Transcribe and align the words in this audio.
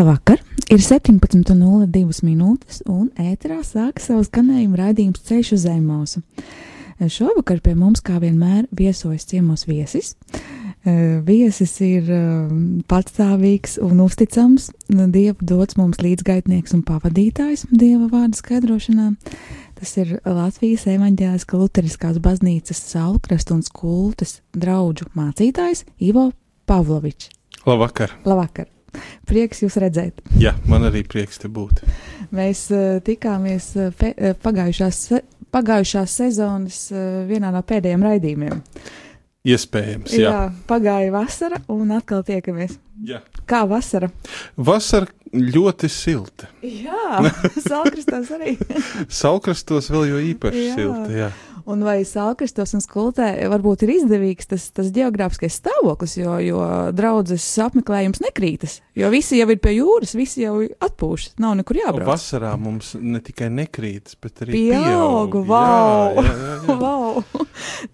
Labvakar! 0.00 0.38
Ir 0.72 0.80
17,02 0.80 2.22
minūtes, 2.24 2.78
un 2.88 3.10
ēterā 3.20 3.58
sākas 3.66 4.06
savus 4.08 4.30
skanējumu 4.30 4.78
raidījums 4.78 5.20
Ceļš 5.28 5.50
uz 5.58 5.66
Zemausu. 5.66 6.22
Šovakar 7.04 7.60
pie 7.60 7.74
mums, 7.76 8.00
kā 8.00 8.16
vienmēr, 8.22 8.62
viesojas 8.72 9.28
ciemos 9.28 9.66
viesis. 9.68 10.14
Eh, 10.88 11.20
Viesis 11.26 11.74
ir 11.84 12.08
eh, 12.16 12.54
patstāvīgs 12.88 13.76
un 13.84 14.00
uzticams, 14.06 14.70
Dieva 14.88 15.36
dots 15.44 15.76
mums 15.76 16.00
līdzgaitnieks 16.00 16.78
un 16.78 16.86
pavadītājs 16.88 17.66
Dieva 17.68 18.08
vārdu 18.08 18.40
skaidrošanā. 18.40 19.12
Tas 19.76 19.94
ir 20.00 20.16
Latvijas 20.24 20.88
evaņģēliskā 20.96 21.60
luteriskās 21.60 22.24
baznīcas 22.24 22.86
saulkrasta 22.94 23.58
un 23.58 23.64
skultes 23.68 24.38
draudžu 24.56 25.12
mācītājs 25.12 25.84
Ivo 26.00 26.30
Pavlovičs. 26.64 27.34
Labvakar! 27.68 28.16
Labvakar! 28.24 28.79
Prieks 29.28 29.62
jūs 29.64 29.76
redzēt! 29.82 30.22
Jā, 30.40 30.54
man 30.70 30.86
arī 30.88 31.04
prieks 31.06 31.40
te 31.42 31.50
būt. 31.52 31.84
Mēs 32.34 32.66
uh, 32.74 32.98
tikāmies 33.04 33.72
pe, 33.98 34.12
uh, 34.14 34.34
pagājušās, 34.42 35.02
pagājušās 35.54 36.16
sezonas 36.22 36.82
vienā 37.28 37.50
no 37.54 37.62
pēdējiem 37.66 38.04
raidījumiem. 38.06 38.60
Iespējams, 39.50 40.12
jā. 40.12 40.28
jā, 40.28 40.40
pagāja 40.68 41.14
vasara 41.14 41.62
un 41.72 41.94
atkal 41.96 42.20
tiekamies. 42.28 42.76
jā. 43.08 43.22
Kā 43.48 43.64
vasara? 43.66 44.10
Vasara 44.54 45.08
ļoti 45.32 45.88
silta. 45.90 46.48
Jā, 46.62 47.22
Salkristās 47.70 48.30
arī. 48.36 48.56
Salkrastos 49.20 49.90
vēl 49.90 50.10
jo 50.10 50.20
īpaši 50.34 50.64
Jā. 50.68 50.74
silta. 50.76 51.08
Jā. 51.14 51.30
Un 51.68 51.82
vai 51.84 51.98
Salkristos 52.08 52.72
un 52.76 52.80
Skultē 52.84 53.28
varbūt 53.50 53.84
ir 53.86 53.92
izdevīgs 53.98 54.48
tas, 54.50 54.68
tas 54.76 54.88
geogrāfiskais 54.94 55.58
stāvoklis, 55.60 56.14
jo, 56.20 56.36
jo 56.44 56.60
draudzes 56.96 57.44
apmeklējums 57.64 58.22
nekrītas, 58.24 58.78
jo 58.96 59.10
visi 59.12 59.40
jau 59.40 59.48
ir 59.52 59.58
pie 59.62 59.74
jūras, 59.76 60.14
visi 60.18 60.44
jau 60.46 60.60
atpūšas, 60.64 61.34
nav 61.42 61.56
nekur 61.60 61.80
jābrauc. 61.82 62.08
Vasarā 62.10 62.54
mums 62.60 62.94
ne 63.00 63.20
tikai 63.24 63.50
nekrītas, 63.52 64.16
bet 64.22 64.44
arī 64.46 64.56
Pieaugu, 64.56 65.42
pieaug. 65.42 65.48
vau! 65.50 66.14
Jā, 66.16 66.24
jā, 66.30 66.56
jā. 66.70 66.78
Wow. 66.80 67.22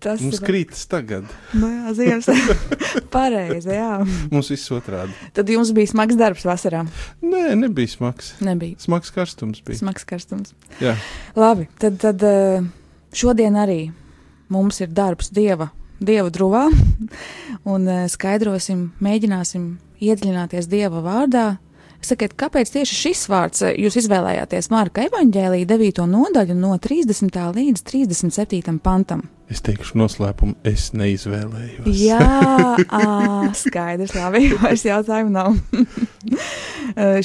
Tas 0.03 0.21
Mums 0.23 0.39
ir 0.39 0.45
krītas 0.47 0.85
tagad, 0.91 1.27
nu, 1.57 1.69
jā, 1.73 1.93
ziemas. 1.97 2.29
Pareizi, 3.15 3.73
jā. 3.75 3.93
mums 4.31 4.51
viss 4.53 4.71
otrādi. 4.75 5.15
Tad 5.37 5.49
jums 5.51 5.73
bija 5.77 5.91
smags 5.91 6.19
darbs 6.19 6.45
vasarā. 6.47 6.85
Nē, 7.25 7.49
nebija 7.59 7.91
smags. 7.91 8.35
Nebija 8.45 8.79
Smags 8.83 9.11
karstums 9.15 9.63
bija. 9.67 9.79
smags 9.81 10.05
karstums. 10.07 10.53
Jā, 10.83 10.95
Labi, 11.39 11.67
tad, 11.81 11.97
tad 12.03 12.23
eh, 12.27 12.67
šodien 13.13 13.57
arī 13.59 13.91
mums 14.53 14.81
ir 14.81 14.93
darbs 14.95 15.31
dieva, 15.35 15.71
dieva 16.01 16.31
drūvā, 16.33 16.65
un 17.73 17.89
eh, 17.91 18.07
skaidrosim, 18.11 18.91
mēģināsim 19.03 19.77
iedziļināties 20.03 20.69
dieva 20.71 21.03
vārdā. 21.05 21.47
Sakiet, 22.05 22.37
kāpēc 22.39 22.73
tieši 22.75 22.99
šis 23.05 23.27
vārds 23.33 23.65
eh, 23.67 23.77
jūs 23.85 23.99
izvēlējāties 24.03 24.71
Marka 24.75 25.07
evaņģēlīja 25.09 25.71
9. 25.73 26.05
nodaļu 26.11 26.59
no 26.59 26.75
30. 26.83 27.41
līdz 27.57 27.87
37. 27.87 28.79
pantam? 28.85 29.27
es 29.51 29.63
teikšu 29.63 29.99
noslēpumu, 30.01 30.57
es 30.67 30.91
neizvēlējos. 30.97 31.87
Jā, 31.87 32.19
ā, 32.99 33.53
skaidrs, 33.57 34.15
labi, 34.19 34.49
vairs 34.59 34.87
jautājumu 34.87 35.35
nav. 35.35 35.57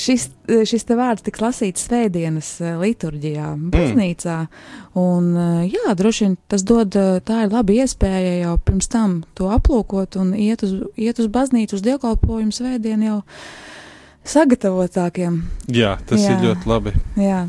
Šis, 0.02 0.26
šis 0.68 0.84
te 0.84 0.96
vārds 0.98 1.24
tiks 1.24 1.40
lasīts 1.40 1.86
svētdienas 1.86 2.48
liturģijā, 2.82 3.52
baznīcā, 3.72 4.38
un 5.00 5.30
eh, 5.38 5.70
jā, 5.72 5.94
droši 5.96 6.26
vien 6.26 6.34
tas 6.52 6.66
dod, 6.68 6.98
tā 7.24 7.44
ir 7.46 7.54
laba 7.54 7.76
iespēja 7.78 8.34
jau 8.42 8.56
pirms 8.66 8.90
tam 8.92 9.20
to 9.38 9.52
aplūkot 9.54 10.18
un 10.20 10.34
iet 10.36 10.66
uz, 10.68 10.74
iet 11.00 11.22
uz 11.22 11.30
baznīcu, 11.32 11.78
uz 11.78 11.86
dievkalpojumu 11.86 12.58
svētdienu 12.58 13.08
jau 13.08 13.20
sagatavotākiem. 14.28 15.42
Jā, 15.72 15.98
tas 16.06 16.22
Jā. 16.22 16.36
ir 16.36 16.48
ļoti 16.50 16.70
labi. 16.70 16.94
Jā. 17.20 17.44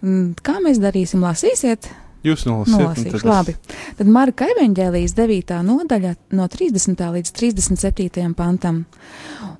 Mm, 0.00 0.34
Kā 0.44 0.58
mēs 0.64 0.80
darīsim? 0.82 1.22
Lasīsiet, 1.24 1.90
Jūs 2.24 2.46
nolasīsiet, 2.48 3.10
tad 3.12 3.26
labi. 3.28 3.52
Tad 3.98 4.08
Marka 4.08 4.46
evanģēlijas 4.54 5.12
9. 5.18 5.58
nodaļa 5.66 6.14
no 6.32 6.46
30. 6.48 7.02
līdz 7.18 7.32
37. 7.36 8.32
pantam. 8.36 8.84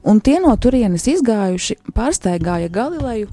Un 0.05 0.21
tie 0.25 0.39
no 0.41 0.53
turienes 0.57 1.05
izgājuši 1.09 1.77
pārsteigāja 1.97 2.71
Galileju, 2.73 3.29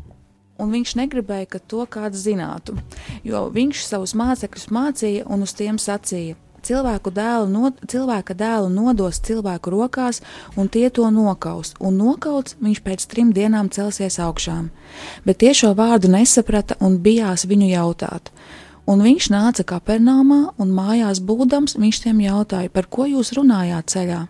un 0.59 0.75
viņš 0.75 0.95
negribēja, 0.99 1.47
ka 1.55 1.59
to 1.63 1.85
kāds 1.87 2.19
zinātu, 2.25 2.75
jo 3.23 3.47
viņš 3.55 3.85
savus 3.87 4.13
mācekļus 4.19 4.67
mācīja 4.71 5.27
un 5.31 5.47
uz 5.47 5.55
tiem 5.55 5.79
sacīja. 5.79 6.35
Cilvēku 6.61 7.09
dēlu 7.09 7.47
nod, 7.49 7.77
cilvēka 7.89 8.35
dēlu 8.38 8.69
nodos 8.69 9.17
cilvēku 9.25 9.72
rokās, 9.73 10.22
un 10.53 10.67
tie 10.69 10.89
to 10.94 11.07
nokaus, 11.09 11.73
un 11.81 11.97
nokauts 11.97 12.53
viņš 12.61 12.81
pēc 12.85 13.05
trim 13.09 13.31
dienām 13.33 13.72
celsies 13.73 14.19
augšām. 14.22 14.69
Bet 15.25 15.41
tie 15.41 15.55
šo 15.57 15.72
vārdu 15.77 16.11
nesaprata 16.13 16.77
un 16.79 16.99
bijās 17.01 17.47
viņu 17.49 17.72
jautāt. 17.72 18.29
Un 18.85 19.01
viņš 19.01 19.29
nāca 19.33 19.66
Kapernaumā, 19.66 20.53
un 20.61 20.73
mājās 20.75 21.22
būdams, 21.25 21.77
viņš 21.81 22.01
tiem 22.03 22.22
jautāja, 22.27 22.69
par 22.69 22.85
ko 22.85 23.07
jūs 23.09 23.33
runājāt 23.38 23.93
ceļā. 23.93 24.22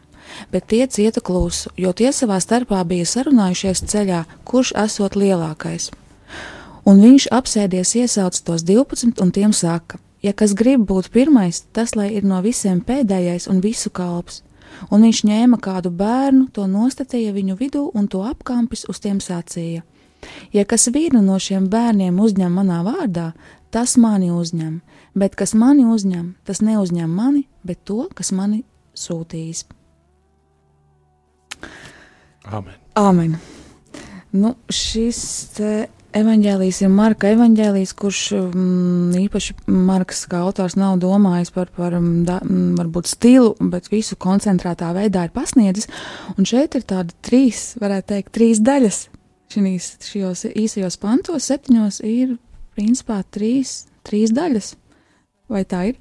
Bet 0.52 0.70
tie 0.72 0.86
cieta 0.88 1.20
klusu, 1.20 1.72
jo 1.76 1.92
tie 1.92 2.14
savā 2.16 2.38
starpā 2.40 2.80
bija 2.88 3.08
sarunājušies 3.08 3.84
ceļā, 3.92 4.24
kurš 4.48 4.72
esot 4.86 5.18
lielākais. 5.20 5.90
Un 6.88 7.04
viņš 7.04 7.28
apsēdies 7.36 7.96
iesauc 8.00 8.40
tos 8.40 8.64
12 8.64 9.20
un 9.20 9.36
tiem 9.36 9.52
saka: 9.54 10.00
Ja 10.22 10.34
kas 10.38 10.54
grib 10.54 10.86
būt 10.90 11.10
pirmais, 11.14 11.64
tas 11.74 11.96
lai 11.98 12.12
ir 12.14 12.26
no 12.28 12.42
visiem 12.46 12.82
pēdējais 12.86 13.48
un 13.50 13.62
visu 13.62 13.90
kalps. 13.90 14.44
Un 14.94 15.04
viņš 15.04 15.24
ņēma 15.28 15.58
kādu 15.60 15.92
bērnu, 15.92 16.48
to 16.54 16.68
nostatīja 16.70 17.34
viņu 17.36 17.58
vidū 17.60 17.88
un 17.98 18.08
to 18.08 18.22
apkampis 18.24 18.86
uz 18.90 19.02
tiem 19.04 19.20
sacīja: 19.20 19.82
Ja 20.54 20.66
kas 20.66 20.88
vienu 20.94 21.22
no 21.26 21.40
šiem 21.40 21.68
bērniem 21.70 22.20
uzņem 22.22 22.54
manā 22.54 22.84
vārdā, 22.86 23.32
tas 23.74 23.98
mani 23.98 24.32
uzņem, 24.32 24.82
bet 25.16 25.36
kas 25.36 25.54
mani 25.58 25.86
uzņem, 25.90 26.36
tas 26.46 26.62
neuzņem 26.62 27.10
mani, 27.10 27.48
bet 27.64 27.82
to, 27.84 28.06
kas 28.16 28.32
mani 28.32 28.64
sūtījis. 28.96 29.66
Amen. 32.46 32.78
Amen. 32.96 33.38
Nu, 34.32 34.56
šis 34.70 35.60
te 36.12 36.20
evaņģēlijs 36.22 36.82
ir 36.84 36.92
Marka 36.94 37.30
evaņģēlijs, 37.36 37.94
kurš 37.98 38.22
mm, 38.38 39.14
īpaši 39.26 39.56
Marks 39.72 40.26
kā 40.32 40.42
autors 40.46 40.76
nav 40.80 40.98
domājis 41.02 41.52
par, 41.56 41.72
par 41.76 41.96
mm, 41.98 42.24
da, 42.28 42.40
mm, 42.44 42.76
varbūt 42.80 43.10
stilu, 43.12 43.54
bet 43.72 43.90
visu 43.92 44.18
koncentrētā 44.22 44.92
veidā 44.98 45.26
ir 45.28 45.34
pasniedzis. 45.36 45.90
Un 46.38 46.48
šeit 46.48 46.76
ir 46.78 46.86
tādi 46.88 47.16
trīs, 47.26 47.72
varētu 47.82 48.14
teikt, 48.14 48.34
trīs 48.36 48.62
daļas. 48.64 49.02
Šīs, 49.52 49.90
šajos 50.08 50.46
īsajos 50.56 51.00
pantos, 51.02 51.48
septiņos 51.52 52.02
ir 52.08 52.38
principā 52.78 53.22
trīs, 53.32 53.86
trīs 54.08 54.32
daļas. 54.36 54.76
Vai 55.52 55.66
tā 55.68 55.90
ir? 55.92 56.00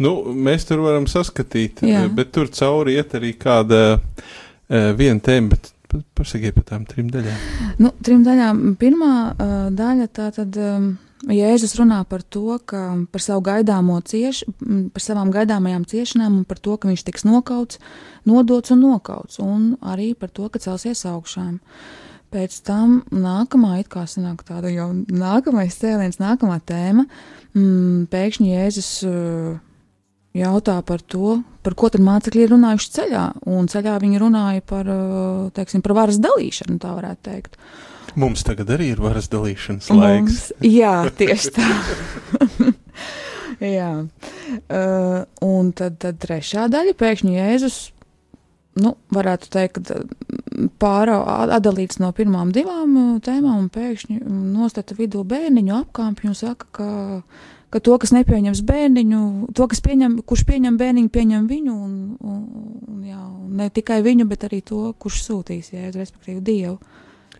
Nu, 0.00 0.14
mēs 0.32 0.64
tur 0.68 0.80
varam 0.84 1.08
saskatīt, 1.10 1.82
Jā. 1.84 2.04
eh, 2.06 2.12
bet 2.14 2.30
tur 2.32 2.48
cauri 2.54 2.94
iet 2.96 3.16
arī 3.18 3.34
kāda 3.36 3.98
uh, 3.98 4.92
viena 4.96 5.20
tēma, 5.20 5.56
bet 5.56 5.72
pasakiet 6.18 6.56
par 6.56 6.66
tām 6.68 6.86
trim 6.88 7.10
daļām. 7.12 7.44
Nu, 7.82 7.92
trim 8.04 8.24
daļām. 8.26 8.64
Pirmā 8.80 9.12
uh, 9.32 9.60
daļa 9.74 10.08
tā 10.14 10.32
tad. 10.36 10.58
Um, 10.60 10.96
Jēzus 11.26 11.72
runā 11.74 12.04
par 12.06 12.22
to, 12.22 12.60
ka 12.62 12.80
par 13.10 13.22
savu 13.22 13.42
gaidāmo 13.48 13.96
ciešu, 14.06 14.52
par 14.94 15.02
savām 15.02 15.32
gaidāmajām 15.34 15.82
ciešanām 15.90 16.36
un 16.38 16.44
par 16.46 16.60
to, 16.62 16.76
ka 16.78 16.86
viņš 16.86 17.02
tiks 17.08 17.26
nokauts, 17.26 17.80
nodots 18.28 18.70
un 18.70 18.84
nokauts, 18.84 19.40
un 19.42 19.72
arī 19.82 20.12
par 20.14 20.30
to, 20.30 20.46
ka 20.46 20.62
celsies 20.62 21.02
augšām. 21.10 21.58
Pēc 22.30 22.60
tam 22.62 23.00
nākamā, 23.10 23.80
it 23.82 23.90
kā 23.90 24.04
sanāk 24.06 24.44
tāda 24.46 24.70
jau 24.70 24.92
nākamais 24.94 25.74
cēliens, 25.80 26.20
nākamā 26.22 26.60
tēma, 26.68 27.08
mm, 27.56 28.06
pēkšņi 28.12 28.52
Jēzus 28.52 28.92
uh, 29.08 29.56
jautā 30.36 30.78
par 30.86 31.02
to, 31.02 31.38
par 31.64 31.76
ko 31.78 31.90
tad 31.92 32.04
mācekļi 32.04 32.44
ir 32.44 32.52
runājuši 32.54 32.94
ceļā, 32.96 33.24
un 33.50 33.68
ceļā 33.70 33.98
viņi 34.02 34.22
runāja 34.22 34.64
par, 34.66 34.88
uh, 34.92 35.44
teiksim, 35.56 35.84
par 35.84 35.96
varas 36.02 36.20
dalīšanu, 36.22 36.78
tā 36.82 36.94
varētu 36.96 37.24
teikt. 37.30 37.58
Mums 38.18 38.42
tagad 38.46 38.70
arī 38.74 38.92
ir 38.94 39.02
varas 39.02 39.28
dalīšanas 39.30 39.90
laiks. 39.92 40.38
Mums, 40.50 40.64
jā, 40.64 40.94
tieši 41.18 41.52
tā. 41.54 41.68
jā. 43.78 43.92
Uh, 44.66 45.20
un 45.44 45.70
tad, 45.76 46.00
tad 46.02 46.18
trešā 46.22 46.66
daļa 46.72 46.96
pēkšņi 46.98 47.36
Jēzus 47.36 47.78
nu, 48.82 48.94
varētu 49.14 49.50
teikt, 49.52 49.78
ka 49.90 50.00
pārā 50.82 51.18
atdalīts 51.58 52.00
no 52.02 52.10
pirmām 52.16 52.52
divām 52.54 52.96
uh, 52.96 53.12
tēmām, 53.24 53.66
un 53.66 53.70
pēkšņi 53.74 54.20
nostata 54.26 54.96
vidū 54.98 55.24
bērniņu 55.28 55.76
apkāpju 55.82 56.32
un 56.32 56.38
saka, 56.38 56.68
ka, 56.78 56.88
ka 57.70 57.80
to, 57.84 57.96
kas 58.00 58.12
nepieņems 58.16 58.62
bērniņu, 58.68 59.22
to, 59.56 59.66
kas 59.70 59.82
pieņem, 59.84 60.20
kurš 60.28 60.44
pieņem 60.48 60.78
bērniņu, 60.80 61.10
pieņem 61.12 61.48
viņu, 61.50 61.74
un, 61.74 61.96
un, 62.20 62.38
un 62.88 63.02
jā, 63.06 63.20
ne 63.60 63.68
tikai 63.74 64.00
viņu, 64.06 64.28
bet 64.30 64.48
arī 64.48 64.62
to, 64.64 64.86
kurš 64.98 65.20
sūtīs, 65.26 65.72
jā, 65.74 65.90
respektīvi 65.94 66.40
Dievu. 66.44 66.78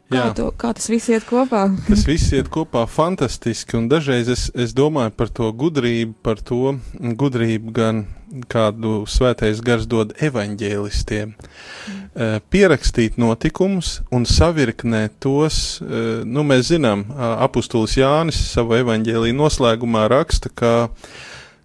Kā, 0.08 0.30
to, 0.32 0.46
kā 0.56 0.70
tas 0.72 0.88
viss 0.88 1.10
iet 1.12 1.26
kopā? 1.28 1.66
tas 1.84 2.06
viss 2.08 2.32
iet 2.32 2.46
kopā 2.52 2.86
fantastiski, 2.88 3.76
un 3.76 3.90
dažreiz 3.92 4.30
es, 4.32 4.46
es 4.56 4.72
domāju 4.76 5.12
par 5.12 5.28
to 5.28 5.50
gudrību, 5.52 6.14
par 6.24 6.40
to 6.40 6.78
gudrību 6.96 7.74
gan 7.76 8.06
kādu 8.48 9.02
svētais 9.08 9.60
gars 9.64 9.84
dod 9.88 10.14
evaņģēlistiem. 10.24 11.34
Mm. 11.34 12.40
Pierakstīt 12.52 13.20
notikumus 13.20 13.98
un 14.14 14.24
savirknēt 14.28 15.18
tos, 15.22 15.78
nu 16.24 16.44
mēs 16.44 16.72
zinām, 16.72 17.04
apustulis 17.44 17.98
Jānis 18.00 18.40
savu 18.52 18.78
evaņģēlī 18.80 19.36
noslēgumā 19.36 20.06
raksta, 20.12 20.52
ka 20.52 20.72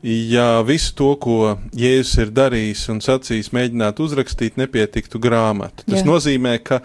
ja 0.04 0.62
visu 0.68 0.96
to, 1.00 1.14
ko 1.16 1.40
Jēzus 1.80 2.20
ir 2.26 2.32
darījis 2.36 2.88
un 2.92 3.00
sacījis, 3.04 3.54
mēģinātu 3.56 4.08
uzrakstīt, 4.08 4.60
nepietiktu 4.60 5.20
grāmatu. 5.24 5.88
Tas 5.88 6.02
Jā. 6.02 6.08
nozīmē, 6.08 6.58
ka 6.64 6.84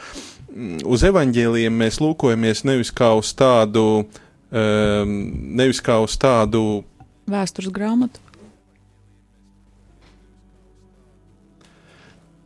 uz 0.85 1.05
evaņģēliem 1.07 1.75
mēs 1.83 2.01
lūkojamies 2.03 2.65
nevis 2.69 2.91
kā 2.95 3.13
uz 3.19 3.33
tādu, 3.37 3.85
um, 4.51 5.13
nevis 5.59 5.83
kā 5.85 5.99
uz 6.03 6.17
tādu 6.21 6.83
vēstures 7.29 7.73
grāmatu. 7.75 8.23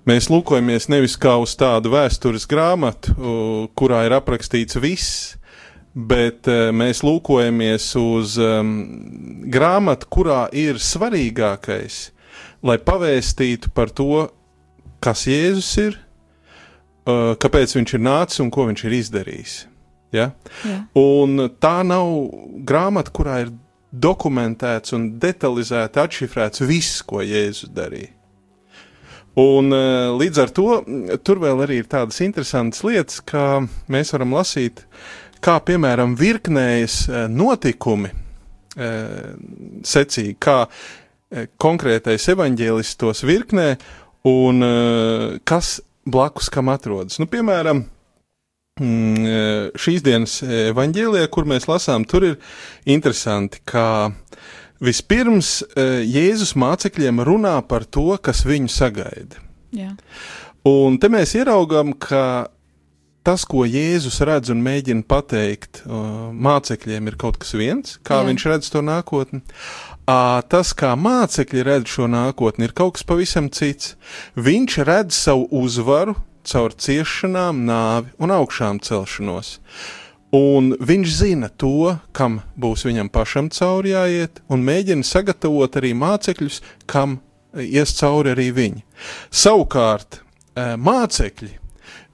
Mēs 0.09 0.27
lūkojamies 0.33 0.89
nevis 0.91 1.15
kā 1.21 1.37
uz 1.39 1.53
tādu 1.55 1.93
vēstures 1.93 2.49
grāmatu, 2.51 3.15
kurā 3.79 4.01
ir 4.09 4.17
aprakstīts 4.17 4.81
viss, 4.83 5.37
bet 5.95 6.49
uh, 6.51 6.73
mēs 6.75 7.05
lūkojamies 7.07 7.87
uz 8.01 8.35
um, 8.43 8.73
grāmatu, 9.53 10.09
kurā 10.11 10.41
ir 10.59 10.83
svarīgākais, 10.83 12.09
lai 12.67 12.81
pavēstītu 12.83 13.71
par 13.77 13.95
to, 13.95 14.27
kas 15.03 15.29
Jēzus 15.31 15.71
ir, 15.85 16.01
uh, 17.07 17.35
kāpēc 17.41 17.77
viņš 17.79 17.95
ir 17.97 18.03
nācis 18.05 18.43
un 18.45 18.51
ko 18.53 18.67
viņš 18.71 18.85
ir 18.89 18.97
izdarījis. 19.01 19.59
Ja? 20.13 20.31
Jā. 20.67 20.79
Un 20.99 21.47
tā 21.63 21.79
nav 21.87 22.11
grāmata, 22.69 23.13
kurā 23.15 23.43
ir 23.47 23.53
dokumentēts 23.93 24.95
un 24.97 25.09
detalizēti 25.21 26.01
atšifrēts 26.01 26.65
viss, 26.69 27.03
ko 27.05 27.23
Jēzus 27.25 27.73
darīja. 27.73 28.13
Un 29.41 29.73
uh, 29.73 30.13
līdz 30.21 30.41
ar 30.43 30.51
to 30.53 30.67
tur 31.25 31.41
vēl 31.41 31.63
arī 31.65 31.81
ir 31.81 31.89
tādas 31.89 32.21
interesantas 32.25 32.83
lietas, 32.85 33.23
kā 33.25 33.63
mēs 33.93 34.13
varam 34.13 34.35
lasīt, 34.37 34.85
kā 35.45 35.57
piemēram 35.65 36.13
virknējas 36.21 36.99
uh, 37.09 37.23
notikumi 37.33 38.13
uh, 38.13 39.33
secīgi, 39.85 40.37
kā 40.37 40.59
konkrētais 41.33 42.27
evaņģēlists 42.29 42.99
tos 43.01 43.23
virknē 43.25 43.71
un 44.29 44.65
kas 45.49 45.79
blakus 46.05 46.51
kam 46.53 46.71
atrodas. 46.73 47.19
Nu, 47.23 47.29
piemēram, 47.31 47.85
mm, 48.81 49.27
e, 49.27 49.43
šīs 49.79 50.05
dienas 50.05 50.41
evaņģēlijā, 50.43 51.29
kur 51.33 51.49
mēs 51.49 51.69
lasām, 51.71 52.07
tur 52.09 52.27
ir 52.33 52.39
interesanti, 52.85 53.63
ka 53.65 54.13
vispirms 54.83 55.61
e, 55.63 55.87
Jēzus 56.09 56.57
mācekļiem 56.59 57.23
runā 57.27 57.59
par 57.69 57.87
to, 57.87 58.11
kas 58.23 58.45
viņu 58.49 58.73
sagaida. 58.73 59.43
Jā. 59.73 59.95
Un 60.69 60.99
te 61.03 61.09
mēs 61.11 61.35
ieraugām, 61.39 61.95
ka 61.99 62.51
tas, 63.27 63.45
ko 63.47 63.65
Jēzus 63.67 64.21
redz 64.27 64.51
un 64.53 64.63
mēģina 64.63 65.07
pateikt 65.09 65.83
mācekļiem, 65.87 67.09
ir 67.11 67.17
kaut 67.19 67.39
kas 67.43 67.55
viens, 67.59 67.97
kā 68.07 68.21
Jā. 68.21 68.29
viņš 68.29 68.47
redz 68.51 68.71
to 68.75 68.83
nākotni. 68.85 69.43
Tas, 70.07 70.73
kā 70.75 70.93
mācekļi 70.99 71.63
redz 71.63 71.93
šo 71.95 72.09
nākotni, 72.11 72.67
ir 72.67 72.75
kaut 72.75 72.97
kas 72.97 73.07
pavisam 73.07 73.49
cits. 73.55 73.95
Viņš 74.35 74.79
redz 74.89 75.15
savu 75.15 75.47
uzvaru 75.55 76.17
caur 76.43 76.75
ciešanām, 76.75 77.63
nāvi 77.69 78.11
un 78.19 78.35
augšām 78.35 78.81
celšanos. 78.83 79.61
Un 80.35 80.73
viņš 80.81 81.13
zina 81.13 81.49
to, 81.49 81.99
kam 82.17 82.41
būs 82.59 82.87
viņam 82.89 83.13
pašam 83.13 83.51
cauri 83.53 83.93
jāiet, 83.93 84.41
un 84.51 84.65
mēģina 84.67 85.07
sagatavot 85.07 85.77
arī 85.79 85.93
mācekļus, 85.95 86.63
kam 86.89 87.21
ies 87.55 87.93
cauri 87.99 88.33
arī 88.33 88.49
viņi. 88.57 88.83
Savukārt, 89.31 90.23
mācekļi, 90.57 91.53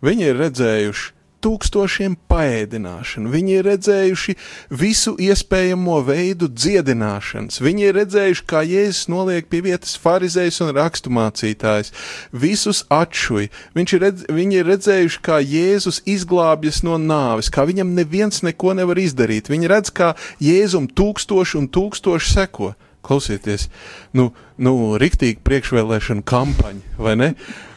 viņi 0.04 0.28
ir 0.28 0.42
redzējuši 0.42 1.14
tūkstošiem 1.44 2.16
paēdināšanu, 2.30 3.30
viņi 3.32 3.54
ir 3.58 3.66
redzējuši 3.68 4.34
visu 4.80 5.14
iespējamo 5.22 5.98
veidu 6.06 6.48
dziedināšanas, 6.50 7.60
viņi 7.62 7.86
ir 7.88 7.96
redzējuši, 8.00 8.44
kā 8.50 8.62
Jēzus 8.66 9.08
noliek 9.12 9.48
pie 9.50 9.62
vietas 9.66 9.94
farizējus 10.02 10.60
un 10.66 10.72
raksturmācītājus, 10.78 11.92
visus 12.32 12.82
atšuj, 12.94 13.48
ir 13.78 14.04
redz, 14.04 14.26
viņi 14.32 14.60
ir 14.60 14.68
redzējuši, 14.72 15.22
kā 15.24 15.38
Jēzus 15.44 16.02
izglābjas 16.08 16.82
no 16.86 16.98
nāves, 16.98 17.52
kā 17.54 17.66
viņam 17.68 17.94
neviens 17.96 18.42
neko 18.46 18.74
nevar 18.78 18.98
izdarīt, 19.00 19.52
viņi 19.52 19.70
redz, 19.70 19.94
kā 19.94 20.12
Jēzum 20.42 20.90
tūkstoši 20.90 21.58
un 21.62 21.72
tūkstoši 21.72 22.34
seko. 22.34 22.74
Klausieties, 23.08 23.68
nu, 24.12 24.32
nu 24.60 24.72
riktīgi 25.00 25.38
priekšvēlēšana 25.46 26.24
kampaņa, 26.28 26.96
vai 27.00 27.14
ne? 27.16 27.28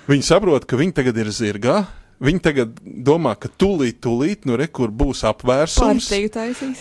Viņi 0.09 0.25
saprot, 0.27 0.65
ka 0.67 0.79
viņi 0.79 0.95
tagad 0.97 1.19
ir 1.21 1.29
zirgā, 1.31 1.83
Viņi 2.21 2.41
tagad 2.45 2.75
domā, 2.81 3.33
ka 3.41 3.49
tūlīt, 3.49 3.97
tūlīt, 4.03 4.43
nu, 4.45 4.53
rekur 4.59 4.91
būs 4.93 5.23
apvērsums. 5.25 6.05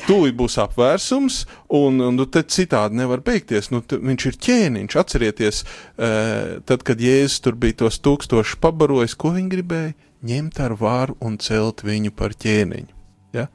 Tūlīt 0.05 0.37
būs 0.37 0.59
apvērsums, 0.61 1.39
un, 1.79 1.97
un 2.05 2.19
nu, 2.21 2.27
te 2.29 2.43
citādi 2.45 2.99
nevar 3.01 3.23
beigties. 3.25 3.71
Nu, 3.73 3.81
viņš 3.81 4.27
ir 4.29 4.37
ķēniņš. 4.47 4.99
Atcerieties, 5.01 5.63
uh, 5.65 6.61
tad, 6.69 6.85
kad 6.85 7.01
Jēzus 7.01 7.41
tur 7.47 7.57
bija 7.61 7.79
tos 7.87 7.97
tūkstošus 8.05 8.61
pabarojis, 8.61 9.17
ko 9.17 9.33
viņi 9.39 9.53
gribēja? 9.55 9.97
Ņemt 10.29 10.61
ar 10.61 10.77
vāru 10.77 11.17
un 11.25 11.41
celt 11.41 11.81
viņu 11.89 12.13
par 12.13 12.37
ķēniņu. 12.37 12.93
Ja? 13.39 13.47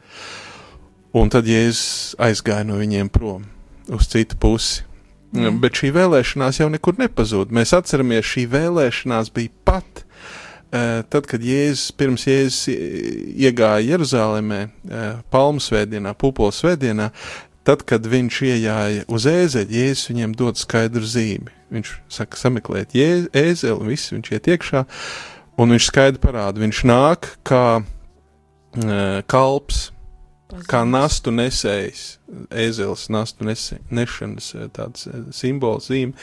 Un 1.14 1.30
tad 1.30 1.46
Jēzus 1.46 2.16
aizgāja 2.18 2.66
no 2.66 2.80
viņiem 2.82 3.14
prom 3.14 3.46
uz 3.94 4.10
citu 4.10 4.42
pusi. 4.42 4.82
Mm. 5.36 5.60
Bet 5.62 5.78
šī 5.78 5.92
vēlēšanās 5.96 6.64
jau 6.64 6.72
nekur 6.72 6.98
nepazūd. 6.98 7.54
Mēs 7.54 7.76
atceramies, 7.76 8.26
šī 8.26 8.46
vēlēšanās 8.50 9.32
bija 9.36 9.54
pat 9.68 10.06
tad, 11.12 11.28
kad 11.30 11.44
Jēzus, 11.46 11.92
pirms 11.98 12.26
Jēzus 12.28 12.70
iegāja 12.70 13.84
Jeruzalemē, 13.86 14.62
eh, 14.90 15.06
Palmu 15.32 15.64
svētdienā, 15.64 16.16
Pupola 16.18 16.52
svētdienā, 16.56 17.12
tad, 17.66 17.86
kad 17.86 18.06
viņš 18.06 18.40
iegāja 18.50 19.06
uz 19.08 19.28
ēzeļa, 19.30 19.72
Jēzus 19.72 20.10
viņiem 20.12 20.36
dod 20.36 20.60
skaidru 20.60 21.06
zīmi. 21.06 21.54
Viņš 21.74 21.96
saka, 22.10 22.38
sameklēt 22.38 22.94
ēzeli, 22.96 23.88
viss 23.88 24.14
viņš 24.14 24.32
iet 24.32 24.52
iekšā, 24.54 24.86
un 25.58 25.74
viņš 25.76 25.90
skaidri 25.90 26.22
parāda, 26.22 26.62
viņš 26.62 26.84
nāk 26.86 27.32
kā 27.48 27.66
uh, 27.82 29.22
kalps, 29.32 29.90
kā 30.70 30.84
nastu 30.88 31.34
nesējs, 31.34 32.06
ēzeles 32.54 33.10
nastu 33.10 33.48
nesē, 33.48 33.80
nešanas 33.90 34.54
tāds 34.76 35.08
simbols 35.36 35.90
zīme. 35.90 36.14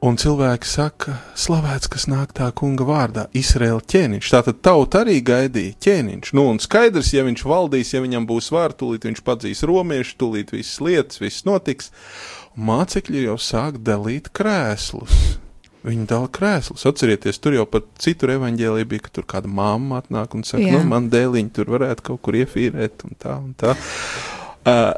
Un 0.00 0.16
cilvēki 0.16 0.64
saka, 0.64 1.18
slavēts, 1.36 1.90
kas 1.92 2.06
nāk 2.08 2.30
tā 2.32 2.46
kunga 2.56 2.86
vārdā, 2.88 3.26
Izraēla 3.36 3.82
ķēniņš. 3.84 4.30
Tātad 4.32 4.62
tauta 4.64 5.02
arī 5.02 5.18
gaidīja 5.20 5.74
ķēniņš. 5.84 6.30
Nu, 6.38 6.46
un 6.54 6.60
skaidrs, 6.64 7.10
ja 7.12 7.26
viņš 7.26 7.42
valdīs, 7.44 7.90
ja 7.92 8.00
viņam 8.00 8.24
būs 8.30 8.48
vārds, 8.54 8.78
tūlīt 8.80 9.04
viņš 9.04 9.20
padzīs 9.26 9.60
romiešu, 9.68 10.16
tūlīt 10.22 10.54
visas 10.56 10.80
lietas, 10.80 11.20
viss 11.20 11.44
notiks. 11.44 11.92
Mācekļi 12.56 13.26
jau 13.26 13.36
sāk 13.44 13.82
dalīt 13.84 14.32
krēslus. 14.32 15.36
Viņi 15.84 16.08
dala 16.08 16.32
krēslus. 16.32 16.86
Atcerieties, 16.88 17.36
tur 17.44 17.58
jau 17.58 17.68
pat 17.68 17.92
citur 18.00 18.32
evaņģēlī 18.38 18.88
bija, 18.88 19.04
ka 19.04 19.14
tur 19.20 19.28
kāda 19.28 19.52
mamma 19.52 20.00
atnāk 20.00 20.32
un 20.36 20.48
saka, 20.48 20.64
Jā. 20.64 20.80
nu, 20.80 20.82
man 20.88 21.12
dēliņi 21.12 21.54
tur 21.60 21.76
varētu 21.76 22.08
kaut 22.08 22.24
kur 22.24 22.40
iefīrēt 22.40 23.04
un 23.04 23.20
tā 23.20 23.36
un 23.36 23.52
tā. 23.52 23.76
Uh, 24.64 24.92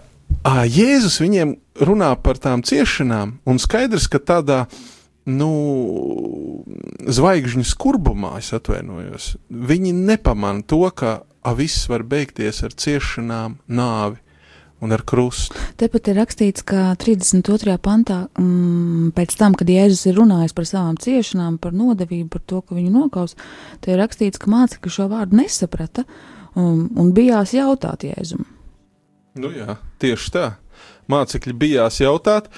uh, 0.47 0.65
Jēzus 0.67 1.19
viņiem 1.23 1.59
runā 1.87 2.15
par 2.23 2.39
tām 2.43 2.63
ciešanām, 2.67 3.39
un 3.47 3.63
skaidrs, 3.63 4.07
ka 4.11 4.23
tādā 4.23 4.65
nu, 5.29 5.53
zvaigžņu 7.07 7.65
skurbumā, 7.67 8.37
es 8.41 8.53
atvainojos, 8.57 9.37
viņi 9.51 9.95
nepamana 9.95 10.65
to, 10.67 10.83
ka 10.95 11.23
a, 11.43 11.55
viss 11.59 11.89
var 11.91 12.05
beigties 12.07 12.63
ar 12.67 12.75
ciešanām, 12.75 13.59
nāvi. 13.69 14.21
Un. 14.83 14.91
Tepat 15.79 16.09
ir 16.11 16.17
rakstīts, 16.19 16.65
ka 16.67 16.89
32. 16.99 17.77
pantā, 17.79 18.25
mm, 18.35 19.13
pēc 19.15 19.37
tam, 19.39 19.55
kad 19.55 19.69
Jēzus 19.71 20.09
ir 20.11 20.17
runājis 20.19 20.57
par 20.59 20.67
savām 20.67 20.97
ciešanām, 20.99 21.61
par 21.63 21.71
nodevību, 21.71 22.27
par 22.33 22.43
to, 22.43 22.59
ka 22.67 22.75
viņu 22.75 22.91
nokaus, 22.91 23.37
te 23.79 23.93
ir 23.95 24.03
rakstīts, 24.03 24.43
ka 24.43 24.51
mācekļi 24.51 24.91
šo 24.91 25.07
vārdu 25.13 25.39
nesaprata 25.39 26.03
um, 26.03 26.89
un 26.99 27.15
bijās 27.15 27.55
jautāt 27.55 28.09
Jēzum. 28.09 28.43
Nu 29.39 29.53
jā, 29.55 29.79
tieši 30.03 30.35
tā 30.35 30.49
mācekļi 31.11 31.55
bijās 31.59 32.01
jautāt, 32.03 32.51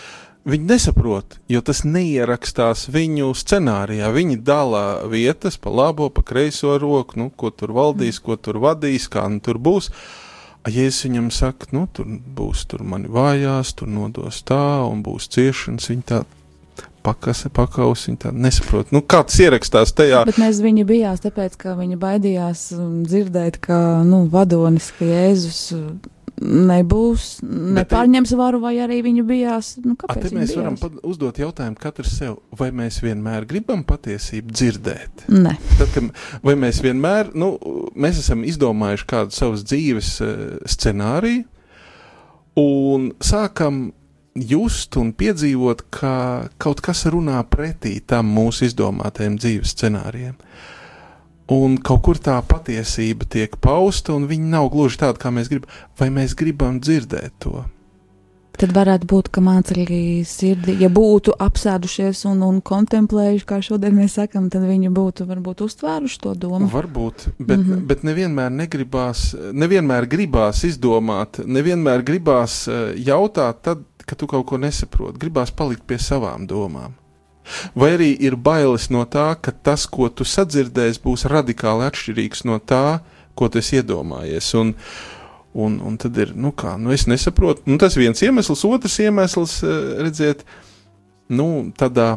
viņi 0.45 0.69
nesaprot, 0.69 1.39
jo 1.49 1.63
tas 1.65 1.83
neierakstās 1.89 2.89
viņu 2.93 3.33
scenārijā. 3.37 4.11
Viņi 4.15 4.39
dala 4.45 4.85
vietas 5.11 5.57
pa 5.61 5.73
labo, 5.73 6.11
pa 6.13 6.25
kreiso 6.27 6.77
roku, 6.81 7.19
nu, 7.21 7.31
ko 7.31 7.51
tur 7.51 7.75
valdīs, 7.77 8.21
ko 8.21 8.37
tur 8.37 8.61
vadīs, 8.63 9.09
kā 9.09 9.27
nu 9.33 9.43
tur 9.45 9.59
būs. 9.59 9.91
Es 10.65 11.03
viņam 11.05 11.29
saku, 11.35 11.69
nu, 11.77 11.85
tur 11.93 12.09
būs 12.09 12.65
tur 12.71 12.85
mani 12.89 13.11
vājās, 13.13 13.75
tur 13.77 13.91
nodos 13.93 14.41
tā, 14.49 14.81
un 14.89 15.03
būs 15.05 15.29
ciešanas, 15.35 15.91
viņi 15.93 16.09
tā 16.09 16.23
pakase, 17.05 17.51
pakaus, 17.53 18.07
viņi 18.09 18.21
tā 18.23 18.33
nesaprot. 18.33 18.89
Nu, 18.95 19.03
kā 19.05 19.21
tas 19.29 19.37
ierakstās 19.45 19.93
tajā? 19.97 20.23
Bet 20.29 20.41
mēs 20.41 20.63
viņa 20.65 20.87
bijās, 20.89 21.21
tāpēc, 21.25 21.59
ka 21.61 21.77
viņa 21.77 22.01
baidījās 22.01 22.65
um, 22.79 23.03
dzirdēt, 23.05 23.61
ka, 23.65 23.79
nu, 24.09 24.25
vadonis, 24.33 24.89
ka 24.97 25.09
Jēzus 25.11 25.61
nebūs, 26.43 27.39
nepārņems 27.45 28.35
varu, 28.39 28.61
vai 28.65 28.75
arī 28.83 29.01
viņu 29.07 29.25
bijās. 29.29 29.75
Nu, 29.85 29.95
A, 30.09 30.17
te 30.17 30.31
mēs 30.35 30.53
bijās? 30.53 30.57
varam 30.59 31.01
uzdot 31.07 31.39
jautājumu 31.39 31.79
katrs 31.81 32.17
sev, 32.19 32.39
vai 32.59 32.71
mēs 32.75 33.01
vienmēr 33.05 33.47
gribam 33.51 33.85
patiesību 33.87 34.55
dzirdēt? 34.55 35.27
Nē. 35.31 35.55
Tad, 35.79 35.99
vai 36.45 36.57
mēs 36.59 36.83
vienmēr, 36.85 37.33
nu, 37.39 37.55
mēs 37.95 38.23
esam 38.25 38.45
izdomājuši 38.47 39.11
kādu 39.11 39.37
savas 39.37 39.67
dzīves 39.67 40.15
uh, 40.25 40.33
scenāriju 40.75 41.45
un 42.61 43.11
sākam 43.23 43.89
just 44.35 44.97
un 44.99 45.13
piedzīvot, 45.15 45.87
ka 45.95 46.15
kaut 46.59 46.83
kas 46.85 47.05
runā 47.11 47.39
pretī 47.51 48.01
tam 48.03 48.31
mūsu 48.35 48.67
izdomātajiem 48.69 49.39
dzīves 49.39 49.75
scenārijiem. 49.77 50.35
Un 51.53 51.77
kaut 51.77 52.01
kur 52.07 52.17
tā 52.17 52.39
patiesība 52.41 53.27
tiek 53.29 53.57
pausta, 53.61 54.15
un 54.17 54.25
viņa 54.31 54.51
nav 54.57 54.71
gluži 54.73 55.03
tāda, 55.03 55.21
kā 55.21 55.33
mēs 55.35 55.51
gribam. 55.53 55.69
Vai 56.01 56.09
mēs 56.15 56.33
gribam 56.39 56.81
dzirdēt 56.81 57.37
to? 57.45 57.67
Tad 58.55 58.71
varētu 58.71 59.09
būt, 59.11 59.29
ka 59.35 59.43
mācekļi 59.43 60.23
sirdi, 60.31 60.77
ja 60.79 60.89
būtu 60.93 61.35
apsēdušies 61.43 62.23
un, 62.31 62.45
un 62.47 62.61
kontemplējuši, 62.63 63.47
kā 63.49 63.59
šodien 63.67 63.97
mēs 63.99 64.15
sakam, 64.21 64.47
tad 64.53 64.63
viņi 64.69 64.93
būtu 64.95 65.27
varbūt 65.27 65.65
uztvēruši 65.67 66.21
to 66.23 66.37
domu. 66.39 66.69
Varbūt, 66.71 67.27
bet, 67.41 67.59
mm 67.59 67.65
-hmm. 67.65 67.87
bet 67.91 68.07
nevienmēr 68.07 68.55
negribās, 68.55 69.35
nevienmēr 69.53 70.07
gribās 70.07 70.63
izdomāt, 70.65 71.43
nevienmēr 71.45 72.07
gribās 72.07 72.69
eh, 72.69 72.95
jautāt 72.95 73.63
tad, 73.63 73.83
ka 74.07 74.15
tu 74.15 74.27
kaut 74.31 74.47
ko 74.47 74.57
nesaproti, 74.57 75.19
gribās 75.19 75.51
palikt 75.51 75.83
pie 75.87 75.99
savām 75.99 76.47
domām. 76.47 76.95
Vai 77.77 77.95
arī 77.99 78.11
ir 78.25 78.37
bailes 78.41 78.89
no 78.93 79.05
tā, 79.09 79.33
ka 79.41 79.53
tas, 79.53 79.87
ko 79.91 80.09
tu 80.09 80.27
sadzirdēsi, 80.29 81.03
būs 81.05 81.27
radikāli 81.31 81.87
atšķirīgs 81.89 82.45
no 82.49 82.61
tā, 82.61 83.01
ko 83.37 83.51
tu 83.53 83.61
iedomājies. 83.61 84.53
Un, 84.61 84.75
un, 85.55 85.79
un 85.85 85.99
tad 86.01 86.19
ir, 86.23 86.35
nu 86.37 86.55
kā, 86.57 86.77
nu 86.81 86.95
es 86.95 87.07
nesaprotu. 87.11 87.67
Nu, 87.69 87.79
tas 87.81 87.99
viens 87.99 88.23
iemesls, 88.25 88.65
otrs 88.69 89.01
iemesls, 89.05 89.59
eh, 89.67 89.83
redziet, 90.07 90.45
nu, 91.29 91.71
tādā 91.79 92.15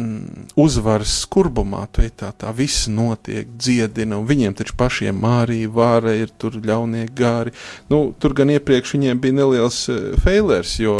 mm, 0.00 0.46
uzvaras 0.60 1.12
skurbumā, 1.24 1.84
tu 1.92 2.02
ej 2.04 2.10
tā, 2.22 2.30
tā 2.36 2.50
viss 2.56 2.88
notiek, 2.90 3.48
dziedina, 3.60 4.18
un 4.18 4.26
viņiem 4.28 4.56
taču 4.58 4.74
pašiem 4.80 5.18
mārīja 5.20 5.70
vāra 5.74 6.14
ir 6.18 6.32
tur 6.40 6.56
ļaunie 6.58 7.06
gāri. 7.16 7.54
Nu, 7.92 8.02
tur 8.18 8.34
gan 8.38 8.52
iepriekš 8.54 8.94
viņiem 8.96 9.20
bija 9.22 9.38
neliels 9.40 9.82
uh, 9.92 10.12
failers, 10.24 10.76
jo 10.82 10.96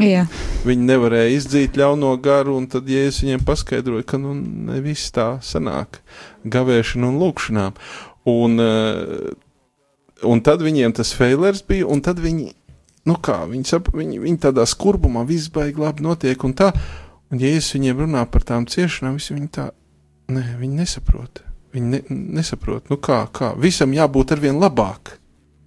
Jā. 0.00 0.26
viņi 0.66 0.90
nevarēja 0.90 1.32
izdzīt 1.36 1.80
ļauno 1.80 2.14
garu, 2.22 2.56
un 2.60 2.68
tad, 2.72 2.88
ja 2.90 3.06
es 3.10 3.22
viņiem 3.24 3.44
paskaidroju, 3.46 4.06
ka, 4.08 4.20
nu, 4.22 4.36
ne 4.70 4.82
viss 4.84 5.12
tā 5.14 5.34
sanāk, 5.44 6.00
gavēšana 6.46 7.10
un 7.10 7.18
lūkšanām. 7.22 7.80
Un, 8.30 8.62
uh, 8.62 9.34
un 10.26 10.44
tad 10.44 10.64
viņiem 10.64 10.94
tas 10.96 11.12
failers 11.16 11.62
bija, 11.66 11.86
un 11.90 12.02
tad 12.04 12.20
viņi, 12.22 12.52
nu 13.06 13.16
kā, 13.22 13.42
viņi, 13.50 13.66
sap, 13.68 13.90
viņi, 13.94 14.20
viņi 14.22 14.44
tādā 14.48 14.66
skurbumā 14.68 15.26
viss 15.28 15.52
baigi 15.52 15.82
labi 15.82 16.06
notiek, 16.06 16.46
un 16.46 16.54
tā, 16.58 16.72
Un, 17.32 17.42
es 17.42 17.72
viņiem 17.74 18.04
runāju 18.04 18.30
par 18.30 18.44
tām 18.46 18.66
ciešanām, 18.70 19.18
visi 19.18 19.34
viņi 19.34 19.48
tā, 19.56 19.70
nē, 20.30 20.44
viņi 20.60 20.82
nesaprot. 20.82 21.42
Viņi 21.74 21.88
ne, 21.92 22.00
nesaprot, 22.38 22.90
nu 22.92 22.98
kā, 23.02 23.24
kā, 23.34 23.52
visam 23.60 23.92
jābūt 23.92 24.36
arvien 24.36 24.60
labāk. 24.62 25.18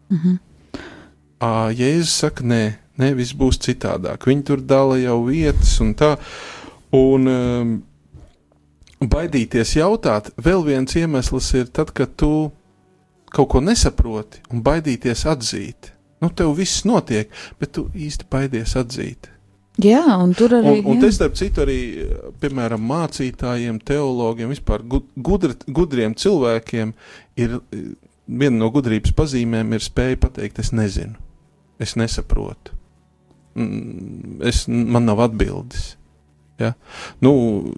Mm 0.09 0.17
-hmm. 0.17 0.37
À, 1.39 1.71
Jēzus 1.71 2.15
saka, 2.23 2.43
nē, 2.43 2.73
nē, 2.97 3.13
viss 3.15 3.35
būs 3.35 3.59
citādāk. 3.59 4.25
Viņi 4.27 4.43
tur 4.43 4.61
dala 4.61 4.97
jau 4.97 5.25
vietas 5.25 5.79
un 5.79 5.93
tā. 5.95 6.17
Un 6.91 7.27
um, 7.27 7.83
baidīties 8.99 9.75
jautāt, 9.75 10.31
vēl 10.37 10.65
viens 10.65 10.95
iemesls 10.95 11.53
ir 11.53 11.67
tad, 11.67 11.91
kad 11.91 12.15
tu 12.15 12.51
kaut 13.29 13.49
ko 13.49 13.61
nesaproti 13.61 14.41
un 14.51 14.63
baidīties 14.63 15.25
atzīt. 15.25 15.93
Nu, 16.21 16.29
tev 16.29 16.55
viss 16.57 16.83
notiek, 16.83 17.29
bet 17.59 17.71
tu 17.71 17.89
īsti 17.95 18.25
baidies 18.29 18.75
atzīt. 18.75 19.29
Jā, 19.79 20.03
un 20.19 20.33
tur 20.35 20.57
arī. 20.57 20.79
Un, 20.81 20.95
un 20.95 21.01
tas, 21.03 21.15
starp 21.15 21.37
citu, 21.39 21.63
arī, 21.63 21.77
piemēram, 22.41 22.83
mācītājiem, 22.89 23.79
teologiem, 23.87 24.51
vispār 24.51 24.83
gudri, 24.83 25.55
gudriem 25.67 26.15
cilvēkiem 26.19 26.91
ir 27.39 27.59
viena 28.29 28.57
no 28.57 28.69
gudrības 28.73 29.15
pazīmēm 29.15 29.77
ir 29.77 29.85
spēja 29.85 30.19
pateikt, 30.25 30.59
es 30.63 30.73
nezinu, 30.75 31.15
es 31.81 31.95
nesaprotu, 31.99 32.75
mm, 33.55 34.41
es, 34.49 34.65
man 34.67 35.07
nav 35.07 35.23
atbildes. 35.29 35.93
Ja? 36.59 36.73
Nu, 37.23 37.31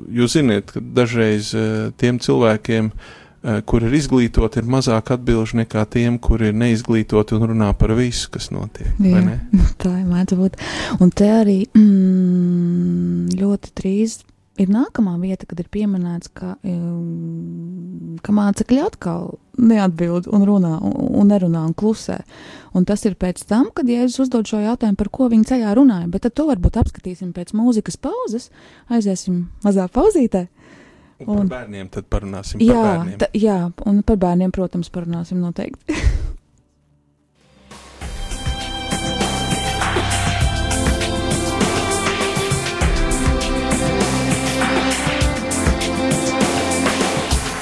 jūs 0.09 0.39
zināt, 0.39 0.73
ka 0.73 0.81
dažreiz 0.81 1.53
eh, 1.53 1.91
tiem 2.01 2.17
cilvēkiem, 2.23 2.89
Eh, 2.89 3.20
kur 3.41 3.85
ir 3.85 3.93
izglītoti, 3.97 4.61
ir 4.61 4.69
mazāk 4.69 5.13
atbildīgi 5.15 5.63
nekā 5.63 5.85
tiem, 5.89 6.19
kuri 6.21 6.51
ir 6.51 6.57
neizglītoti 6.61 7.37
un 7.37 7.47
runā 7.51 7.71
par 7.77 7.95
visu, 7.97 8.29
kas 8.33 8.51
notiek. 8.53 8.91
Jā, 9.01 9.23
tā 9.81 9.95
ir 10.01 10.09
mēdz 10.09 10.37
būt. 10.37 10.59
Un 11.01 11.09
te 11.09 11.29
arī 11.41 11.63
mm, 11.73 13.31
ļoti 13.39 13.73
drīz 13.81 14.19
ir 14.61 14.69
nākamā 14.71 15.15
vieta, 15.21 15.47
kad 15.49 15.59
ir 15.61 15.69
pieminēts, 15.73 16.29
ka, 16.37 16.53
um, 16.67 18.17
ka 18.21 18.33
mācekļi 18.35 18.81
atkal 18.83 19.31
neatbild 19.61 20.27
un 20.31 20.45
runā 20.47 20.75
un, 20.85 20.93
un 21.21 21.31
nerunā 21.31 21.63
un 21.69 21.75
klusē. 21.77 22.19
Un 22.77 22.85
tas 22.87 23.03
ir 23.07 23.17
pēc 23.19 23.41
tam, 23.49 23.69
kad 23.75 23.89
Jēzus 23.89 24.27
uzdod 24.27 24.49
šo 24.49 24.61
jautājumu, 24.61 24.99
par 24.99 25.09
ko 25.13 25.29
viņi 25.31 25.49
ceļā 25.53 25.73
runāja. 25.77 26.09
Bet 26.11 26.27
tad 26.27 26.35
to 26.37 26.47
varbūt 26.49 26.79
apskatīsim 26.81 27.33
pēc 27.35 27.55
mūzikas 27.57 27.97
pauzes. 28.01 28.49
Aiziesim 28.91 29.47
mazā 29.65 29.87
pauzītē. 29.91 30.47
Un 31.27 31.43
par 31.43 31.61
bērniem 31.61 31.91
tad 31.93 32.07
parunāsim. 32.11 32.63
Jā, 32.63 32.73
par 32.73 32.89
bērniem. 32.89 33.19
Ta, 33.21 33.29
jā, 33.37 33.59
un 33.89 34.01
par 34.07 34.17
bērniem, 34.21 34.51
protams, 34.55 34.89
parunāsim 34.93 35.41
noteikti. 35.43 35.97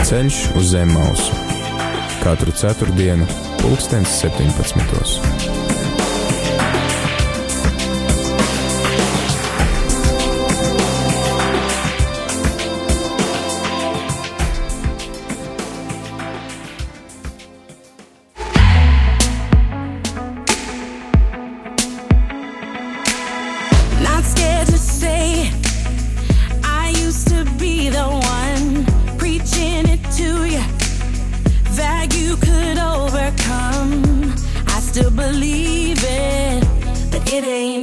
Ceļš 0.10 0.38
uz 0.58 0.72
zem 0.72 0.90
mausu 0.90 1.50
katru 2.24 2.52
ceturtdienu, 2.52 3.28
pulkstens 3.62 4.20
17. 4.22 5.39
still 35.00 35.12
believing, 35.12 36.60
but 37.12 37.34
it 37.34 37.46
ain't. 37.46 37.79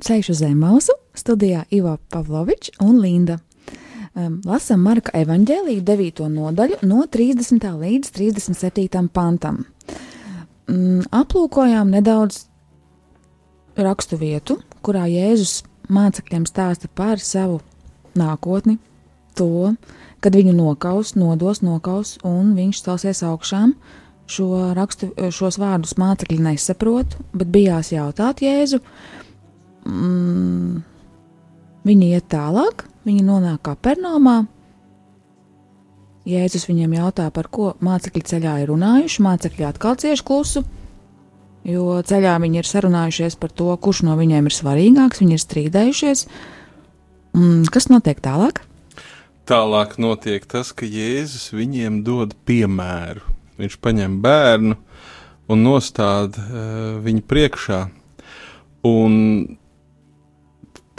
Ceļš 0.00 0.32
uz 0.32 0.40
Zemausu 0.40 0.94
studijā 1.16 1.66
Ivo 1.70 1.98
Pavlovičs 2.08 2.78
un 2.80 3.00
Linda. 3.02 3.36
Um, 4.10 4.40
lasām 4.48 4.80
Marka 4.82 5.12
evaņģēlīju 5.20 5.82
9. 5.86 6.22
nodaļu 6.32 6.80
no 6.88 7.04
30. 7.06 7.66
līdz 7.82 8.10
37. 8.16 9.04
pantam. 9.12 9.60
Um, 10.66 11.02
aplūkojām 11.14 11.92
nedaudz 11.92 12.46
rakstu 13.78 14.18
vietu, 14.18 14.58
kurā 14.82 15.04
Jēzus 15.10 15.60
mācekļiem 15.92 16.48
stāsta 16.48 16.90
par 16.94 17.22
savu 17.22 17.60
nākotni, 18.18 18.78
to, 19.38 19.74
kad 20.24 20.36
viņu 20.36 20.56
nokaus, 20.56 21.14
nodos, 21.14 21.62
nokaus, 21.62 22.16
un 22.26 22.54
viņš 22.58 22.84
celsies 22.88 23.22
augšām. 23.26 23.76
Šo 24.30 24.70
rakstu, 24.78 25.10
šos 25.34 25.58
vārdus 25.58 25.96
mācekļi 25.98 26.38
nesaprot, 26.44 27.16
bet 27.34 27.50
bijās 27.50 27.90
jautāt 27.90 28.42
Jēzu, 28.44 28.78
mm, 29.88 30.80
viņi 31.88 32.08
iet 32.16 32.26
tālāk, 32.32 32.86
viņi 33.08 33.26
nonāk 33.26 33.62
Kapernaumā. 33.68 34.42
Jēzus 36.28 36.66
viņiem 36.68 36.98
jautā, 36.98 37.30
par 37.32 37.48
ko 37.48 37.72
mācekļi 37.82 38.22
ceļā 38.28 38.58
ir 38.62 38.70
runājuši. 38.70 39.22
Mācekļi 39.24 39.66
atkal 39.66 39.96
cieši 39.98 40.24
klusu, 40.26 40.62
jo 41.66 41.96
ceļā 42.06 42.36
viņi 42.42 42.60
ir 42.60 42.68
sarunājušies 42.68 43.38
par 43.40 43.54
to, 43.56 43.70
kurš 43.80 44.04
no 44.06 44.16
viņiem 44.20 44.50
ir 44.50 44.56
svarīgāks, 44.56 45.22
viņi 45.24 45.36
ir 45.38 45.44
strīdējušies. 45.44 46.26
Mm, 47.36 47.64
kas 47.72 47.88
notiek 47.88 48.20
tālāk? 48.22 48.62
Tālāk 49.48 49.96
notiek 49.98 50.44
tas, 50.46 50.74
ka 50.76 50.86
Jēzus 50.86 51.50
viņiem 51.56 52.02
dod 52.06 52.36
piemēru. 52.46 53.24
Viņš 53.58 53.80
paņem 53.82 54.20
bērnu 54.22 54.76
un 55.50 55.64
nostāda 55.64 56.44
uh, 56.44 56.60
viņu 57.02 57.24
priekšā. 57.26 57.80
Un 58.86 59.16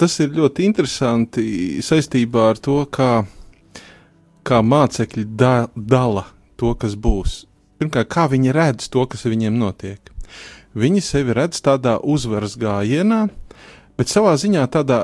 tas 0.02 0.18
ir 0.24 0.34
ļoti 0.34 0.66
interesanti 0.66 1.44
saistībā 1.86 2.48
ar 2.52 2.62
to, 2.62 2.80
kā, 2.90 3.12
kā 4.48 4.62
mācekļi 4.66 5.28
da, 5.38 5.56
dala 5.76 6.26
to, 6.58 6.74
kas 6.80 6.98
būs. 6.98 7.44
Pirmkārt, 7.82 8.10
kā 8.14 8.26
viņi 8.32 8.56
redz 8.56 8.90
to, 8.94 9.06
kas 9.10 9.28
viņiem 9.30 9.60
notiek. 9.62 10.10
Viņi 10.78 11.04
sevi 11.06 11.36
redz 11.38 11.60
tādā 11.62 11.98
uzvaras 12.00 12.56
gājienā, 12.58 13.26
bet 14.00 14.10
savā 14.10 14.32
ziņā 14.40 14.64
tādā 14.74 15.00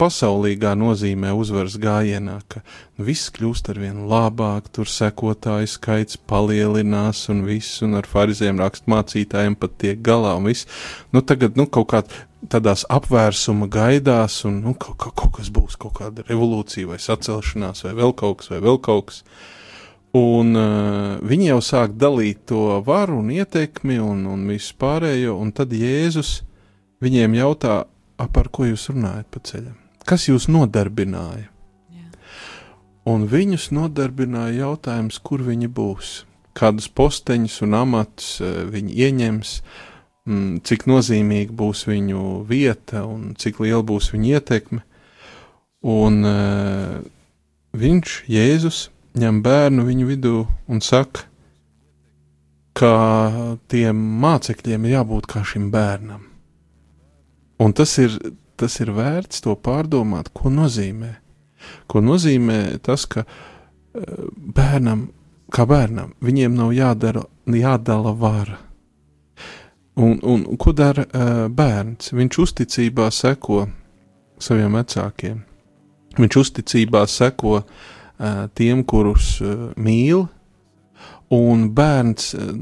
pasaulīgā 0.00 0.72
nozīmē 0.78 1.34
uzvaras 1.36 1.74
gājienā, 1.82 2.38
ka 2.48 2.62
viss 2.96 3.32
kļūst 3.34 3.72
ar 3.72 3.80
vien 3.82 4.04
labāk, 4.08 4.70
tur 4.72 4.88
sekotāju 4.88 5.68
skaits 5.68 6.20
palielinās 6.30 7.26
un 7.34 7.42
viss, 7.48 7.82
un 7.84 7.98
ar 8.00 8.08
fariziem 8.08 8.62
rakstmācītājiem 8.62 9.58
pat 9.58 9.76
tiek 9.82 10.00
galā 10.04 10.36
un 10.38 10.48
viss. 10.48 10.68
Nu, 11.12 11.20
tagad, 11.20 11.58
nu, 11.58 11.66
kaut 11.66 11.90
kāda 11.92 12.24
tādās 12.46 12.84
apvērsuma 12.92 13.66
gaidās, 13.70 14.42
un 14.46 14.60
nu, 14.62 14.74
kaut, 14.78 14.96
kaut, 15.00 15.14
kaut 15.18 15.34
kas 15.38 15.50
būs, 15.54 15.76
kaut 15.80 15.96
kāda 15.98 16.24
revolūcija, 16.28 16.88
vai 16.90 16.98
sacelšanās, 17.02 17.82
vai 17.86 17.94
vēl 17.98 18.14
kaut 18.18 18.40
kas, 18.40 18.52
vai 18.52 18.60
vēl 18.62 18.78
kaut 18.84 19.10
kas. 19.10 19.22
Un 20.18 20.56
uh, 20.56 21.18
viņi 21.28 21.50
jau 21.50 21.58
sāk 21.64 21.98
dalīt 22.00 22.46
to 22.48 22.78
varu 22.86 23.18
un 23.20 23.32
ietekmi 23.34 23.98
un, 24.00 24.24
un 24.30 24.46
visu 24.48 24.76
pārējo, 24.80 25.36
un 25.42 25.52
tad 25.52 25.74
Jēzus 25.74 26.38
viņiem 27.04 27.36
jautā, 27.36 27.82
par 28.32 28.48
ko 28.54 28.70
jūs 28.70 28.88
runājat 28.94 29.28
pa 29.30 29.42
ceļam? 29.44 29.76
Kas 30.08 30.24
jūs 30.30 30.48
nodarbināja? 30.48 31.50
Jā. 31.92 32.08
Un 33.10 33.28
viņus 33.28 33.68
nodarbināja 33.76 34.62
jautājums, 34.62 35.20
kur 35.20 35.44
viņi 35.44 35.68
būs, 35.68 36.14
kādus 36.56 36.88
posteņus 36.88 37.60
un 37.68 37.76
amatus 37.82 38.32
uh, 38.40 38.64
viņi 38.72 38.96
ieņems, 39.04 39.54
uh, 39.60 39.84
cik 40.64 40.84
nozīmīga 40.88 41.54
būs 41.56 41.86
viņu 41.88 42.44
vieta 42.48 43.04
un 43.08 43.32
cik 43.38 43.62
liela 43.64 43.84
būs 43.86 44.10
viņa 44.12 44.34
ietekme. 44.36 44.82
Un 45.88 46.20
uh, 46.26 46.98
viņš, 47.78 48.14
Jēzus, 48.28 48.88
ņem 49.18 49.40
bērnu 49.44 49.86
viņu 49.86 50.08
vidū 50.08 50.34
un 50.68 50.82
saka, 50.84 51.24
ka 52.78 52.92
tiem 53.70 53.98
mācekļiem 54.22 54.84
ir 54.86 54.98
jābūt 54.98 55.30
kā 55.30 55.42
šim 55.46 55.70
bērnam. 55.74 56.26
Un 57.58 57.74
tas 57.74 57.96
ir, 57.98 58.14
tas 58.58 58.78
ir 58.82 58.92
vērts 58.94 59.42
to 59.46 59.56
pārdomāt, 59.58 60.30
ko 60.34 60.52
nozīmē. 60.52 61.16
Ko 61.90 62.02
nozīmē 62.04 62.78
tas, 62.84 63.06
ka 63.10 63.24
uh, 63.24 64.30
bērnam, 64.36 65.08
kā 65.54 65.64
bērnam, 65.66 66.14
viņiem 66.22 66.58
nav 66.58 66.74
jādara, 66.76 67.24
jādala 67.48 68.14
vara 68.18 68.67
Un, 69.98 70.18
un 70.22 70.44
ko 70.60 70.72
dara 70.76 71.02
uh, 71.02 71.44
bērns? 71.50 72.12
Viņš 72.14 72.38
uzticībā 72.44 73.08
seko 73.10 73.64
saviem 74.38 74.76
vecākiem. 74.78 75.40
Viņš 76.18 76.36
uzticībā 76.38 77.02
seko 77.10 77.56
uh, 77.58 78.44
tiem, 78.54 78.84
kurus 78.86 79.36
uh, 79.42 79.72
mīl, 79.74 80.28
un 81.34 81.66
bērns 81.74 82.30
uh, 82.38 82.52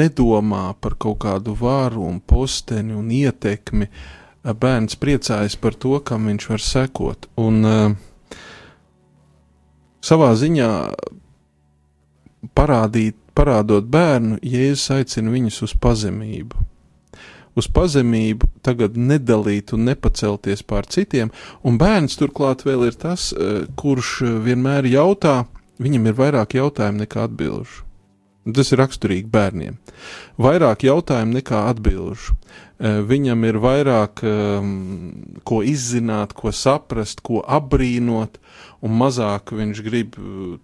nedomā 0.00 0.70
par 0.80 0.96
kaut 1.00 1.20
kādu 1.26 1.52
varu 1.60 2.06
un 2.08 2.22
posteni 2.24 2.96
un 2.96 3.12
ietekmi. 3.12 3.90
Uh, 3.90 4.56
bērns 4.56 4.96
priecājas 5.00 5.56
par 5.60 5.76
to, 5.76 5.98
kam 6.00 6.30
viņš 6.32 6.48
var 6.50 6.64
sekot. 6.64 7.28
Un 7.40 7.60
uh, 7.68 7.92
savā 10.04 10.32
ziņā 10.40 10.70
parādīt 12.56 13.20
parādot 13.34 13.86
bērnu, 13.90 14.38
Jēzus 14.42 14.90
aicina 14.94 15.32
viņus 15.34 15.62
uz 15.66 15.74
pazemību. 15.80 16.66
Uz 17.54 17.68
pazemību, 17.70 18.48
tagad 18.66 18.96
nedalīt 18.98 19.70
un 19.76 19.86
nepacelties 19.86 20.64
pār 20.66 20.88
citiem, 20.90 21.30
un 21.62 21.78
bērns 21.78 22.18
turklāt 22.18 22.64
vēl 22.66 22.88
ir 22.88 22.98
tas, 22.98 23.32
eh, 23.32 23.66
kurš 23.78 24.20
vienmēr 24.42 24.90
jautā, 24.90 25.44
viņam 25.78 26.06
ir 26.06 26.14
vairāk 26.14 26.58
jautājumu 26.58 27.06
nekā 27.06 27.28
atbilžu. 27.28 27.84
Tas 28.44 28.72
ir 28.72 28.78
raksturīgi 28.82 29.30
bērniem. 29.32 29.78
Vairāk 30.36 30.84
jautājumu 30.84 31.38
nekā 31.38 31.62
atbilžu. 31.70 32.34
Eh, 32.76 33.00
viņam 33.06 33.44
ir 33.48 33.56
vairāk 33.62 34.20
um, 34.26 35.38
ko 35.46 35.62
izzināt, 35.62 36.34
ko 36.34 36.50
saprast, 36.52 37.22
ko 37.22 37.40
apbrīnot, 37.40 38.36
un 38.84 38.96
mazāk 39.00 39.54
viņš 39.56 39.80
grib, 39.84 40.18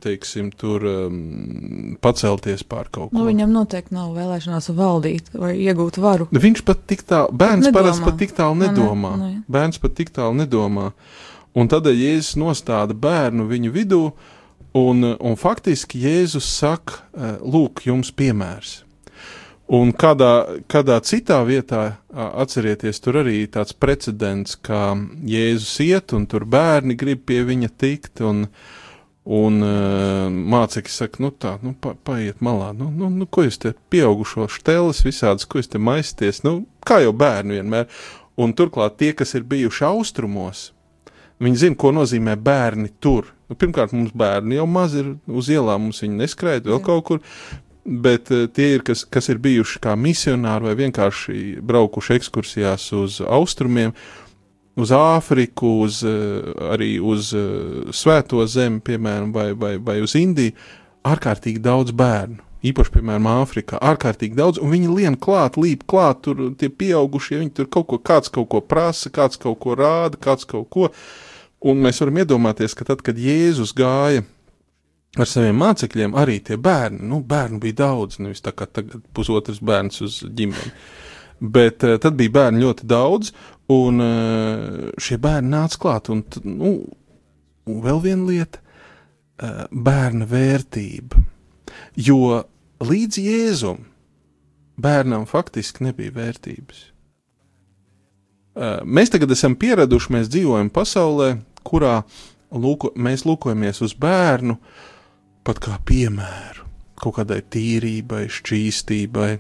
teiksim, 0.04 0.50
tur 0.56 0.84
um, 0.86 1.94
pacelties 2.04 2.64
pār 2.68 2.90
kaut 2.92 3.10
ko. 3.10 3.16
Nu, 3.16 3.24
viņam 3.28 3.52
noteikti 3.54 3.96
nav 3.96 4.12
vēlēšanās 4.16 4.70
valdīt 4.76 5.32
vai 5.32 5.54
iegūt 5.62 6.00
varu. 6.02 6.28
Viņš 6.34 6.64
pat 6.68 6.84
tik 6.90 7.06
tālu, 7.08 7.32
bērns 7.40 7.70
parasti 7.74 8.04
pat 8.04 8.20
tik 8.20 8.36
tālu 8.36 8.58
nedomā. 8.60 9.14
Ne, 9.16 9.22
ne, 9.22 9.38
ne. 9.38 9.46
Bērns 9.50 9.80
pat 9.80 9.96
tik 9.96 10.12
tālu 10.16 10.36
nedomā. 10.42 10.90
Un 11.56 11.70
tad 11.70 11.88
Jēzus 11.90 12.36
nostāda 12.38 12.94
bērnu 12.94 13.48
viņu 13.48 13.72
vidū, 13.74 14.04
un, 14.78 15.02
un 15.16 15.40
faktiski 15.40 16.04
Jēzus 16.04 16.46
saka, 16.60 17.00
lūk, 17.40 17.86
jums 17.88 18.12
piemērs. 18.14 18.82
Un 19.70 19.92
kādā, 19.94 20.58
kādā 20.66 20.96
citā 21.06 21.36
vietā, 21.46 22.00
atcerieties, 22.10 22.98
tur 23.04 23.20
arī 23.20 23.44
tāds 23.46 23.76
precedents, 23.78 24.56
kā 24.58 24.96
Jēzus 25.30 25.76
iet, 25.84 26.14
un 26.16 26.24
tur 26.26 26.42
bērni 26.50 26.96
grib 26.98 27.22
pie 27.30 27.44
viņa 27.46 27.70
tikt, 27.78 28.24
un, 28.26 28.48
un 29.30 29.60
uh, 29.62 30.26
mācekļi 30.26 30.94
saka, 30.96 31.22
nu 31.22 31.30
tā, 31.30 31.54
nu 31.62 31.76
pa, 31.78 31.94
paiet 31.94 32.42
malā, 32.42 32.72
nu, 32.74 32.90
nu, 32.90 33.12
nu 33.14 33.30
ko 33.30 33.46
jūs 33.46 33.62
te 33.62 33.74
pieaugušo 33.94 34.48
šteles 34.50 35.04
visādas, 35.06 35.46
ko 35.46 35.62
jūs 35.62 35.70
te 35.70 35.78
maisties, 35.78 36.42
nu, 36.42 36.64
kā 36.82 36.98
jau 37.04 37.14
bērni 37.14 37.60
vienmēr. 37.60 37.86
Un 38.42 38.56
turklāt 38.58 38.98
tie, 38.98 39.14
kas 39.14 39.36
ir 39.38 39.46
bijuši 39.46 39.86
austrumos, 39.86 40.70
viņi 41.38 41.66
zina, 41.68 41.78
ko 41.78 41.94
nozīmē 41.94 42.34
bērni 42.42 42.90
tur. 42.98 43.30
Nu, 43.46 43.54
pirmkārt, 43.54 43.94
mums 43.94 44.10
bērni 44.18 44.58
jau 44.58 44.66
maz 44.66 44.98
ir 44.98 45.14
uz 45.30 45.46
ielām, 45.52 45.86
mums 45.86 46.02
viņi 46.02 46.24
neskraida 46.24 46.72
vēl 46.72 46.80
Jā. 46.80 46.86
kaut 46.90 47.06
kur 47.06 47.28
bet 47.84 48.30
uh, 48.34 48.46
tie 48.52 48.74
ir, 48.76 48.84
kas, 48.86 49.04
kas 49.08 49.30
ir 49.32 49.40
bijuši 49.42 49.80
kā 49.84 49.94
misionāri 49.98 50.70
vai 50.70 50.76
vienkārši 50.84 51.60
braukuši 51.66 52.18
ekskursijās 52.18 52.90
uz 52.96 53.20
austrumiem, 53.24 53.94
uz 54.80 54.92
Āfriku, 54.94 55.78
uz, 55.86 56.02
uh, 56.06 56.52
arī 56.72 56.94
uz 57.00 57.32
uh, 57.36 57.88
Svēto 57.94 58.44
zemi, 58.48 58.82
piemēram, 58.84 59.32
vai, 59.34 59.50
vai, 59.52 59.74
vai 59.82 60.00
uz 60.04 60.16
Indiju, 60.18 60.56
ārkārtīgi 61.06 61.62
daudz 61.64 61.96
bērnu. 61.96 62.44
Īpaši, 62.60 62.92
piemēram, 62.92 63.28
Āfrikā, 63.40 63.78
ārkārtīgi 63.80 64.36
daudz, 64.36 64.60
un 64.60 64.68
viņi 64.74 64.92
lien 64.92 65.16
klāt, 65.16 65.56
līp 65.56 65.86
klāt, 65.88 66.20
tur 66.26 66.50
tie 66.60 66.68
pieaugušie, 66.68 67.38
viņi 67.40 67.54
tur 67.56 67.70
kaut 67.72 67.86
ko, 67.88 67.98
kāds 68.04 68.28
kaut 68.32 68.50
ko 68.52 68.60
prasa, 68.60 69.08
kāds 69.08 69.40
kaut 69.40 69.56
ko 69.62 69.78
rāda, 69.78 70.20
kāds 70.20 70.44
kaut 70.48 70.68
ko. 70.68 70.90
Un 71.64 71.80
mēs 71.80 72.02
varam 72.04 72.20
iedomāties, 72.20 72.76
ka 72.76 72.84
tad, 72.88 73.00
kad 73.04 73.16
Jēzus 73.20 73.72
gāja 73.76 74.26
ar 75.18 75.26
saviem 75.26 75.58
mācekļiem 75.58 76.14
arī 76.18 76.38
tie 76.46 76.58
bērni. 76.60 77.02
Nu, 77.10 77.20
bērnu 77.26 77.60
bija 77.62 77.80
daudz, 77.84 78.20
nevis 78.22 78.44
tā 78.44 78.52
kā 78.54 78.68
tagad 78.70 79.02
pusotrs 79.16 79.62
bērns 79.64 80.02
uz 80.06 80.20
ģimeni. 80.26 80.74
Bet 81.40 81.86
uh, 81.86 81.96
tad 82.02 82.18
bija 82.20 82.36
bērni 82.36 82.62
ļoti 82.62 82.86
daudz, 82.90 83.32
un 83.72 84.02
uh, 84.04 84.90
šie 85.00 85.18
bērni 85.22 85.54
nāca 85.54 85.80
klāt. 85.80 86.10
Un, 86.12 86.22
nu, 86.44 86.74
un 87.66 87.80
vēl 87.84 88.02
viena 88.04 88.28
lieta 88.28 88.60
uh,- 88.60 89.64
bērna 89.88 90.28
vērtība. 90.30 91.24
Jo 91.96 92.44
līdz 92.84 93.18
Jēzum 93.24 93.82
bērnam 94.80 95.26
faktiski 95.28 95.84
nebija 95.88 96.14
vērtības. 96.14 96.86
Uh, 98.50 98.80
mēs 98.84 99.12
tagad 99.12 99.30
esam 99.32 99.54
pieraduši, 99.56 100.12
mēs 100.12 100.30
dzīvojam 100.30 100.70
pasaulē, 100.74 101.34
kurā 101.66 102.00
lūko, 102.50 102.92
mēs 102.98 103.24
lūkojamies 103.28 103.82
uz 103.86 103.94
bērnu 103.94 104.56
pat 105.44 105.60
kā 105.64 105.76
piemēru 105.88 106.66
kaut 107.00 107.16
kādai 107.16 107.40
tīrībai, 107.48 108.26
šķīstībai, 108.28 109.30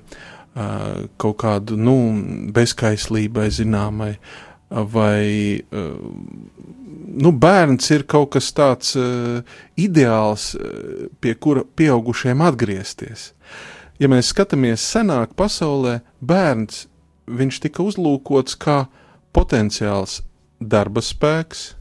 kaut 1.20 1.36
kādu 1.42 1.76
nu, 1.78 1.96
bezkaislībai 2.56 3.50
zināmai. 3.54 4.14
Vai 4.70 5.58
nu, 7.20 7.32
bērns 7.42 7.90
ir 7.90 8.04
kaut 8.10 8.30
kas 8.36 8.52
tāds 8.54 8.94
ideāls, 9.80 10.52
pie 11.20 11.34
kura 11.34 11.64
pieaugušiem 11.76 12.44
atgriezties. 12.46 13.32
Ja 14.00 14.08
mēs 14.08 14.30
skatāmies 14.32 14.84
senāk 14.94 15.34
pasaulē, 15.36 15.98
bērns 16.22 16.86
tika 17.60 17.82
uzlūkots 17.84 18.56
kā 18.62 18.84
potenciāls 19.36 20.20
darba 20.60 21.02
spēks, 21.04 21.74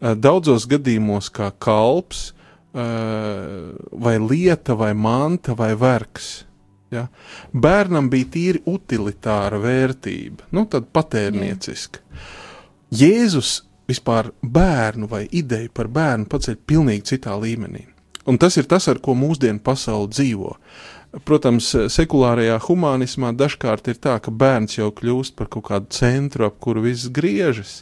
daudzos 0.00 0.66
gadījumos 0.70 1.28
kā 1.34 1.52
kalps, 1.60 2.32
vai 2.72 4.18
lieta, 4.20 4.74
vai 4.78 4.92
manta, 4.94 5.54
vai 5.56 5.72
vergs. 5.78 6.44
Ja? 6.92 7.06
Bērnam 7.52 8.08
bija 8.12 8.28
tīri 8.32 8.62
utilitāra 8.68 9.60
vērtība, 9.60 10.48
nu, 10.56 10.64
tāda 10.70 10.88
patērnieciska. 10.92 12.04
Jēzus 12.94 13.62
vispār 13.88 14.32
bērnu 14.42 15.08
vai 15.08 15.26
ideju 15.32 15.72
par 15.74 15.88
bērnu 15.92 16.28
paceļ 16.28 16.56
pilnīgi 16.68 17.14
citā 17.14 17.36
līmenī. 17.40 17.86
Un 18.28 18.36
tas 18.40 18.56
ir 18.60 18.68
tas, 18.68 18.88
ar 18.88 19.00
ko 19.00 19.14
mūsdienu 19.16 19.60
pasaule 19.64 20.10
dzīvo. 20.12 20.54
Protams, 21.24 21.70
sekulārajā 21.88 22.58
humanismā 22.66 23.32
dažkārt 23.32 23.88
ir 23.88 23.96
tā, 23.96 24.18
ka 24.20 24.28
bērns 24.28 24.76
jau 24.76 24.90
kļūst 24.92 25.38
par 25.38 25.48
kaut 25.48 25.70
kādu 25.70 25.88
centru, 25.96 26.44
ap 26.44 26.58
kuru 26.60 26.84
viss 26.84 27.08
griežas. 27.08 27.78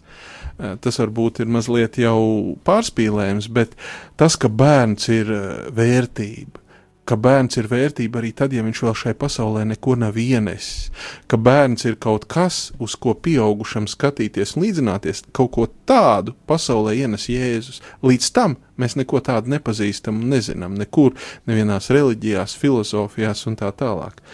Tas 0.56 0.96
varbūt 1.02 1.42
ir 1.44 1.50
mazliet 1.52 1.98
jau 2.00 2.56
pārspīlējums, 2.64 3.50
bet 3.52 3.74
tas, 4.16 4.38
ka 4.40 4.48
bērns 4.48 5.10
ir 5.12 5.32
vērtība, 5.76 6.62
ka 7.06 7.16
bērns 7.20 7.58
ir 7.60 7.68
vērtība 7.70 8.20
arī 8.20 8.32
tad, 8.36 8.54
ja 8.56 8.64
viņš 8.66 8.80
vēl 8.86 8.94
šai 8.98 9.12
pasaulē 9.18 9.64
neko 9.70 9.94
nav 10.00 10.16
ienesis, 10.18 10.88
ka 11.30 11.38
bērns 11.38 11.86
ir 11.86 11.98
kaut 12.02 12.24
kas, 12.30 12.70
uz 12.82 12.96
ko 12.98 13.14
pieaugušam 13.14 13.86
skatīties 13.90 14.56
līdzināties, 14.58 15.26
kaut 15.36 15.52
ko 15.54 15.66
tādu 15.88 16.34
pasaulē 16.48 16.96
ienes 17.02 17.28
Jēzus. 17.30 17.82
Līdz 18.06 18.30
tam 18.36 18.56
mēs 18.80 18.96
neko 18.98 19.20
tādu 19.28 19.52
nepazīstam 19.54 20.22
un 20.22 20.32
nezinām, 20.34 20.78
nekur, 20.80 21.14
nevienās 21.46 21.92
reliģijās, 21.94 22.56
filozofijās 22.58 23.44
un 23.50 23.60
tā 23.60 23.70
tālāk. 23.76 24.24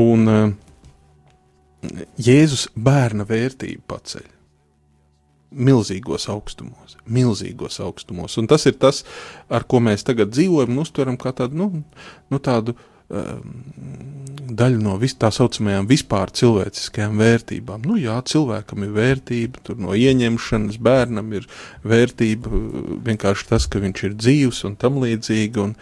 Un 0.00 0.32
uh, 0.32 0.48
Jēzus 2.18 2.70
bērna 2.74 3.28
vērtību 3.28 3.86
paceļ 3.90 4.37
milzīgos 5.50 6.28
augstumos, 6.28 6.96
milzīgos 7.08 7.80
augstumos. 7.80 8.36
Un 8.40 8.48
tas 8.50 8.66
ir 8.68 8.76
tas, 8.80 9.02
ar 9.48 9.64
ko 9.68 9.80
mēs 9.84 10.04
tagad 10.06 10.32
dzīvojam 10.34 10.74
un 10.74 10.84
uztveram 10.84 11.16
kā 11.20 11.32
tādu, 11.36 11.56
nu, 11.56 11.68
nu 12.28 12.40
tādu 12.44 12.74
um, 13.08 13.54
daļu 14.58 14.82
no 14.84 14.96
vis, 15.00 15.16
tā 15.16 15.30
saucamajām 15.34 15.88
vispār 15.88 16.32
cilvēciskajām 16.36 17.16
vērtībām. 17.22 17.88
Nu, 17.88 17.96
jā, 18.00 18.18
cilvēkam 18.28 18.84
ir 18.84 18.92
vērtība, 18.96 19.64
tur 19.64 19.80
no 19.80 19.96
ieņemšanas 19.96 20.78
bērnam 20.84 21.32
ir 21.40 21.48
vērtība 21.88 22.62
vienkārši 23.08 23.50
tas, 23.54 23.68
ka 23.70 23.82
viņš 23.84 24.04
ir 24.10 24.20
dzīvs 24.20 24.62
un 24.68 24.78
tam 24.80 25.00
līdzīgi, 25.04 25.64
un 25.64 25.76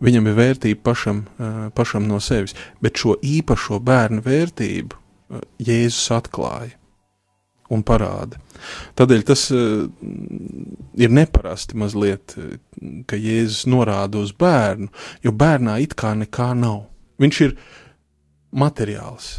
viņam 0.00 0.32
ir 0.32 0.40
vērtība 0.40 0.84
pašam, 0.90 1.24
uh, 1.36 1.62
pašam 1.76 2.08
no 2.08 2.22
sevis. 2.24 2.56
Bet 2.80 3.00
šo 3.00 3.18
īpašo 3.20 3.82
bērnu 3.84 4.24
vērtību 4.24 4.96
uh, 4.96 5.48
Jēzus 5.60 6.08
atklāja 6.16 6.79
un 7.70 7.84
parāda. 7.86 8.38
Tādēļ 8.98 9.22
tas 9.28 9.46
uh, 9.54 9.86
ir 11.00 11.12
neparasti 11.14 11.78
mazliet, 11.80 12.34
ka 13.08 13.18
Jēzus 13.18 13.64
norāda 13.70 14.20
uz 14.20 14.34
bērnu, 14.36 14.90
jo 15.24 15.32
bērnā 15.32 15.78
it 15.84 15.96
kā 15.98 16.12
nekā 16.18 16.52
nav. 16.58 16.84
Viņš 17.20 17.40
ir 17.46 17.56
materiāls, 18.56 19.32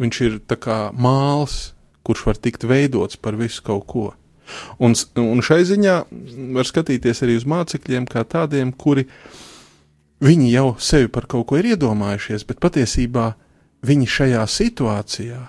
viņš 0.00 0.20
ir 0.26 0.38
kā 0.62 0.78
māls, 0.96 1.74
kurš 2.06 2.28
var 2.28 2.38
tikt 2.40 2.66
veidots 2.68 3.18
par 3.18 3.36
visu 3.38 3.64
kaut 3.66 3.86
ko. 3.90 4.06
Un, 4.78 4.94
un 5.18 5.42
šai 5.42 5.64
ziņā 5.66 5.96
var 6.54 6.68
skatīties 6.68 7.24
arī 7.26 7.34
uz 7.40 7.46
mācekļiem 7.50 8.06
kā 8.10 8.22
tādiem, 8.22 8.70
kuri 8.70 9.08
viņi 10.22 10.52
jau 10.52 10.68
sevi 10.78 11.10
par 11.12 11.26
kaut 11.30 11.48
ko 11.50 11.58
ir 11.58 11.72
iedomājušies, 11.74 12.46
bet 12.46 12.62
patiesībā 12.62 13.32
viņi 13.86 14.06
šajā 14.06 14.46
situācijā 14.50 15.42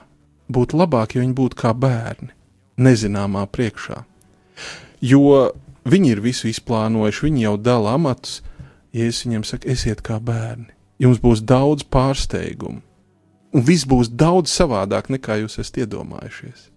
būtu 0.52 0.80
labāk, 0.80 1.16
ja 1.16 1.24
viņi 1.24 1.36
būtu 1.38 1.60
kā 1.60 1.74
bērni, 1.78 2.32
nezināmā 2.78 3.46
priekšā. 3.52 4.04
Jo 5.02 5.52
viņi 5.88 6.14
ir 6.16 6.24
visu 6.24 6.50
izplānojuši, 6.52 7.26
viņi 7.28 7.46
jau 7.46 7.56
dala 7.58 7.96
amatus. 7.98 8.42
Ja 8.96 9.06
es 9.12 9.22
viņiem 9.26 9.44
saku, 9.46 9.68
esiet 9.70 10.02
kā 10.02 10.18
bērni, 10.24 10.72
jums 11.04 11.20
būs 11.22 11.44
daudz 11.46 11.84
pārsteigumu, 11.92 12.80
un 13.54 13.66
viss 13.68 13.86
būs 13.86 14.10
daudz 14.10 14.50
savādāk 14.50 15.12
nekā 15.14 15.42
jūs 15.44 15.60
esat 15.62 15.84
iedomājušies. 15.84 16.72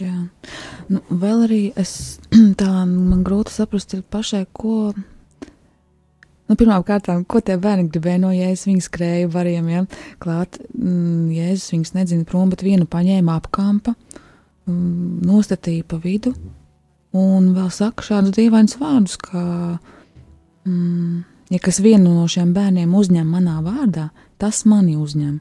Jā, 0.00 0.14
nu, 0.90 1.02
vēl 1.10 1.44
arī 1.46 1.60
es 1.78 2.18
tā 2.60 2.70
man 2.86 3.22
grūti 3.26 3.54
saprast 3.54 3.94
pašai, 4.10 4.46
ko 4.52 4.94
Nu, 6.46 6.54
Pirmkārt, 6.54 7.08
ko 7.26 7.40
tie 7.42 7.56
bērni 7.58 7.88
gribēja 7.90 8.20
no 8.22 8.30
jēzus? 8.30 8.68
Viņi 8.68 8.84
skrēja 8.84 9.30
variem, 9.32 9.70
ja 9.72 9.82
klāt, 10.22 10.60
mm, 10.76 11.32
jēzus 11.34 11.72
viņus 11.74 11.94
nedzina 11.96 12.26
prom, 12.28 12.52
bet 12.52 12.62
vienu 12.62 12.86
paņēma 12.86 13.34
apkampa, 13.40 13.96
mm, 14.68 15.26
nostatīja 15.26 15.88
pa 15.90 15.98
vidu 16.02 16.36
un 17.16 17.50
vēl 17.56 17.70
saka 17.74 18.04
šādus 18.04 18.36
dīvainus 18.36 18.76
vārdus, 18.78 19.16
ka, 19.18 19.78
mm, 20.68 21.24
ja 21.50 21.62
kas 21.62 21.80
vienu 21.82 22.14
no 22.14 22.26
šiem 22.30 22.54
bērniem 22.54 22.94
uzņem 22.94 23.26
manā 23.26 23.58
vārdā, 23.64 24.10
tas 24.38 24.64
mani 24.68 24.96
uzņem, 25.00 25.40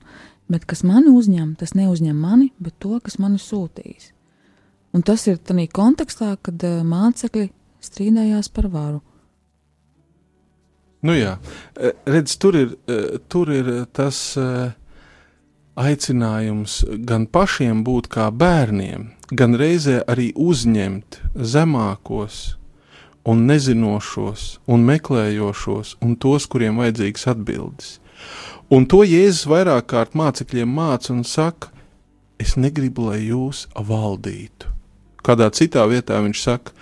bet 0.50 0.66
kas 0.66 0.84
mani 0.84 1.14
uzņem, 1.14 1.56
tas 1.60 1.76
neuzņem 1.78 2.18
mani, 2.18 2.52
bet 2.60 2.78
to, 2.80 2.98
kas 3.04 3.20
mani 3.22 3.38
sūtīs. 3.42 4.12
Un 4.96 5.04
tas 5.04 5.26
ir 5.28 5.38
tādā 5.38 5.68
kontekstā, 5.68 6.38
kad 6.42 6.62
uh, 6.64 6.80
mācekļi 6.88 7.50
strīdējās 7.84 8.50
par 8.56 8.70
varu. 8.72 9.02
Nu 11.06 11.14
jā, 11.14 11.36
e, 11.78 11.94
redz, 12.10 12.34
tur 12.42 12.58
ir, 12.58 12.74
e, 12.90 13.20
tur 13.30 13.52
ir 13.54 13.68
tas 13.94 14.18
e, 14.42 14.46
aicinājums 15.78 16.80
gan 17.06 17.28
pašiem 17.28 17.84
būt 17.86 18.10
kā 18.16 18.32
bērniem, 18.34 19.12
gan 19.30 19.58
reizē 19.60 20.00
arī 20.10 20.32
uzņemt 20.34 21.20
zemākos 21.36 22.56
un 23.26 23.46
nezinošos 23.50 24.48
un 24.72 24.86
meklējošos 24.88 25.98
un 26.06 26.16
tos, 26.22 26.48
kuriem 26.50 26.82
vajadzīgas 26.82 27.28
atbildes. 27.36 27.92
Un 28.74 28.88
to 28.90 29.04
Jēzus 29.06 29.46
vairāk 29.52 29.92
kārt 29.92 30.18
mācekļiem 30.18 30.72
māca 30.74 31.14
un 31.14 31.22
saka, 31.28 31.70
es 32.42 32.56
negribu, 32.58 33.12
lai 33.12 33.22
jūs 33.28 33.68
valdītu. 33.76 34.72
Kādā 35.26 35.52
citā 35.54 35.86
vietā 35.90 36.18
viņš 36.26 36.42
saka, 36.42 36.74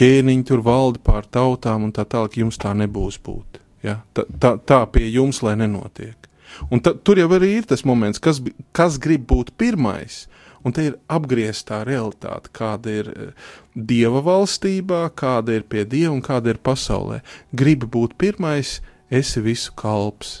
ķēniņi 0.00 0.48
tur 0.48 0.64
valda 0.64 1.00
pār 1.04 1.28
tautām 1.28 1.88
un 1.88 1.92
tā 1.96 2.08
tālāk, 2.08 2.40
jums 2.40 2.60
tā 2.60 2.72
nebūs 2.76 3.20
būt. 3.24 3.65
Ja? 3.86 4.00
Tā, 4.16 4.26
tā, 4.42 4.56
tā 4.58 4.80
pie 4.92 5.06
jums, 5.08 5.42
lai 5.46 5.56
nenotiek. 5.60 6.26
Un 6.72 6.80
ta, 6.80 6.94
tur 6.94 7.20
jau 7.20 7.28
arī 7.36 7.56
ir 7.60 7.68
tas 7.68 7.84
moments, 7.86 8.20
kas, 8.22 8.40
kas 8.76 8.98
grib 9.02 9.26
būt 9.30 9.52
pirmais. 9.60 10.24
Un 10.66 10.74
te 10.74 10.88
ir 10.88 10.96
apgrieztā 11.12 11.84
realitāte, 11.86 12.50
kāda 12.56 12.94
ir 13.02 13.10
eh, 13.12 13.50
dieva 13.76 14.22
valstībā, 14.26 15.04
kāda 15.14 15.60
ir 15.60 15.66
pie 15.70 15.84
dieva 15.86 16.10
un 16.16 16.24
kāda 16.26 16.50
ir 16.50 16.58
pasaulē. 16.58 17.20
Gribi 17.54 17.86
būt 17.86 18.16
pirmais, 18.18 18.80
esi 19.10 19.44
visu 19.44 19.76
kalps. 19.78 20.40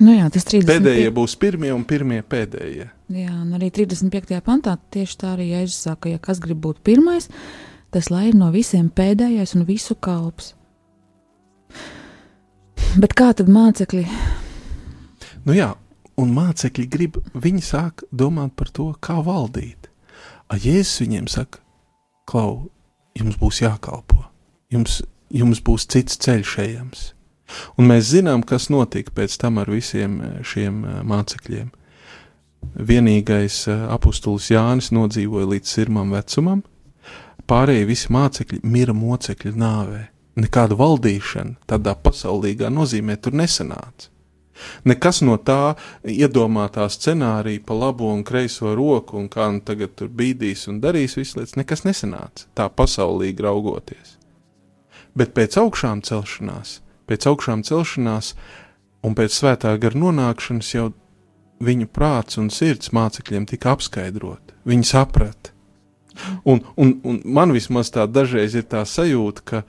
Nu 0.00 0.16
jā, 0.16 0.26
tas 0.32 0.46
30. 0.48 0.66
Pēdējie 0.72 1.12
būs 1.14 1.36
pirmie 1.38 1.70
un 1.74 1.84
pirmie 1.86 2.22
pēdējie. 2.26 2.88
Jā, 3.14 3.34
un 3.36 3.52
arī 3.54 3.68
35. 3.70 4.40
pantā 4.42 4.74
tieši 4.94 5.20
tā 5.20 5.34
arī 5.36 5.52
Jēzus 5.52 5.84
saka, 5.86 6.10
ja 6.10 6.22
kas 6.22 6.40
grib 6.42 6.64
būt 6.64 6.80
pirmais, 6.86 7.28
tas 7.94 8.08
lai 8.10 8.30
ir 8.32 8.38
no 8.40 8.48
visiem 8.54 8.88
pēdējais 8.90 9.54
un 9.58 9.68
visu 9.68 9.94
kalps. 9.94 10.54
Bet 12.94 13.16
kā 13.18 13.32
tad 13.34 13.48
mācekļi? 13.50 14.04
Nu 15.48 15.54
jā, 15.56 15.72
un 16.20 16.30
mācekļi 16.30 16.84
grib, 16.86 17.16
viņi 17.34 17.62
sāk 17.66 18.04
domāt 18.14 18.52
par 18.54 18.70
to, 18.70 18.92
kā 19.02 19.16
valdīt. 19.26 19.88
A 20.46 20.54
Jēzus 20.62 21.00
viņiem 21.02 21.26
saka, 21.32 21.58
klau, 22.30 22.68
jums 23.18 23.40
būs 23.40 23.64
jākalpo, 23.64 24.20
jums, 24.70 25.00
jums 25.34 25.64
būs 25.66 25.88
cits 25.90 26.20
ceļš 26.22 26.54
ejams. 26.68 27.02
Un 27.74 27.90
mēs 27.90 28.12
zinām, 28.12 28.46
kas 28.46 28.70
notika 28.70 29.10
pēc 29.18 29.40
tam 29.42 29.58
ar 29.58 29.74
visiem 29.74 30.20
eh, 30.22 30.38
šiem 30.46 30.80
eh, 30.86 31.02
mācekļiem. 31.02 31.74
Vienīgais 32.78 33.58
eh, 33.74 33.84
apustulis 33.90 34.52
Jānis 34.54 34.94
nodzīvoja 34.94 35.50
līdz 35.56 35.76
sirmam 35.80 36.14
vecumam, 36.14 36.62
pārējie 37.50 37.90
visi 37.90 38.14
mācekļi 38.14 38.62
mira 38.62 38.94
mocekļu 38.94 39.58
nāvē 39.58 40.04
nekāda 40.40 40.76
valdīšana 40.78 41.68
tādā 41.70 41.94
pasaulīgā 41.94 42.70
nozīmē 42.72 43.16
tur 43.22 43.36
nesanāca. 43.38 44.10
Nekas 44.86 45.18
no 45.26 45.34
tā 45.42 45.74
iedomātā 46.06 46.86
scenārija 46.90 47.62
pa 47.66 47.74
labo 47.74 48.12
un 48.14 48.22
kreiso 48.26 48.74
roku, 48.78 49.18
un 49.18 49.28
kā 49.28 49.48
nu 49.50 49.62
tagad 49.66 49.96
tur 49.98 50.08
bīdīs 50.08 50.68
un 50.70 50.78
darīs 50.82 51.16
visas 51.18 51.36
lietas, 51.38 51.56
nekas 51.58 51.82
nesanāca 51.86 52.46
tā 52.54 52.68
pasaulīgi 52.70 53.42
raugoties. 53.42 54.14
Bet 55.14 55.34
pēc 55.34 55.58
augšām 55.62 56.02
celšanās, 56.06 56.78
pēc 57.10 57.26
augšām 57.30 57.64
celšanās 57.66 58.34
un 59.06 59.18
pēc 59.18 59.34
svētā 59.40 59.74
gara 59.82 59.98
nonākšanas 59.98 60.70
jau 60.74 60.92
viņu 61.64 61.90
prāts 61.94 62.38
un 62.40 62.50
sirds 62.50 62.92
mācekļiem 62.94 63.46
tika 63.50 63.74
apskaidrot. 63.74 64.54
Viņi 64.66 64.86
saprata. 64.88 65.52
Un, 66.46 66.60
un, 66.78 66.98
un 67.02 67.18
man 67.24 67.52
vismaz 67.54 67.90
tā 67.94 68.06
dažreiz 68.06 68.54
ir 68.54 68.66
tā 68.70 68.84
sajūta, 68.86 69.42
ka 69.42 69.62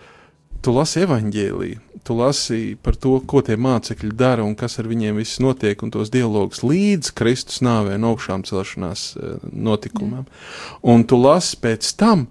tu 0.65 0.73
lasi 0.73 1.03
evaņģēlīju, 1.05 1.81
tu 2.05 2.15
lasi 2.17 2.59
par 2.81 2.97
to, 2.97 3.19
ko 3.29 3.41
tie 3.45 3.57
mācekļi 3.61 4.11
dara 4.17 4.45
un 4.45 4.55
kas 4.57 4.79
ar 4.81 4.89
viņiem 4.89 5.19
viss 5.21 5.41
notiek, 5.43 5.81
un 5.85 5.93
tos 5.93 6.11
dialogus 6.13 6.63
līdz 6.65 7.11
Kristus 7.17 7.61
nāvē 7.65 7.99
un 7.99 8.07
augšām 8.09 8.45
celšanās 8.47 9.03
eh, 9.15 9.35
notikumam. 9.51 10.25
Jā. 10.25 10.79
Un 10.95 11.05
tu 11.09 11.19
lasi 11.21 11.59
pēc 11.61 11.91
tam, 11.99 12.25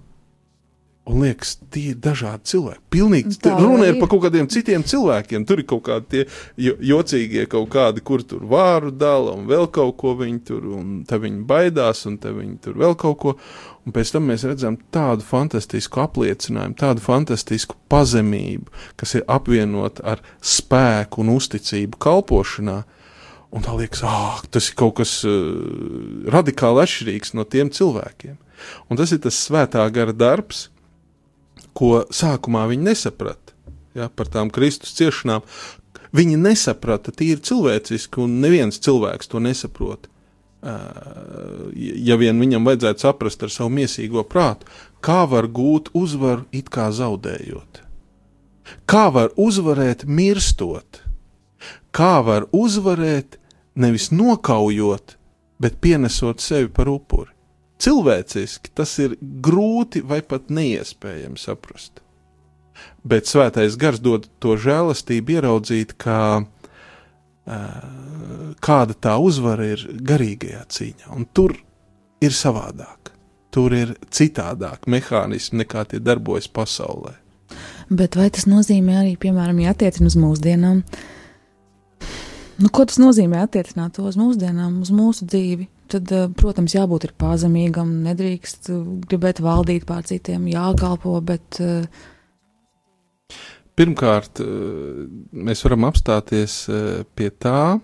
Un 1.05 1.21
liekas, 1.21 1.51
tie 1.69 1.91
ir 1.91 1.97
dažādi 2.01 2.49
cilvēki. 2.49 2.81
Pilnīgi 2.95 3.35
tā 3.43 3.51
runa 3.59 3.85
ir 3.91 3.99
par 3.99 4.09
kaut 4.09 4.23
kādiem 4.23 4.47
citiem 4.49 4.81
cilvēkiem. 4.89 5.43
Tur 5.45 5.61
ir 5.61 5.67
kaut 5.69 5.83
kādi 5.85 6.07
tie 6.09 6.71
jocīgie 6.81 7.43
kaut 7.51 7.69
kādi, 7.75 8.01
kur 8.01 8.23
tur 8.25 8.41
vāru 8.49 8.89
dala 8.89 9.35
un 9.37 9.45
vēl 9.45 9.67
kaut 9.75 9.99
ko 10.01 10.15
viņi 10.17 10.41
tur, 10.47 10.65
un 10.79 11.03
te 11.05 11.19
viņi 11.21 11.43
baidās, 11.45 12.01
un 12.09 12.17
te 12.21 12.33
viņi 12.33 12.57
tur 12.65 12.81
vēl 12.81 12.97
kaut 12.97 13.19
ko. 13.21 13.35
Un 13.85 13.93
pēc 13.93 14.15
tam 14.15 14.25
mēs 14.31 14.47
redzam 14.49 14.79
tādu 14.95 15.21
fantastisku 15.27 16.01
apliecinājumu, 16.01 16.73
tādu 16.81 17.05
fantastisku 17.05 17.77
pazemību, 17.93 18.73
kas 18.97 19.13
ir 19.19 19.27
apvienot 19.29 20.01
ar 20.01 20.25
spēku 20.41 21.21
un 21.21 21.35
uzticību 21.35 22.01
kalpošanā. 22.01 22.79
Un 23.53 23.63
tā 23.63 23.77
liekas, 23.77 24.01
ah, 24.09 24.41
tas 24.49 24.71
ir 24.71 24.79
kaut 24.81 24.97
kas 25.03 25.19
uh, 25.29 25.53
radikāli 26.33 26.81
atšķirīgs 26.81 27.37
no 27.37 27.45
tiem 27.45 27.69
cilvēkiem. 27.69 28.39
Un 28.89 28.97
tas 28.97 29.13
ir 29.13 29.21
tas 29.21 29.37
svētā 29.37 29.85
gara 29.93 30.15
darbs, 30.15 30.71
ko 31.75 32.05
sākumā 32.13 32.65
viņi 32.71 32.89
nesaprata 32.89 33.55
ja, 33.95 34.09
par 34.09 34.29
tām 34.31 34.51
Kristus 34.53 34.95
ciešanām. 34.97 35.45
Viņi 36.15 36.37
nesaprata 36.39 37.11
tīri 37.11 37.41
cilvēciski, 37.43 38.21
un 38.23 38.39
neviens 38.43 38.79
cilvēks 38.79 39.31
to 39.31 39.41
nesaprot. 39.43 40.07
Ja 41.75 42.15
vien 42.17 42.39
viņam 42.41 42.65
vajadzētu 42.65 43.03
saprast 43.03 43.43
ar 43.45 43.51
savu 43.53 43.73
mīsīgo 43.75 44.23
prātu, 44.25 44.69
kā 45.03 45.25
var 45.29 45.49
gūt 45.51 45.91
uzvaru 45.93 46.47
it 46.55 46.71
kā 46.73 46.87
zaudējot, 46.95 47.83
kā 48.89 49.03
var 49.13 49.35
uzvarēt 49.37 50.07
mirstot, 50.09 51.03
kā 51.93 52.17
var 52.25 52.47
uzvarēt 52.55 53.37
nevis 53.77 54.09
nokaujot, 54.15 55.19
bet 55.61 55.77
pienesot 55.83 56.41
sevi 56.41 56.71
par 56.73 56.89
upuri 56.89 57.34
cilvēciski 57.81 58.73
tas 58.75 58.95
ir 59.03 59.15
grūti 59.21 60.03
vai 60.05 60.21
pat 60.25 60.51
neiespējami 60.53 61.39
saprast. 61.39 62.01
Bet 63.05 63.29
svētais 63.29 63.77
gars 63.79 64.01
dod 64.03 64.27
to 64.43 64.55
žēlastību 64.59 65.37
ieraudzīt, 65.37 65.93
kā, 66.01 66.43
kāda 68.65 68.97
tā 68.99 69.15
uzvara 69.21 69.69
ir 69.75 69.85
garīgajā 70.09 70.63
cīņā. 70.75 71.11
Un 71.15 71.27
tur 71.31 71.55
ir 72.25 72.35
savādāk, 72.35 73.13
tur 73.53 73.75
ir 73.77 73.93
citādāk 74.09 74.89
mehānismi 74.91 75.63
nekā 75.63 75.85
tie 75.91 76.01
darbojas 76.03 76.49
pasaulē. 76.51 77.13
Bet 77.89 78.17
vai 78.17 78.31
tas 78.33 78.47
nozīmē 78.49 78.97
arī, 79.03 79.13
piemēram, 79.21 79.61
ja 79.61 79.75
attiecina 79.75 80.09
uz 80.09 80.17
mūsdienām? 80.17 80.81
Nu, 82.55 82.71
ko 82.71 82.85
tas 82.87 82.97
nozīmē 82.97 83.43
attiecināt 83.45 83.97
to 83.97 84.07
uz 84.09 84.17
mūsdienām, 84.17 84.79
uz 84.81 84.89
mūsu 84.95 85.27
dzīvi? 85.29 85.67
Tad, 85.91 86.11
eh, 86.11 86.27
protams, 86.37 86.75
jābūt 86.75 87.11
pazemīgam, 87.21 87.91
nedrīkst 88.05 88.69
eh, 88.73 88.83
gribēt 89.09 89.41
valdīt 89.43 89.87
pār 89.89 90.05
citiem, 90.07 90.47
jākalpo, 90.51 91.17
bet. 91.25 91.59
Eh, 91.59 91.87
Pirmkārt, 93.75 94.39
mēs 95.35 95.61
varam 95.65 95.83
apstāties 95.83 96.53
pie 97.19 97.25
tā, 97.43 97.81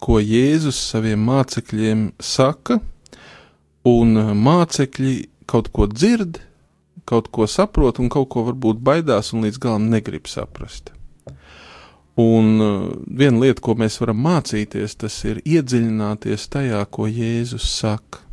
ko 0.00 0.14
Jēzus 0.24 0.78
saviem 0.94 1.20
mācekļiem 1.20 2.06
saka, 2.16 2.78
un 3.84 4.16
mācekļi 4.16 5.12
kaut 5.44 5.68
ko 5.76 5.84
dzird, 5.92 6.40
kaut 7.04 7.28
ko 7.28 7.44
saprot, 7.44 8.00
un 8.00 8.08
kaut 8.08 8.30
ko 8.32 8.46
varbūt 8.48 8.80
baidās 8.80 9.34
un 9.34 9.44
līdz 9.44 9.60
galam 9.60 9.90
negrib 9.92 10.32
saprast. 10.32 10.94
Un 12.18 12.58
uh, 12.58 12.88
viena 13.06 13.44
lieta, 13.44 13.62
ko 13.62 13.76
mēs 13.78 14.00
varam 14.02 14.18
mācīties, 14.24 14.96
tas 14.98 15.20
ir 15.28 15.38
iedziļināties 15.46 16.48
tajā, 16.50 16.80
ko 16.90 17.06
Jēzus 17.06 17.68
saka. 17.76 18.24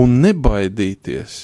Un 0.00 0.18
nebaidīties 0.22 1.36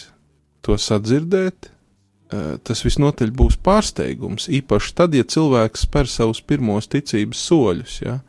to 0.64 0.78
sadzirdēt, 0.80 1.68
uh, 1.68 2.54
tas 2.64 2.84
visnotaļ 2.86 3.34
būs 3.36 3.58
pārsteigums. 3.60 4.48
Īpaši 4.48 4.94
tad, 4.96 5.16
ja 5.18 5.28
cilvēks 5.28 5.84
spēr 5.84 6.08
savus 6.08 6.40
pirmos 6.40 6.88
ticības 6.88 7.44
soļus. 7.50 7.98
Ja? 8.00 8.20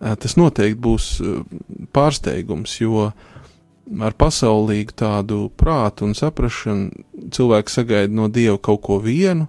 Uh, 0.00 0.14
tas 0.16 0.38
noteikti 0.40 0.80
būs 0.88 1.10
pārsteigums, 1.92 2.78
jo 2.80 3.10
ar 4.00 4.16
pasaulīgu 4.16 4.96
tādu 4.96 5.42
prātu 5.60 6.08
un 6.08 6.16
saprāšanu 6.16 7.28
cilvēks 7.36 7.76
sagaida 7.78 8.16
no 8.16 8.30
Dieva 8.32 8.56
kaut 8.56 8.80
ko 8.88 8.98
vienu, 9.04 9.46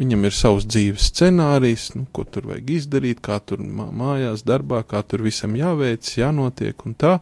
Viņam 0.00 0.24
ir 0.24 0.34
savs 0.34 0.64
dzīves 0.66 1.10
scenārijs, 1.10 1.90
nu, 1.94 2.06
ko 2.16 2.24
tur 2.24 2.48
vajag 2.48 2.70
izdarīt, 2.74 3.20
kā 3.22 3.36
tur 3.44 3.60
mājās, 3.62 4.44
darbā, 4.48 4.80
kā 4.88 5.02
tur 5.06 5.22
visam 5.26 5.52
jāveic, 5.58 6.08
jānotiek 6.16 6.86
un 6.88 6.96
tā. 6.98 7.18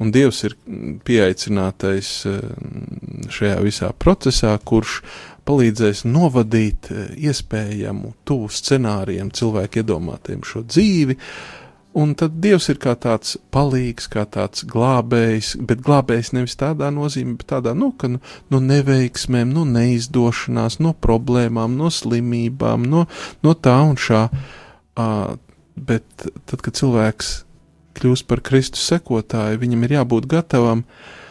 Un 0.00 0.12
Dievs 0.14 0.44
ir 0.48 0.54
pieaicinātais 1.06 2.12
eh, 2.30 2.38
šajā 3.32 3.58
visā 3.66 3.90
procesā, 3.92 4.54
kurš 4.64 5.00
palīdzēs 5.48 6.04
novadīt 6.06 6.92
eh, 6.92 7.10
iespējamu 7.28 8.14
tuvu 8.28 8.52
scenārijam 8.54 9.34
cilvēku 9.34 9.82
iedomātiem 9.82 10.46
šo 10.46 10.64
dzīvi. 10.68 11.18
Uh, 11.18 11.61
Un 11.92 12.14
tad 12.16 12.38
Dievs 12.40 12.70
ir 12.72 12.78
kā 12.80 12.94
tāds 12.96 13.34
palīgs, 13.52 14.06
kā 14.12 14.24
tāds 14.24 14.64
glābējs, 14.68 15.54
bet 15.60 15.82
glābējs 15.84 16.32
nevis 16.32 16.56
tādā 16.56 16.88
nozīmē, 16.94 17.36
bet 17.40 17.50
tādā, 17.52 17.74
nu, 17.76 17.90
ka 17.92 18.08
nu, 18.14 18.20
no 18.52 18.60
neveiksmēm, 18.64 19.52
no 19.52 19.66
neizdošanās, 19.68 20.78
no 20.80 20.94
problēmām, 21.04 21.76
no 21.76 21.92
slimībām, 21.92 22.88
no, 22.88 23.04
no 23.44 23.54
tā 23.54 23.76
un 23.84 24.00
šā. 24.00 24.26
Uh, 24.96 25.34
bet 25.76 26.04
tad, 26.24 26.60
kad 26.64 26.72
cilvēks 26.80 27.34
kļūst 28.00 28.28
par 28.28 28.40
Kristus 28.44 28.88
sekotāju, 28.88 29.60
viņam 29.60 29.84
ir 29.84 29.98
jābūt 29.98 30.30
gatavam 30.32 30.86
uh, 30.86 31.21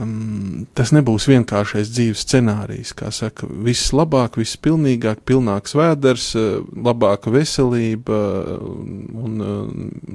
um, 0.00 0.66
tas 0.76 0.92
nebūs 0.94 1.26
vienkāršais 1.30 1.90
dzīves 1.92 2.24
scenārijs. 2.26 2.94
Kā 2.98 3.10
saka, 3.14 3.48
viss 3.66 3.92
labāk, 3.96 4.38
viss 4.40 4.60
pilnīgāk, 4.60 5.24
pilnāks 5.28 5.76
vēders, 5.78 6.28
uh, 6.38 6.62
labāka 6.72 7.32
veselība 7.34 8.22
un 8.62 9.42
uh, 9.42 9.66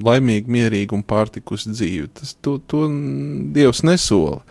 laimīga, 0.08 0.54
mierīga 0.58 0.98
un 0.98 1.06
pārtikus 1.08 1.68
dzīve. 1.70 2.10
Tas, 2.20 2.36
to, 2.42 2.58
to 2.66 2.88
Dievs 3.56 3.84
nesola. 3.88 4.42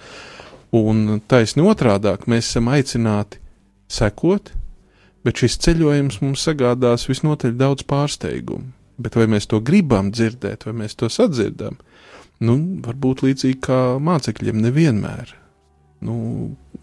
Un 0.77 1.21
taisni 1.31 1.65
otrādāk 1.65 2.27
mēs 2.31 2.51
esam 2.51 2.71
aicināti 2.75 3.41
sekot, 3.89 4.51
bet 5.27 5.43
šis 5.43 5.59
ceļojums 5.65 6.21
mums 6.23 6.43
sagādās 6.47 7.07
visnotaļ 7.11 7.55
daudz 7.59 7.87
pārsteigumu. 7.89 8.73
Bet 8.97 9.17
vai 9.19 9.27
mēs 9.29 9.49
to 9.51 9.61
gribam 9.61 10.09
dzirdēt, 10.15 10.65
vai 10.67 10.73
mēs 10.85 10.97
to 10.97 11.11
sadzirdam? 11.13 11.77
Nu, 12.45 12.57
varbūt 12.85 13.25
līdzīgi 13.25 13.59
kā 13.65 13.81
mācekļiem, 14.03 14.61
nevienmēr. 14.67 15.33
Nu, 16.05 16.17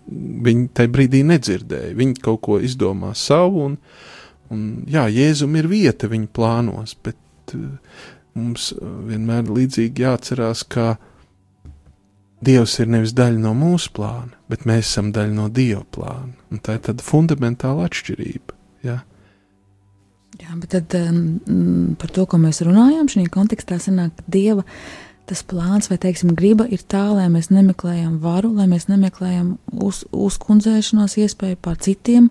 viņi 0.08 0.68
tajā 0.76 0.92
brīdī 0.94 1.22
nedzirdēja. 1.28 1.94
Viņi 1.98 2.20
kaut 2.24 2.42
ko 2.48 2.58
izdomā 2.63 3.13
savu, 3.18 3.68
un, 3.70 3.78
un 4.54 4.66
jā, 4.89 5.06
Jēzum 5.13 5.56
ir 5.60 5.70
vieta 5.72 6.10
viņa 6.12 6.30
plānos, 6.34 6.96
bet 7.06 7.56
uh, 7.58 7.70
mums 8.38 8.72
vienmēr 8.82 9.50
līdzīgi 9.50 10.08
jāatcerās, 10.08 10.66
ka 10.68 10.96
Dievs 12.44 12.74
ir 12.84 12.89
nevis 12.92 13.13
daļa 13.16 13.39
no 13.39 13.54
mūsu 13.56 13.94
plāna, 13.96 14.34
bet 14.52 14.66
mēs 14.68 14.89
esam 14.89 15.13
daļa 15.16 15.32
no 15.38 15.46
Dieva 15.48 15.86
plāna. 15.96 16.34
Un 16.52 16.60
tā 16.60 16.76
ir 16.76 16.82
tāda 16.89 17.06
fundamentāla 17.06 17.86
atšķirība. 17.88 18.58
Ja? 18.84 18.98
Jā, 20.42 20.58
bet 20.58 20.74
tad 20.74 20.98
um, 21.00 21.94
par 22.02 22.12
to, 22.12 22.26
ko 22.28 22.42
mēs 22.42 22.60
runājam, 22.68 23.08
šajā 23.13 23.32
kontekstā 23.32 23.78
sanāk, 23.80 24.20
Dieva 24.28 24.66
uh, 24.66 24.76
tas 25.29 25.43
plāns 25.47 25.89
vai, 25.91 25.97
teiksim, 26.01 26.33
griba 26.38 26.65
ir 26.67 26.83
tā, 26.89 27.05
lai 27.15 27.29
mēs 27.31 27.49
nemeklējam 27.53 28.17
varu, 28.23 28.51
lai 28.57 28.67
mēs 28.71 28.89
nemeklējam 28.91 29.55
uz, 29.83 30.03
uzkundzēšanās 30.12 31.17
iespēju 31.23 31.59
pār 31.63 31.77
citiem, 31.83 32.29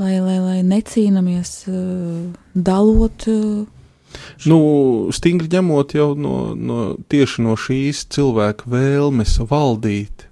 lai, 0.00 0.18
lai, 0.20 0.38
lai 0.42 0.58
necīnamies 0.66 1.54
uh, 1.70 2.34
dalot. 2.54 3.28
Uh, 3.30 3.64
Nu, 4.46 4.58
stingri 5.10 5.48
ņemot 5.50 5.94
jau 5.96 6.12
no, 6.14 6.36
no 6.54 6.94
tieši 7.10 7.42
no 7.42 7.56
šīs 7.58 8.04
cilvēka 8.14 8.68
vēlmes 8.70 9.40
valdīt, 9.50 10.28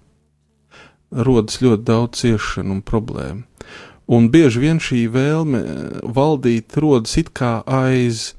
rodas 1.11 1.59
ļoti 1.64 1.83
daudz 1.88 2.22
ciešanu 2.22 2.77
un 2.77 2.85
problēmu. 2.87 3.42
Un 4.12 4.29
bieži 4.31 4.62
vien 4.62 4.79
šī 4.83 5.07
vēlme 5.11 5.62
valdīt 6.14 6.77
rodas 6.79 7.16
it 7.18 7.33
kā 7.35 7.61
aiz 7.66 8.33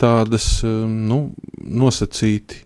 tādas 0.00 0.60
nu, 0.64 1.22
nosacīti 1.56 2.64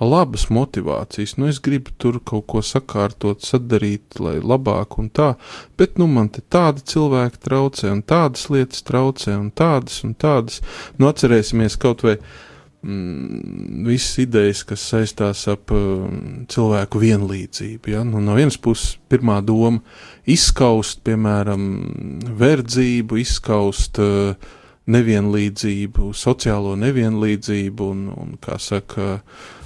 labas 0.00 0.48
motivācijas. 0.48 1.36
Nu, 1.36 1.48
es 1.48 1.60
gribu 1.60 1.92
tur 2.00 2.20
kaut 2.24 2.46
ko 2.48 2.62
sakārtot, 2.64 3.44
sadarīt, 3.44 4.16
lai 4.22 4.38
labāk 4.40 4.96
un 5.00 5.10
tā, 5.12 5.34
bet 5.78 5.98
nu, 6.00 6.08
man 6.08 6.30
te 6.32 6.40
tādi 6.40 6.84
cilvēki 6.92 7.42
traucē, 7.44 7.90
un 7.92 8.02
tādas 8.02 8.48
lietas 8.52 8.84
traucē, 8.86 9.36
un 9.36 9.50
tādas 9.52 10.00
un 10.06 10.14
tādas. 10.16 10.62
Nu, 10.96 11.10
atcerēsimies 11.10 11.76
kaut 11.80 12.06
vai 12.06 12.16
mm, 12.16 13.84
visas 13.88 14.22
idejas, 14.24 14.64
kas 14.64 14.86
saistās 14.94 15.44
ap 15.52 15.74
mm, 15.76 16.46
cilvēku 16.52 17.04
vienlīdzību. 17.04 17.92
Ja? 17.92 18.04
Nu, 18.08 18.24
no 18.24 18.38
vienas 18.40 18.56
puses, 18.56 18.96
pirmā 19.12 19.42
doma- 19.44 19.84
izskaust, 20.36 21.04
piemēram, 21.04 21.68
verdzību, 22.40 23.20
izskaust 23.20 24.00
uh, 24.00 24.32
nevienlīdzību, 24.90 26.12
sociālo 26.16 26.72
nevienlīdzību 26.80 27.94
un, 27.94 28.04
un 28.16 28.36
kā 28.40 28.56
saka, 28.58 29.16
uh, 29.20 29.56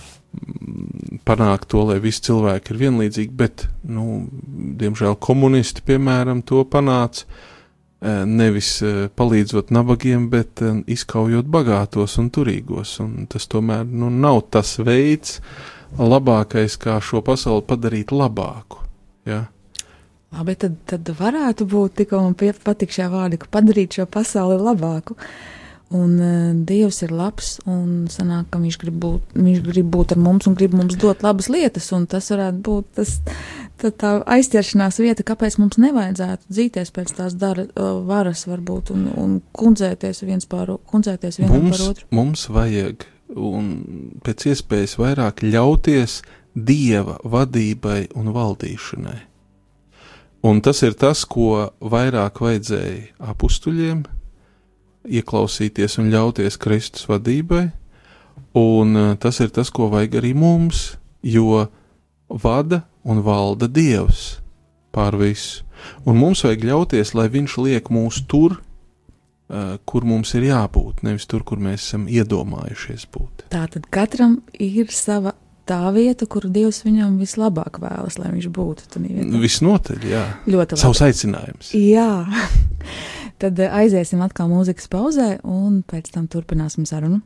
panākt 1.24 1.68
to, 1.72 1.84
lai 1.88 1.98
visi 2.02 2.22
cilvēki 2.28 2.74
ir 2.74 2.80
vienlīdzīgi, 2.82 3.32
bet, 3.38 3.66
nu, 3.88 4.24
diemžēl 4.80 5.16
komunisti, 5.22 5.84
piemēram, 5.86 6.42
to 6.46 6.64
panāca 6.68 7.24
e, 7.24 8.24
nevis 8.28 8.76
e, 8.84 8.92
palīdzot 9.14 9.72
nabagiem, 9.74 10.28
bet 10.32 10.62
e, 10.62 10.74
izkaujot 10.94 11.48
bagātos 11.50 12.18
un 12.22 12.30
turīgos, 12.34 12.98
un 13.04 13.26
tas 13.30 13.48
tomēr, 13.50 13.86
nu, 13.88 14.10
nav 14.12 14.44
tas 14.54 14.76
veids 14.82 15.40
labākais, 15.98 16.78
kā 16.80 16.98
šo 17.00 17.22
pasauli 17.24 17.66
padarīt 17.68 18.14
labāku, 18.14 18.84
ja? 19.28 19.44
Labi, 20.34 20.56
tad, 20.58 20.80
tad 20.90 21.08
varētu 21.14 21.66
būt, 21.70 22.00
tikko 22.00 22.24
man 22.24 22.32
patīk 22.34 22.90
šie 22.90 23.06
vārdi, 23.12 23.38
ka 23.38 23.52
padarīt 23.54 24.00
šo 24.00 24.08
pasauli 24.10 24.58
labāku. 24.58 25.14
Uh, 25.14 25.60
Un 25.94 26.14
uh, 26.18 26.54
Dievs 26.66 27.02
ir 27.06 27.12
labs, 27.14 27.58
un 27.70 28.06
sanāk, 28.10 28.48
ka 28.50 28.58
viņš 28.58 28.78
grib, 28.82 28.96
būt, 29.02 29.34
viņš 29.38 29.60
grib 29.68 29.90
būt 29.94 30.14
ar 30.16 30.20
mums 30.24 30.48
un 30.50 30.56
grib 30.58 30.74
mums 30.74 30.96
dot 30.98 31.22
labas 31.22 31.46
lietas, 31.52 31.86
un 31.94 32.08
tas 32.10 32.32
varētu 32.32 32.62
būt 32.66 32.88
tas, 32.98 33.12
tā, 33.78 33.92
tā 33.94 34.14
aizķeršanās 34.34 34.98
vieta, 35.04 35.26
kāpēc 35.26 35.58
mums 35.62 35.78
nevajadzētu 35.78 36.50
dzīties 36.50 36.90
pēc 36.96 37.14
tās 37.20 37.36
dara, 37.38 37.68
uh, 37.78 38.00
varas, 38.08 38.42
varbūt, 38.50 38.90
un, 38.94 39.04
un 39.22 39.36
kundzēties 39.54 40.24
viens 40.26 40.50
par, 40.50 40.72
kundzēties 40.90 41.38
vienam 41.42 41.68
mums, 41.68 41.76
par 41.76 41.92
otru. 41.92 42.08
Mums 42.18 42.48
vajag, 42.50 43.06
un 43.38 43.70
pēc 44.26 44.48
iespējas 44.50 44.98
vairāk 44.98 45.44
ļauties 45.46 46.22
Dieva 46.54 47.16
vadībai 47.26 48.04
un 48.14 48.28
valdīšanai. 48.34 49.16
Un 50.46 50.60
tas 50.62 50.82
ir 50.86 50.94
tas, 51.00 51.24
ko 51.26 51.70
vairāk 51.80 52.38
vajadzēja 52.44 53.30
apstuļiem, 53.32 54.04
ieklausīties 55.04 55.98
un 56.00 56.10
ļauties 56.12 56.58
Kristus 56.60 57.08
vadībai, 57.08 57.68
un 58.58 58.96
eh, 58.96 59.10
tas 59.20 59.40
ir 59.44 59.52
tas, 59.54 59.70
ko 59.74 59.90
vajag 59.92 60.20
arī 60.22 60.34
mums, 60.38 60.94
jo 61.22 61.66
vada 62.28 62.84
un 63.04 63.22
valda 63.24 63.68
Dievs 63.68 64.38
pār 64.94 65.18
visu. 65.20 65.64
Un 66.08 66.16
mums 66.16 66.44
vajag 66.46 66.64
ļauties, 66.64 67.12
lai 67.18 67.28
Viņš 67.32 67.56
liek 67.60 67.90
mūs 67.92 68.22
tur, 68.30 68.54
uh, 68.56 69.74
kur 69.84 70.06
mums 70.08 70.30
ir 70.38 70.46
jābūt, 70.46 71.02
nevis 71.04 71.26
tur, 71.28 71.42
kur 71.44 71.60
mēs 71.60 71.82
esam 71.82 72.06
iedomājušies 72.08 73.04
būt. 73.12 73.44
Tā 73.52 73.66
tad 73.74 73.90
katram 73.92 74.38
ir 74.56 74.88
sava 74.94 75.34
tā 75.68 75.80
vieta, 75.96 76.28
kur 76.30 76.46
Dievs 76.52 76.82
viņam 76.86 77.18
vislabāk 77.20 77.80
vēlas, 77.82 78.16
lai 78.20 78.32
viņš 78.32 78.48
būtu. 78.54 79.02
Visnotaļ, 79.42 80.08
jā. 80.08 80.24
Ļoti 80.46 80.76
labi. 80.76 80.82
Savs 80.86 81.04
aicinājums. 81.04 81.74
Jā. 81.76 82.08
Tad 83.38 83.58
eh, 83.58 83.70
aiziesim 83.82 84.22
atkal 84.24 84.50
mūzikas 84.50 84.90
pauzē, 84.90 85.38
un 85.44 85.82
pēc 85.90 86.12
tam 86.14 86.28
turpināsim 86.30 86.86
sarunu. 86.88 87.22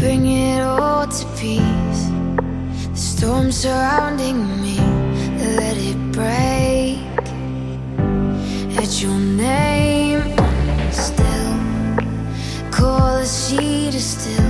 bring 0.00 0.26
it 0.26 0.60
all 0.60 1.06
to 1.06 1.26
peace. 1.36 2.02
The 2.88 2.96
storm 2.96 3.52
surrounding 3.52 4.38
me, 4.62 4.76
let 5.56 5.76
it 5.76 6.00
break. 6.12 6.98
At 8.82 9.02
your 9.02 9.18
name, 9.18 9.69
you 14.00 14.04
still 14.06 14.49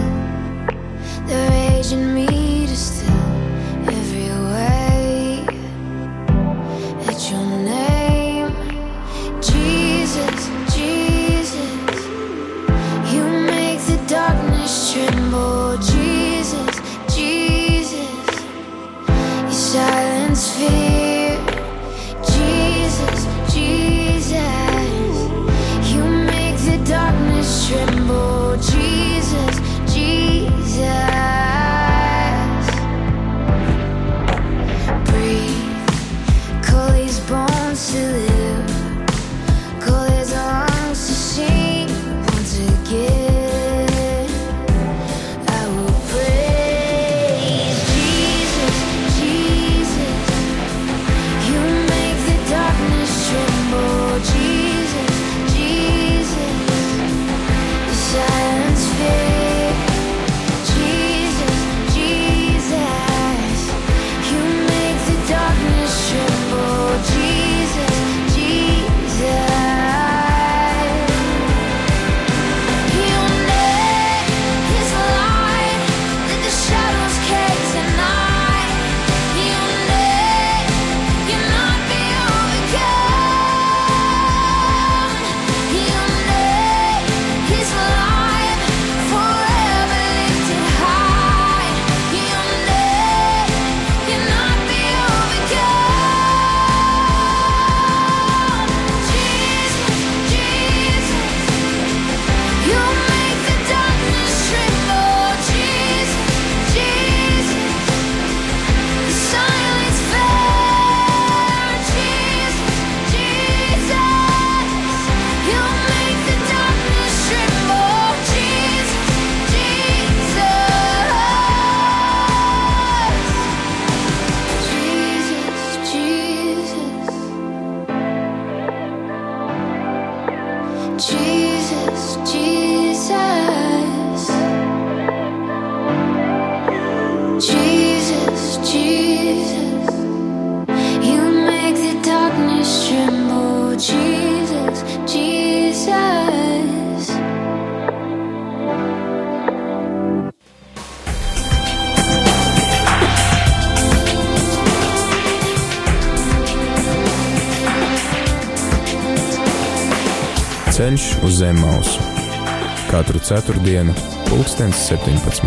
katru 163.30 163.54
ceturtdienu, 163.54 163.92
pulkstens 164.26 164.76
17. 164.90 165.44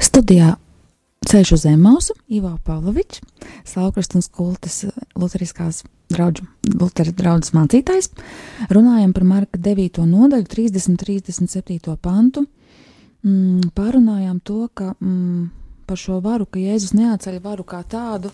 Studijā 0.00 0.56
Ceļš 1.24 1.52
uz 1.56 1.64
Zemausu, 1.64 2.12
Ivo 2.28 2.58
Pavlovičs, 2.66 3.22
Slaukras 3.64 4.12
kultas 4.28 4.84
Lutheriskās 5.16 5.84
draudžu, 6.12 6.44
Lutera 6.76 7.12
draudzes 7.16 7.54
mācītājs. 7.56 8.12
Runājam 8.68 9.16
par 9.16 9.24
Marka 9.24 9.56
9. 9.56 10.04
nodaļu, 10.04 10.44
30, 10.60 11.00
37. 11.00 11.96
pantu. 11.96 12.44
Mm, 13.22 13.70
pārunājām 13.76 14.40
to, 14.42 14.66
ka 14.74 14.94
mm, 14.98 15.50
par 15.86 16.00
šo 16.00 16.18
varu, 16.24 16.46
ka 16.50 16.58
Jēzus 16.58 16.96
neatceļ 16.98 17.38
varu 17.44 17.62
kā 17.68 17.84
tādu, 17.86 18.32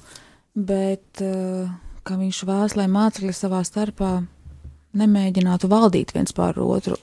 bet 0.57 1.21
uh, 1.21 1.69
ka 2.09 2.17
viņš 2.17 2.43
vēlas, 2.49 2.77
lai 2.79 2.89
mācekļi 2.89 3.35
savā 3.37 3.61
starpā 3.69 4.15
nemēģinātu 4.99 5.69
valdīt 5.69 6.15
viens 6.17 6.33
pār 6.33 6.57
otru, 6.65 6.97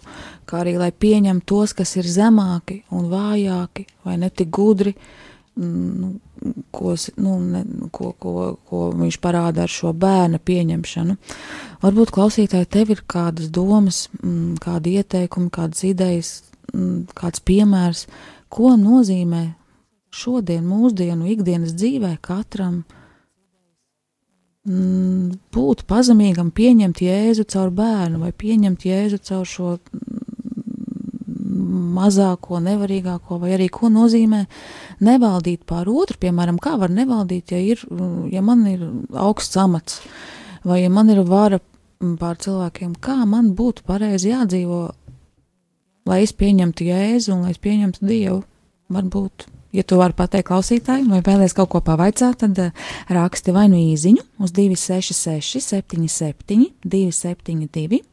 kā 0.50 0.64
arī 0.64 0.76
lai 0.82 0.90
pieņem 0.90 1.44
tos, 1.46 1.76
kas 1.78 1.94
ir 2.00 2.10
zemāki 2.10 2.82
un 2.96 3.06
vājāki 3.12 3.86
vai 4.08 4.18
netik 4.22 4.50
gudri, 4.50 4.96
nu, 5.62 6.16
ko, 6.74 6.96
nu, 7.22 7.36
ne, 7.40 7.62
ko, 7.94 8.12
ko, 8.20 8.34
ko 8.66 8.82
viņš 8.98 9.20
parāda 9.24 9.68
ar 9.68 9.72
šo 9.72 9.94
bērna 9.94 10.42
pieņemšanu. 10.42 11.16
Varbūt 11.86 12.12
klausītāji 12.18 12.72
tev 12.74 12.92
ir 12.96 13.06
kādas 13.08 13.54
domas, 13.54 14.08
mm, 14.24 14.58
kādi 14.66 14.98
ieteikumi, 15.00 15.54
kādas 15.54 15.86
idejas, 15.88 16.34
mm, 16.42 16.55
kāds 17.16 17.43
piemērs, 17.45 18.05
ko 18.49 18.76
nozīmē 18.80 19.45
šodien, 20.16 20.63
mūsdienu, 20.68 21.28
ikdienas 21.34 21.76
dzīvē 21.76 22.16
katram 22.24 22.84
mm, 24.68 25.36
būt 25.55 25.84
pazemīgam, 25.89 26.51
pieņemt 26.55 27.03
jēzu 27.03 27.45
caur 27.51 27.74
bērnu 27.76 28.24
vai 28.24 28.32
pieņemt 28.32 28.88
jēzu 28.88 29.20
caur 29.28 29.49
šo 29.49 29.76
mazāko, 31.95 32.59
nevarīgāko, 32.63 33.39
vai 33.41 33.53
arī 33.55 33.70
ko 33.72 33.89
nozīmē 33.93 34.43
nevaldīt 35.05 35.63
pār 35.68 35.89
otru. 35.91 36.20
Piemēram, 36.26 36.59
kā 36.61 36.76
var 36.82 36.91
nevaldīt, 36.93 37.53
ja, 37.55 37.61
ir, 37.61 37.82
ja 38.32 38.43
man 38.45 38.66
ir 38.70 38.84
augsts 39.11 39.57
amats, 39.61 40.01
vai 40.68 40.82
ja 40.84 40.91
man 40.91 41.11
ir 41.13 41.24
vara 41.28 41.61
pār 42.20 42.39
cilvēkiem, 42.41 42.97
kā 43.01 43.22
man 43.30 43.53
būtu 43.57 43.86
pareizi 43.88 44.34
jādzīvo, 44.34 44.82
lai 46.06 46.22
es 46.26 46.34
pieņemtu 46.38 46.86
jēzu 46.88 47.34
un 47.36 47.45
lai 47.45 47.53
es 47.56 47.62
pieņemtu 47.62 48.06
Dievu. 48.06 48.43
Varbūt, 48.93 49.47
ja 49.74 49.82
tu 49.82 49.97
vari 49.97 50.14
pateikt 50.14 50.47
klausītājiem, 50.51 51.10
vai 51.10 51.24
vēlēs 51.26 51.56
kaut 51.58 51.72
ko 51.74 51.82
pavaicāt, 51.82 52.38
tad 52.43 52.60
uh, 52.62 52.86
raksti 53.10 53.56
vai 53.56 53.66
nu 53.72 53.80
īziņu 53.82 54.22
uz 54.45 54.53
266, 54.53 55.64
77, 55.66 56.70
272, 56.86 58.03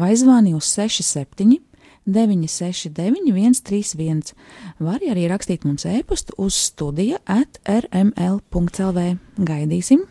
vai 0.00 0.10
zvani 0.18 0.56
uz 0.58 0.72
67, 0.74 1.60
969, 2.08 3.30
131. 3.62 4.34
Var 4.80 5.06
arī 5.12 5.28
rakstīt 5.30 5.66
mums 5.68 5.86
e-pastu 5.86 6.34
uz 6.40 6.56
studija 6.56 7.20
at 7.28 7.60
rml.clv. 7.68 9.04
Gaidīsim! 9.38 10.06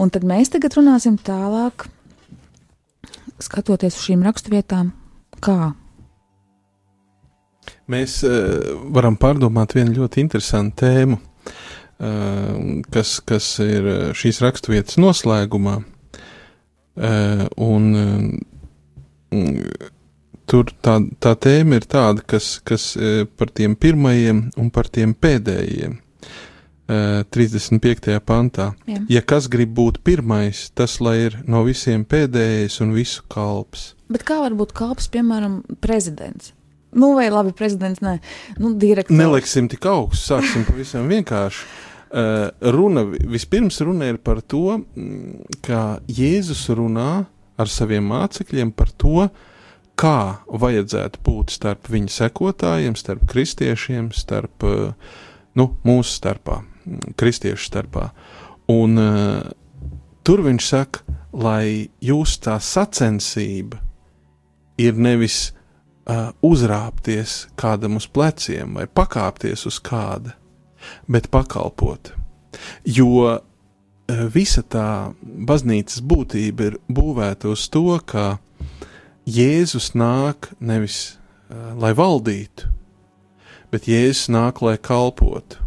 Un 0.00 0.12
tad 0.12 0.24
mēs 0.28 0.52
tagad 0.52 0.76
runāsim 0.78 1.16
tālāk, 1.18 1.88
skatoties 3.40 3.96
uz 3.96 4.04
šīm 4.04 4.22
raksturvietām, 4.24 4.92
kā. 5.42 5.72
Mēs 7.90 8.20
uh, 8.26 8.74
varam 8.94 9.18
pārdomāt 9.20 9.74
vienu 9.76 9.96
ļoti 10.00 10.24
interesantu 10.24 10.84
tēmu, 10.84 11.20
uh, 11.20 12.82
kas, 12.94 13.18
kas 13.26 13.52
ir 13.64 13.88
šīs 14.16 14.42
raksturvietas 14.44 15.00
noslēgumā. 15.02 15.80
Uh, 17.00 17.46
un, 17.62 17.90
uh, 17.96 19.90
tur 20.50 20.70
tā, 20.82 20.98
tā 21.22 21.34
tēma 21.38 21.78
ir 21.78 21.86
tāda, 21.90 22.24
kas, 22.26 22.58
kas 22.66 22.92
e, 22.98 23.24
par 23.38 23.52
tiem 23.54 23.76
pirmajiem 23.78 24.48
un 24.58 24.70
par 24.74 24.90
tiem 24.90 25.14
pēdējiem. 25.14 25.98
35. 26.90 28.08
E, 28.10 28.18
pantā. 28.26 28.72
Jā. 28.90 29.00
Ja 29.14 29.20
kas 29.22 29.46
grib 29.46 29.76
būt 29.76 30.00
pirmais, 30.02 30.64
tas 30.74 30.96
lai 30.98 31.20
ir 31.28 31.36
no 31.46 31.62
visiem 31.62 32.02
pēdējais 32.02 32.80
un 32.82 32.96
visu 32.96 33.22
kalps. 33.30 33.92
Bet 34.10 34.24
kā 34.26 34.40
var 34.42 34.56
būt 34.58 34.74
kalps, 34.76 35.06
piemēram, 35.12 35.60
prezidents? 35.82 36.54
Nu, 36.90 37.12
vai 37.14 37.28
labi, 37.30 37.52
prezidents, 37.54 38.02
nē, 38.02 38.16
nu, 38.58 38.72
direktors. 38.74 39.18
Neliksim 39.18 39.68
tik 39.70 39.86
augstu, 39.86 40.32
sāksim 40.32 40.66
pavisam 40.66 41.06
vienkārši. 41.10 41.68
Uh, 42.10 42.48
runa, 42.74 43.04
vispirms 43.06 43.78
runa 43.86 44.08
ir 44.10 44.18
par 44.18 44.40
to, 44.42 44.80
kā 45.62 45.84
Jēzus 46.10 46.64
runā 46.74 47.12
ar 47.60 47.70
saviem 47.70 48.08
mācekļiem 48.10 48.72
par 48.74 48.90
to, 48.98 49.28
uh, 49.28 49.46
kā 50.00 50.40
vajadzētu 50.48 51.20
būt 51.26 51.54
starp 51.54 51.90
viņa 51.92 52.14
sekotājiem, 52.14 52.96
starp 52.96 53.26
kristiešiem, 53.30 54.10
starp 54.16 54.64
eh, 54.64 55.12
nu, 55.58 55.66
mūsu 55.84 56.14
starpā, 56.16 56.60
kristiešu 57.20 57.66
starpā. 57.66 58.10
Un 58.70 58.94
uh, 59.02 59.50
tur 60.22 60.44
viņš 60.46 60.66
saka, 60.68 61.02
lai 61.34 61.90
jūs 62.06 62.36
tā 62.44 62.54
sacensība 62.62 63.80
ir 64.80 64.96
nevis 64.96 65.50
uh, 66.08 66.30
uzrāpties 66.42 67.46
kādam 67.60 67.98
uz 68.00 68.06
pleciem 68.08 68.78
vai 68.78 68.86
pakāpties 68.86 69.66
uz 69.68 69.80
kāda, 69.82 70.34
bet 71.08 71.30
pakalpot. 71.32 72.12
Jo 72.84 73.08
uh, 73.26 73.38
visa 74.32 74.62
tā 74.62 75.12
baznīcas 75.22 76.02
būtība 76.02 76.70
ir 76.70 76.78
būvēta 76.88 77.50
uz 77.52 77.68
to, 77.72 77.98
ka 78.04 78.38
Jēzus 79.30 79.92
nāk 79.94 80.50
nevis 80.58 81.16
uh, 81.50 81.76
lai 81.78 81.92
valdītu, 81.94 82.70
bet 83.70 83.86
Jēzus 83.90 84.30
nāk, 84.32 84.62
lai 84.64 84.78
kalpotu. 84.80 85.60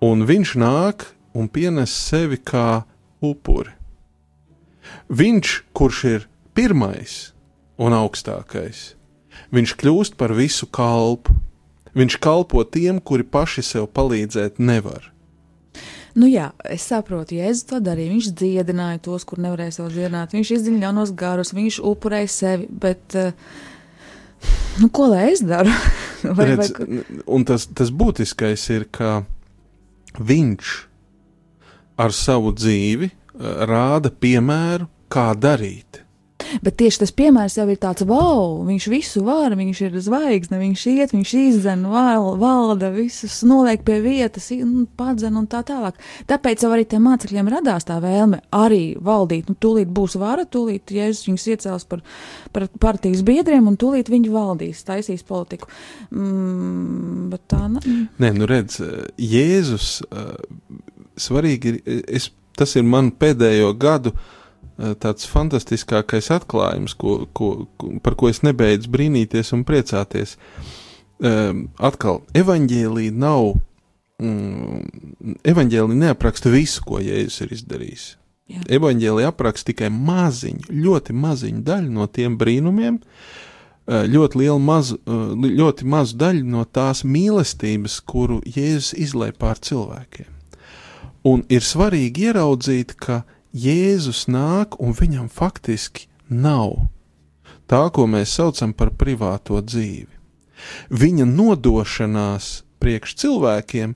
Un 0.00 0.24
viņš 0.24 0.54
nāk 0.56 1.10
un 1.36 1.50
pienes 1.52 1.92
sevi 1.92 2.38
kā 2.40 2.86
upuri. 3.20 3.74
Viņš, 5.12 5.52
kurš 5.76 5.98
ir 6.08 6.24
pirmais 6.56 7.34
un 7.80 7.96
augstākais, 7.96 8.90
viņš 9.54 9.76
kļūst 9.80 10.18
par 10.20 10.36
visu 10.36 10.68
kalpu. 10.68 11.36
Viņš 11.90 12.20
kalpo 12.22 12.62
tiem, 12.62 13.00
kuri 13.02 13.24
paši 13.26 13.64
sev 13.66 13.88
palīdzēt 13.96 14.60
nevar. 14.62 15.08
Nu, 16.14 16.26
jā, 16.26 16.50
es 16.66 16.84
saprotu, 16.90 17.36
Jēzus 17.38 17.66
to 17.70 17.80
darīja. 17.82 18.12
Viņš 18.14 18.28
dziedināja 18.38 19.00
tos, 19.04 19.24
kur 19.26 19.40
nevarēja 19.42 19.76
sev 19.78 19.90
dziedināt. 19.94 20.34
Viņš 20.34 20.52
izdziļināja 20.56 20.86
ļaunos 20.88 21.12
garus, 21.18 21.52
viņš 21.54 21.80
upurēja 21.90 22.30
sevi. 22.30 22.66
Bet, 22.82 23.16
uh, 23.18 23.34
nu, 24.82 24.90
ko 24.94 25.10
lai 25.12 25.28
es 25.32 25.42
daru? 25.46 25.74
vai, 26.36 26.48
Redz, 26.52 26.72
vai... 26.78 27.02
Un 27.30 27.46
tas, 27.46 27.66
tas 27.66 27.90
būtiskais 27.94 28.66
ir, 28.74 28.86
ka 28.90 29.20
viņš 30.18 30.74
ar 32.02 32.14
savu 32.16 32.54
dzīvi 32.58 33.10
uh, 33.10 33.66
rāda 33.70 34.10
piemēru, 34.10 34.90
kā 35.10 35.30
darīt. 35.38 35.89
Bet 36.64 36.76
tieši 36.80 37.02
tas 37.02 37.12
piemērs 37.14 37.56
jau 37.58 37.66
ir 37.70 37.78
tāds, 37.80 38.04
wow, 38.08 38.60
viņš 38.66 38.86
visu 38.90 39.22
var, 39.26 39.54
viņš 39.58 39.82
ir 39.86 39.98
zvaigzne, 40.02 40.58
viņš 40.60 40.84
iet, 40.90 41.14
viņš 41.14 41.34
izdzen, 41.40 41.84
val, 41.90 42.32
valda, 42.40 42.90
visus 42.94 43.40
noliek 43.46 43.84
pie 43.86 44.00
vietas, 44.04 44.50
nu, 44.66 44.86
padzen 44.98 45.38
un 45.38 45.46
tā 45.50 45.62
tālāk. 45.66 46.00
Tāpēc 46.30 46.64
jau 46.64 46.72
arī 46.74 46.86
tiem 46.90 47.06
mācekļiem 47.06 47.50
radās 47.54 47.86
tā 47.88 48.00
vēlme 48.02 48.42
arī 48.56 48.96
valdīt. 49.00 49.50
Nu, 49.50 49.58
tūlīt 49.60 49.92
būs 49.94 50.16
vara, 50.20 50.46
tūlīt 50.48 50.92
Jēzus 50.94 51.28
viņus 51.28 51.46
iecels 51.54 51.86
par, 51.90 52.02
par 52.54 52.66
partijas 52.82 53.22
biedriem 53.26 53.70
un 53.70 53.78
tūlīt 53.80 54.10
viņi 54.12 54.34
valdīs, 54.34 54.82
taisīs 54.88 55.24
politiku. 55.26 55.70
Mm, 56.10 57.30
bet 57.32 57.46
tā 57.50 57.62
ne. 57.70 58.02
Nē, 58.20 58.34
nu 58.36 58.50
redz, 58.50 58.80
Jēzus 59.20 60.00
svarīgi 61.20 61.74
ir, 61.74 62.04
es, 62.08 62.30
tas 62.56 62.74
ir 62.76 62.84
man 62.86 63.12
pēdējo 63.16 63.72
gadu 63.80 64.12
uh, 64.14 64.20
Eh, 64.20 64.39
tāds 65.02 65.26
fantastiskākais 65.28 66.30
atklājums, 66.32 66.94
ko, 66.96 67.26
ko, 67.36 67.50
par 68.04 68.16
ko 68.16 68.30
es 68.32 68.40
nebeidzu 68.46 68.90
brīnīties 68.92 69.52
un 69.56 69.66
priecāties. 69.68 70.36
Atkal, 71.20 72.22
evaņģēlī 72.32 73.10
nav, 73.12 73.58
mm, 74.22 75.36
evaņģēlī 75.52 75.98
neapraksta 76.06 76.52
visu, 76.54 76.84
ko 76.86 77.02
Jēzus 77.04 77.44
ir 77.44 77.52
izdarījis. 77.58 78.06
Jā. 78.50 78.64
Evaņģēlī 78.78 79.26
apraksta 79.28 79.70
tikai 79.70 79.90
maziņu, 79.94 80.72
ļoti 80.74 81.14
maziņu 81.14 81.62
daļu 81.66 81.92
no 81.94 82.06
tiem 82.10 82.36
brīnumiem, 82.38 82.98
eh, 82.98 84.08
ļoti 84.10 84.42
lielu 84.42 84.58
mazu, 84.58 84.98
eh, 85.06 85.54
ļoti 85.60 85.86
mazu 85.86 86.16
daļu 86.18 86.44
no 86.44 86.64
tās 86.64 87.04
mīlestības, 87.04 88.00
kuru 88.02 88.40
Jēzus 88.42 88.94
izlai 88.98 89.30
pār 89.32 89.60
cilvēkiem. 89.60 90.26
Un 91.24 91.44
ir 91.48 91.60
svarīgi 91.60 92.30
ieraudzīt, 92.30 92.96
ka 92.96 93.24
Jēzus 93.50 94.26
nāk 94.30 94.78
un 94.80 94.94
viņam 94.94 95.28
faktiski 95.32 96.06
nav 96.30 96.86
tā, 97.70 97.82
ko 97.94 98.06
mēs 98.10 98.34
saucam 98.38 98.72
par 98.74 98.92
privāto 98.98 99.60
dzīvi. 99.62 100.10
Viņa 100.90 101.26
nodošanās 101.26 102.50
priekš 102.82 103.14
cilvēkiem 103.22 103.94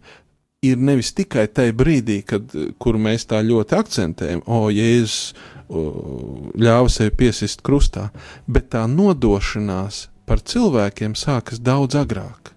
ir 0.65 0.81
nevis 0.81 1.13
tikai 1.13 1.47
tajā 1.53 1.75
brīdī, 1.77 2.23
kad, 2.27 2.49
kur 2.81 2.97
mēs 2.99 3.27
tā 3.29 3.43
ļoti 3.45 3.77
akcentējam, 3.79 4.45
o, 4.47 4.67
Jēzus 4.73 5.35
ļāva 5.69 6.91
sevi 6.93 7.13
piesist 7.19 7.63
krustā, 7.65 8.11
bet 8.47 8.71
tā 8.75 8.85
nodošanās 8.91 10.09
par 10.29 10.41
cilvēkiem 10.41 11.17
sākas 11.17 11.61
daudz 11.61 11.97
agrāk. 11.99 12.53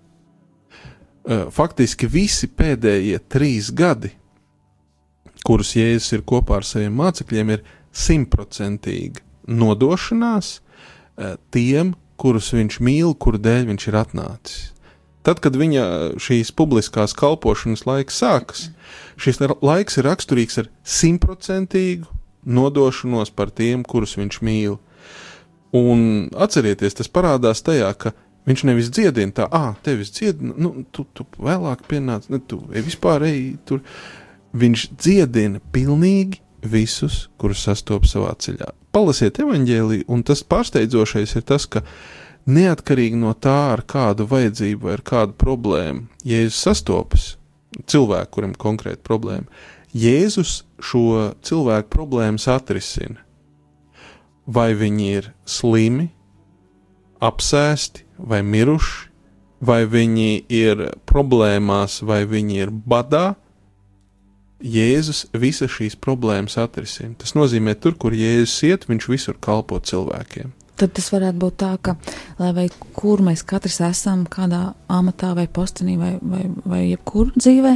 Faktiski 1.51 2.07
visi 2.07 2.47
pēdējie 2.47 3.19
trīs 3.27 3.71
gadi, 3.75 4.13
kurus 5.47 5.75
Jēzus 5.77 6.17
ir 6.17 6.25
kopā 6.27 6.59
ar 6.59 6.67
saviem 6.67 6.97
mācekļiem, 6.99 7.53
ir 7.55 7.63
simtprocentīga 7.95 9.23
nodošanās 9.47 10.57
tiem, 11.55 11.93
kurus 12.19 12.51
viņš 12.53 12.81
mīl, 12.83 13.13
kuru 13.15 13.39
dēļ 13.41 13.69
viņš 13.71 13.87
ir 13.89 13.97
atnācis. 14.01 14.65
Tad, 15.27 15.41
kad 15.43 15.57
viņa 15.59 15.83
šīs 16.23 16.53
publiskās 16.55 17.11
kalpošanas 17.17 17.83
laiks 17.87 18.21
sākas, 18.21 18.69
šis 19.19 19.41
laiks 19.43 19.99
ir 19.99 20.07
raksturīgs 20.07 20.61
ar 20.61 20.69
simtprocentīgu 20.87 22.07
nodošanos 22.47 23.33
par 23.35 23.51
tiem, 23.51 23.83
kurus 23.83 24.15
viņš 24.15 24.39
mīl. 24.47 24.77
Un 25.75 26.29
atcerieties, 26.31 26.95
tas 26.95 27.11
parādās 27.11 27.59
tajā, 27.65 27.89
ka 27.99 28.13
viņš 28.47 28.63
nevis 28.69 28.91
dziedina 28.93 29.35
tā, 29.35 29.49
ah, 29.51 29.73
tevis 29.83 30.13
dziedina, 30.15 30.55
nu, 30.55 30.85
tu, 30.95 31.03
tu 31.11 31.27
vēlāk 31.43 31.83
pienāc, 31.91 32.29
ne, 32.31 32.39
tu 32.39 32.61
vispār 32.71 33.27
ej 33.27 33.41
tur. 33.67 33.83
Viņš 34.55 34.83
dziedina 34.95 35.61
pilnīgi 35.75 36.41
visus, 36.67 37.27
kurus 37.37 37.63
sastopas 37.67 38.13
savā 38.15 38.33
ceļā. 38.39 38.71
Palasiet 38.95 39.39
evaņģēliju, 39.43 40.07
un 40.09 40.23
tas 40.25 40.43
pārsteidzošais 40.47 41.35
ir 41.37 41.45
tas, 41.47 41.67
ka 41.69 41.83
neatkarīgi 42.47 43.19
no 43.19 43.33
tā, 43.35 43.73
ar 43.75 43.83
kādu 43.87 44.27
vajadzību 44.29 44.87
vai 44.87 44.95
ar 44.97 45.03
kādu 45.05 45.35
problēmu 45.37 46.07
Jēzus 46.27 46.61
sastopas, 46.63 47.27
cilvēku, 47.85 48.31
kuram 48.37 48.55
ir 48.55 48.61
konkrēta 48.61 49.03
problēma, 49.05 49.45
Jēzus 49.97 50.61
šo 50.83 51.33
cilvēku 51.45 51.91
problēmas 51.93 52.47
atrisina. 52.51 53.21
Vai 54.47 54.71
viņi 54.79 55.07
ir 55.19 55.31
slimi, 55.49 56.07
apsēsti 57.23 58.05
vai 58.17 58.41
miruši, 58.45 59.07
vai 59.59 59.81
viņi 59.89 60.45
ir 60.53 60.83
problēmās, 61.09 61.99
vai 62.05 62.21
viņi 62.29 62.61
ir 62.61 62.71
badā, 62.71 63.35
Jēzus 64.63 65.27
visas 65.37 65.69
šīs 65.69 65.97
problēmas 66.01 66.57
atrisina. 66.57 67.13
Tas 67.21 67.35
nozīmē, 67.37 67.75
tur, 67.77 67.97
kur 67.99 68.15
Jēzus 68.17 68.63
iet, 68.65 68.87
viņš 68.89 69.09
visur 69.11 69.37
kalpo 69.41 69.77
cilvēkiem. 69.79 70.53
Tad 70.77 70.91
tas 70.93 71.07
varētu 71.09 71.41
būt 71.41 71.55
tā, 71.57 71.71
ka, 71.81 71.95
lai 72.37 72.51
vai 72.53 72.67
kur 72.93 73.21
mēs 73.25 73.41
katrs 73.49 73.79
esam, 73.81 74.27
kādā 74.29 74.75
amatā 74.93 75.31
vai 75.33 75.47
postenī 75.49 75.95
vai, 75.97 76.11
vai, 76.21 76.43
vai 76.69 76.81
jebkur 76.91 77.31
dzīvē, 77.33 77.71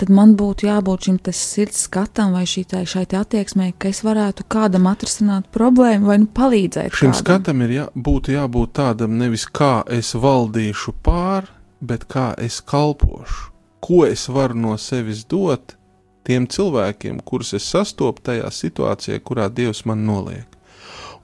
tad 0.00 0.12
man 0.12 0.34
būtu 0.36 0.68
jābūt 0.68 1.08
šim 1.08 1.18
sirds 1.32 1.86
skatam 1.86 2.34
vai 2.36 2.42
šī 2.48 2.66
tā, 2.68 2.82
šai 2.84 3.06
attieksmei, 3.16 3.72
ka 3.78 3.88
es 3.88 4.02
varētu 4.04 4.44
kādam 4.52 4.90
atrisināt 4.90 5.48
problēmu 5.56 6.10
vai 6.10 6.18
nu 6.20 6.28
palīdzēt. 6.36 6.92
Šim 6.92 7.14
kādam. 7.14 7.22
skatam 7.22 7.64
ir 7.64 7.72
jā, 7.78 7.86
būtu 7.96 8.36
jābūt 8.36 8.74
tādam 8.76 9.16
nevis 9.16 9.46
kā 9.48 9.78
es 9.88 10.12
valdīšu 10.12 10.92
pār, 11.00 11.48
bet 11.80 12.04
kā 12.12 12.34
es 12.36 12.60
kalpošu. 12.60 13.48
Ko 13.80 14.04
es 14.04 14.28
varu 14.28 14.56
no 14.56 14.76
sevis 14.80 15.24
dot 15.28 15.78
tiem 16.24 16.48
cilvēkiem, 16.50 17.20
kurus 17.26 17.54
es 17.56 17.68
sastopu 17.70 18.24
tajā 18.30 18.50
situācijā, 18.52 19.20
kurā 19.24 19.50
Dievs 19.52 19.84
man 19.88 20.04
noliek. 20.08 20.48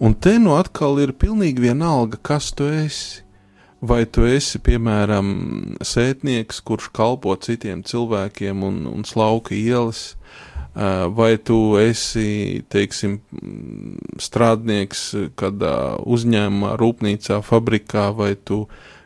Un 0.01 0.15
te 0.17 0.39
nu 0.41 0.55
atkal 0.57 1.01
ir 1.03 1.13
pilnīgi 1.13 1.67
vienalga, 1.67 2.21
kas 2.23 2.53
tu 2.57 2.69
esi. 2.69 3.25
Vai 3.81 4.05
tu 4.05 4.27
esi, 4.29 4.59
piemēram, 4.61 5.29
sētnieks, 5.81 6.59
kurš 6.69 6.91
kalpo 6.93 7.33
citiem 7.41 7.81
cilvēkiem 7.81 8.65
un, 8.65 8.83
un 8.91 9.07
slauka 9.09 9.55
ielas, 9.57 10.19
vai 11.17 11.31
tu 11.41 11.79
esi, 11.81 12.61
teiksim, 12.69 13.19
strādnieks 14.21 15.05
kādā 15.41 15.75
uzņēmumā, 16.05 16.75
rūpnīcā, 16.81 17.41
fabrikā, 17.45 18.11
vai 18.17 18.35
tu 18.37 18.67
esi 18.67 19.00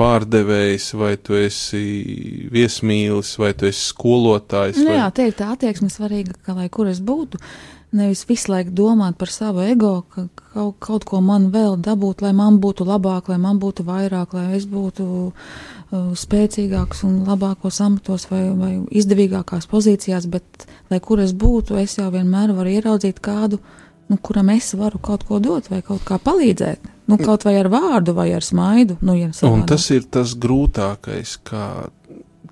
pārdevējs, 0.00 0.88
vai 0.96 1.14
tu 1.20 1.36
esi 1.36 2.48
viesmīlis, 2.54 3.34
vai 3.38 3.52
tu 3.52 3.68
esi 3.68 3.90
skolotājs. 3.90 4.80
Nu, 4.80 4.88
vai... 4.88 4.98
Jā, 4.98 5.10
te 5.14 5.28
ir 5.28 5.36
tā 5.36 5.52
attieksme 5.52 5.90
svarīga, 5.92 6.36
ka 6.46 6.56
lai 6.56 6.70
kur 6.72 6.88
es 6.88 7.02
būtu, 7.04 7.40
uh, 7.40 7.74
Nevis 7.94 8.24
visu 8.26 8.50
laiku 8.50 8.72
domāt 8.74 9.14
par 9.20 9.30
savu 9.30 9.62
ego, 9.62 9.92
ka 10.10 10.24
kaut, 10.50 10.78
kaut 10.82 11.04
ko 11.06 11.20
man 11.22 11.52
vēl 11.54 11.76
dabūt, 11.78 12.24
lai 12.24 12.32
man 12.34 12.56
būtu 12.62 12.82
labāk, 12.88 13.28
lai 13.30 13.36
man 13.38 13.60
būtu 13.62 13.84
vairāk, 13.86 14.34
lai 14.34 14.56
es 14.56 14.66
būtu 14.66 15.04
uh, 15.28 16.08
spēcīgāks 16.18 17.04
un 17.06 17.20
labākos 17.28 17.78
amatos 17.84 18.26
vai, 18.32 18.42
vai 18.58 18.72
izdevīgākās 18.90 19.70
pozīcijās, 19.70 20.26
bet 20.26 20.66
lai 20.90 20.98
kur 20.98 21.22
es 21.22 21.36
būtu, 21.38 21.78
es 21.78 21.94
jau 22.00 22.08
vienmēr 22.10 22.56
varu 22.56 22.74
ieraudzīt 22.74 23.22
kādu, 23.22 23.62
nu, 24.10 24.18
kuram 24.20 24.50
es 24.54 24.72
varu 24.76 24.98
kaut 25.02 25.24
ko 25.28 25.40
dot 25.42 25.70
vai 25.72 25.80
kaut 25.84 26.04
kā 26.06 26.18
palīdzēt. 26.22 26.90
Nu, 27.10 27.18
kaut 27.20 27.44
vai 27.44 27.56
ar 27.60 27.68
vārdu 27.72 28.14
vai 28.16 28.30
ar 28.32 28.44
smaidu. 28.44 28.96
Nu, 29.04 29.16
ja 29.16 29.28
un 29.48 29.64
tas 29.68 29.84
ir 29.92 30.06
tas 30.08 30.32
grūtākais, 30.40 31.36
kā, 31.44 31.66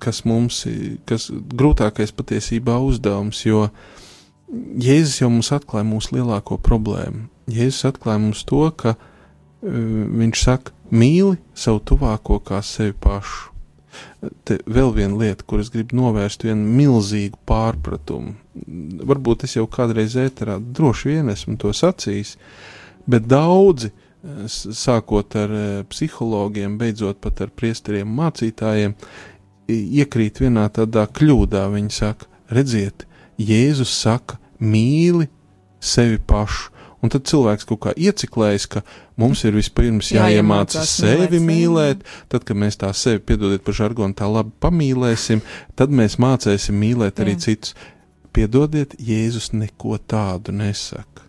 kas 0.01 0.23
mums 0.29 0.63
ir, 0.69 0.99
kas 1.09 1.29
grūtākais 1.31 2.13
patiesībā 2.13 2.77
uzdevums, 2.85 3.45
jo 3.47 3.67
Jēzus 4.53 5.17
jau 5.23 5.31
mums 5.33 5.49
atklāja 5.55 5.85
mūsu 5.87 6.19
lielāko 6.19 6.59
problēmu. 6.61 7.25
Jēzus 7.49 7.87
atklāja 7.89 8.21
mums 8.21 8.43
to, 8.45 8.67
ka 8.77 8.93
uh, 8.93 9.07
viņš 9.65 10.43
saka, 10.43 10.75
mīli 10.93 11.39
savu 11.57 11.81
tuvāko 11.81 12.37
kā 12.45 12.61
sevi 12.61 12.93
pašu. 12.93 13.52
Te 14.47 14.59
vēl 14.65 14.93
viena 14.95 15.17
lieta, 15.19 15.45
kuras 15.47 15.71
gribu 15.73 15.97
novērst, 15.99 16.45
vienu 16.47 16.65
milzīgu 16.77 17.39
pārpratumu. 17.49 18.35
Varbūt 19.09 19.45
es 19.47 19.57
jau 19.57 19.65
kādreiz 19.71 20.15
ēterā 20.19 20.59
droši 20.59 21.11
vien 21.11 21.33
esmu 21.33 21.57
to 21.61 21.73
sacījis, 21.75 22.35
bet 23.09 23.27
daudzi, 23.29 23.91
sākot 24.47 25.35
ar 25.35 25.53
psihologiem, 25.91 26.77
beidzot 26.79 27.19
pat 27.23 27.41
ar 27.43 27.51
priesteriem 27.51 28.11
mācītājiem, 28.19 28.95
iekrīt 29.73 30.43
vienā 30.43 30.67
tādā 30.73 31.05
kļūdā. 31.11 31.65
Viņi 31.73 31.93
saka, 31.93 32.29
redziet, 32.53 33.07
Jēzus 33.41 33.91
saka, 34.03 34.39
mīli 34.63 35.27
sevi 35.83 36.19
pašu. 36.19 36.71
Un 37.03 37.11
tad 37.11 37.25
cilvēks 37.27 37.67
kaut 37.67 37.81
kā 37.83 37.93
ieciklējas, 37.99 38.67
ka 38.71 38.81
mums 39.19 39.43
ir 39.43 39.57
vispirms 39.57 40.13
jāiemācās 40.15 40.95
sevi 41.01 41.41
mīlēt, 41.43 42.05
tad, 42.31 42.45
kad 42.47 42.59
mēs 42.59 42.79
tā 42.79 42.93
sevi, 42.95 43.19
piedodiet 43.27 43.65
par 43.65 43.75
žargonu, 43.75 44.15
tā 44.15 44.29
labi 44.31 44.53
pamīlēsim, 44.63 45.43
tad 45.79 45.91
mēs 45.91 46.15
mācēsim 46.23 46.79
mīlēt 46.79 47.19
arī 47.23 47.35
Jā. 47.35 47.43
citus. 47.49 47.75
Piedodiet, 48.33 48.95
Jēzus 48.97 49.51
neko 49.53 49.99
tādu 50.09 50.55
nesaka. 50.57 51.27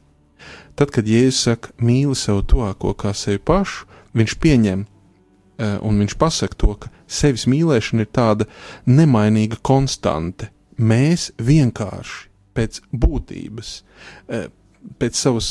Tad, 0.79 0.89
kad 0.95 1.07
Jēzus 1.11 1.43
saka, 1.51 1.75
mīli 1.85 2.17
sev 2.17 2.41
tuvāko 2.49 2.95
kā 2.97 3.13
sevi 3.13 3.43
pašu, 3.45 3.85
viņš 4.17 4.37
pieņem 4.41 4.87
eh, 4.87 5.77
un 5.85 6.01
viņš 6.01 6.17
pasaka 6.19 6.59
to, 6.59 6.73
ka 6.81 6.91
sevis 7.07 7.45
mīlēšana 7.51 8.07
ir 8.07 8.11
tāda 8.15 8.49
nemainīga 8.89 9.61
konstante. 9.63 10.49
Mēs 10.79 11.29
vienkārši 11.39 12.31
pēc 12.55 12.81
būtības, 12.95 13.75
eh, 14.31 14.49
pēc 15.01 15.19
savas 15.19 15.51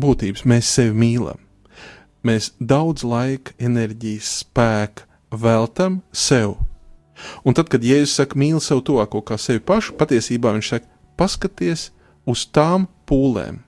būtības 0.00 0.44
mēs 0.48 0.70
sevi 0.76 0.96
mīlam. 0.96 1.38
Mēs 2.26 2.50
daudz 2.60 3.04
laika, 3.06 3.54
enerģijas, 3.58 4.28
spēka 4.42 5.06
veltam 5.32 6.00
sev. 6.12 6.58
Un 7.44 7.56
tad, 7.56 7.68
kad 7.72 7.84
Jēzus 7.84 8.16
saka, 8.20 8.38
mīli 8.40 8.60
sev 8.64 8.82
tuvāko 8.84 9.22
kā 9.24 9.38
sevi 9.40 9.62
pašu, 9.64 9.96
patiesībā 10.00 10.52
viņš 10.56 10.72
saka, 10.74 10.88
paskaties 11.20 11.90
uz 12.28 12.44
tām 12.52 12.86
pūlēm, 13.08 13.60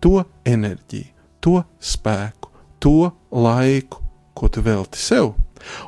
to 0.00 0.22
enerģiju, 0.48 1.08
to 1.44 1.62
spēku, 1.80 2.52
to 2.80 3.10
laiku, 3.32 4.00
ko 4.36 4.48
tu 4.52 4.62
velti 4.64 5.00
sev, 5.00 5.34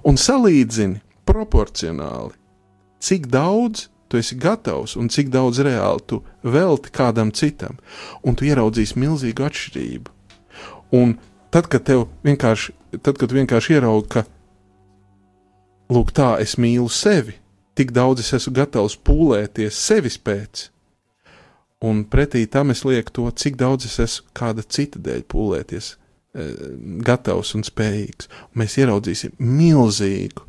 un 0.04 0.18
salīdzini 0.20 1.00
proporcionāli, 1.28 2.34
cik 3.00 3.28
daudz 3.32 3.88
tu 4.10 4.18
esi 4.18 4.36
gatavs 4.40 4.96
un 4.98 5.08
cik 5.12 5.30
daudz 5.30 5.62
reāli 5.62 6.02
tu 6.10 6.20
velti 6.42 6.90
kādam 6.94 7.30
citam, 7.30 7.78
un 8.26 8.34
tu 8.34 8.48
ieraudzīsi 8.48 8.98
milzīgu 8.98 9.46
atšķirību. 9.46 10.16
Un 10.98 11.14
tad, 11.54 11.68
kad 11.70 11.86
tev 11.86 12.08
vienkārši, 12.26 12.74
tad, 12.98 13.14
kad 13.20 13.30
vienkārši 13.34 13.76
ieraugi, 13.78 14.08
ka, 14.16 14.24
lūk, 15.94 16.10
tā 16.16 16.34
es 16.42 16.56
mīlu 16.58 16.90
sevi, 16.90 17.36
tik 17.78 17.94
daudz 17.94 18.24
es 18.24 18.34
esmu 18.40 18.56
gatavs 18.58 18.98
pūlēties 19.06 19.78
sevis 19.78 20.18
pēc, 20.18 20.66
un 21.86 22.02
pretī 22.04 22.44
tam 22.50 22.74
es 22.74 22.82
lieku 22.84 23.14
to, 23.14 23.30
cik 23.30 23.58
daudz 23.60 23.86
es 23.88 23.98
esmu 24.02 24.34
kāda 24.36 24.66
cita 24.66 25.00
dēļ 25.00 25.24
pūlēties, 25.30 25.94
e, 26.34 26.48
gatavs 27.06 27.54
un 27.56 27.64
spējīgs. 27.66 28.30
Un 28.50 28.64
mēs 28.64 28.76
ieraudzīsim 28.82 29.38
milzīgu, 29.38 30.44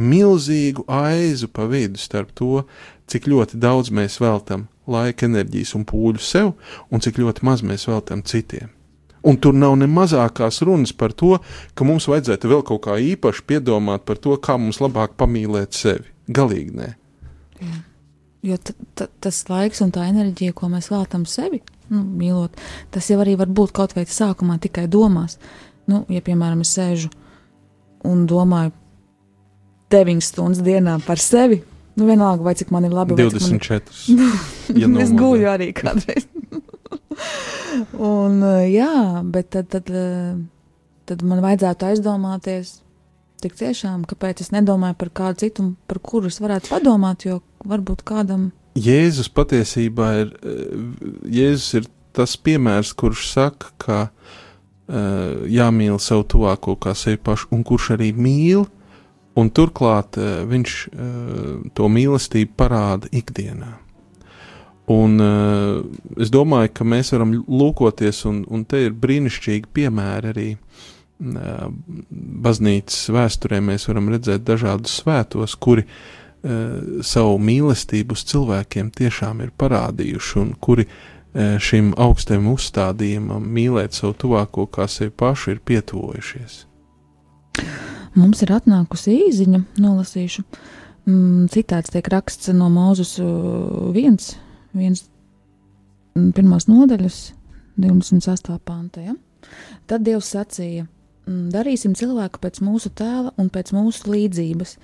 milzīgu 0.00 0.86
aizu 0.88 1.50
pa 1.52 1.66
vidu 1.70 2.00
starp 2.00 2.32
to, 2.38 2.64
cik 3.10 3.28
ļoti 3.30 3.58
daudz 3.60 3.90
mēs 3.94 4.20
veltam 4.22 4.68
laika, 4.90 5.26
enerģijas 5.28 5.74
un 5.78 5.86
pūļu 5.88 6.22
sev, 6.22 6.52
un 6.90 7.02
cik 7.02 7.20
ļoti 7.22 7.46
maz 7.46 7.64
mēs 7.66 7.86
veltam 7.90 8.22
citiem. 8.26 8.70
Un 9.26 9.36
tur 9.36 9.52
nav 9.52 9.74
ne 9.76 9.84
mazākās 9.90 10.62
runas 10.64 10.94
par 10.96 11.12
to, 11.12 11.34
ka 11.76 11.84
mums 11.84 12.08
vajadzētu 12.08 12.48
vēl 12.48 12.62
kaut 12.70 12.86
kā 12.86 12.96
īpaši 13.04 13.44
piedomāt 13.46 14.06
par 14.08 14.16
to, 14.16 14.36
kā 14.40 14.56
mums 14.56 14.80
labāk 14.80 15.18
pamīlēt 15.20 15.76
sevi. 15.76 16.08
Galīgi 16.30 16.76
nē. 16.78 16.88
Jā. 17.60 17.76
Jo 18.40 18.56
t, 18.56 18.72
t, 18.96 19.04
tas 19.20 19.42
laiks 19.50 19.82
un 19.84 19.90
tā 19.92 20.06
enerģija, 20.08 20.54
ko 20.56 20.70
mēs 20.72 20.88
veltam 20.88 21.26
sevi, 21.28 21.60
nu, 21.92 22.00
mīlot, 22.00 22.54
tas 22.94 23.10
jau 23.12 23.18
arī 23.20 23.34
var 23.36 23.50
būt 23.52 23.74
kaut 23.76 23.92
vai 23.92 24.06
sākumā 24.08 24.56
tikai 24.64 24.86
domās. 24.88 25.36
Nu, 25.90 26.06
ja, 26.08 26.22
piemēram, 26.24 26.62
es 26.64 26.72
sēžu 26.78 27.10
un 28.08 28.24
domāju 28.30 28.72
9 29.92 30.24
stundas 30.24 30.62
dienā 30.64 30.96
par 31.04 31.20
sevi, 31.20 31.60
nu, 31.96 32.06
vienalga, 32.08 32.44
vai 32.46 32.54
cik 32.58 32.70
man 32.74 32.86
ir 32.88 32.94
labi. 32.94 33.16
24. 33.18 34.16
Man... 34.18 34.82
ja 34.82 34.90
es 35.04 35.14
guļu 35.16 35.48
arī 35.50 35.70
kādreiz. 35.76 36.28
un, 38.12 38.40
jā, 38.70 38.94
bet 39.26 39.50
tad, 39.56 39.70
tad, 39.74 39.90
tad 41.10 41.26
man 41.26 41.42
vajadzētu 41.44 41.90
aizdomāties, 41.90 42.78
tik 43.40 43.56
tiešām, 43.58 44.04
kāpēc 44.08 44.42
es 44.44 44.52
nedomāju 44.54 44.98
par 45.00 45.12
kādu 45.16 45.44
citu, 45.44 45.70
par 45.88 46.00
kuru 46.04 46.30
es 46.30 46.40
varētu 46.42 46.72
padomāt, 46.72 47.26
jo 47.28 47.40
varbūt 47.68 48.04
kādam. 48.08 48.50
Jēzus 48.78 49.30
patiesībā 49.34 50.10
ir, 50.22 50.34
Jēzus 51.26 51.80
ir 51.80 51.88
tas 52.16 52.36
piemērs, 52.36 52.92
kurš 52.98 53.26
saka, 53.30 53.72
ka 53.80 53.98
uh, 54.08 55.46
jāmīl 55.50 55.98
savu 56.02 56.26
tuvāko 56.34 56.76
kā 56.80 56.94
sevi 56.98 57.20
pašu, 57.22 57.50
un 57.56 57.64
kurš 57.66 57.94
arī 57.96 58.10
mīl, 58.16 58.66
un 59.38 59.50
turklāt 59.54 60.18
uh, 60.18 60.42
viņš 60.48 60.74
uh, 60.88 61.52
to 61.76 61.88
mīlestību 61.92 62.56
parāda 62.58 63.10
ikdienā. 63.14 63.74
Un 64.90 65.22
uh, 65.22 65.82
es 66.18 66.32
domāju, 66.34 66.72
ka 66.74 66.86
mēs 66.88 67.12
varam 67.14 67.36
lūkoties, 67.46 68.24
un, 68.30 68.42
un 68.50 68.64
te 68.66 68.86
ir 68.88 68.96
brīnišķīgi 68.96 69.70
piemēri 69.76 70.34
arī 70.34 70.48
baznīcas 71.20 73.10
vēsturē. 73.12 73.58
Mēs 73.60 73.84
varam 73.90 74.06
redzēt 74.08 74.40
dažādus 74.48 74.94
svētos, 75.02 75.52
kuri 75.60 75.84
savu 77.04 77.34
mīlestību 77.44 78.16
uz 78.16 78.22
cilvēkiem 78.30 78.88
tiešām 78.96 79.42
ir 79.44 79.50
parādījuši, 79.60 80.32
un 80.40 80.54
kuri 80.64 80.86
šim 81.60 81.92
augstajam 82.00 82.48
uzstādījumam 82.54 83.44
mīlēt 83.52 84.00
savu 84.00 84.16
tuvāko 84.24 84.64
kā 84.72 84.88
sevi 84.88 85.12
pašu 85.12 85.58
ir 85.58 85.60
pietuvojušies. 85.60 86.69
Mums 88.18 88.42
ir 88.42 88.50
atnākusi 88.56 89.14
īziņa, 89.28 89.64
nolasīšu. 89.78 90.44
Mm, 91.06 91.48
citāts 91.52 91.92
tiek 91.94 92.06
raksts 92.10 92.50
no 92.54 92.68
viens 93.94 94.32
viens, 94.76 95.04
mm, 96.14 96.32
pirmās 96.36 96.68
nodaļas, 96.70 97.20
28. 97.80 98.58
panta. 98.64 99.00
Ja? 99.00 99.14
Tad 99.86 100.04
Dievs 100.06 100.32
sacīja: 100.34 100.86
mm, 101.26 101.48
Darīsim 101.54 101.94
cilvēku 101.94 102.42
pēc 102.42 102.60
mūsu 102.64 102.90
tēla 102.90 103.32
un 103.38 103.50
pēc 103.50 103.72
mūsu 103.76 104.10
līdzības. 104.10 104.76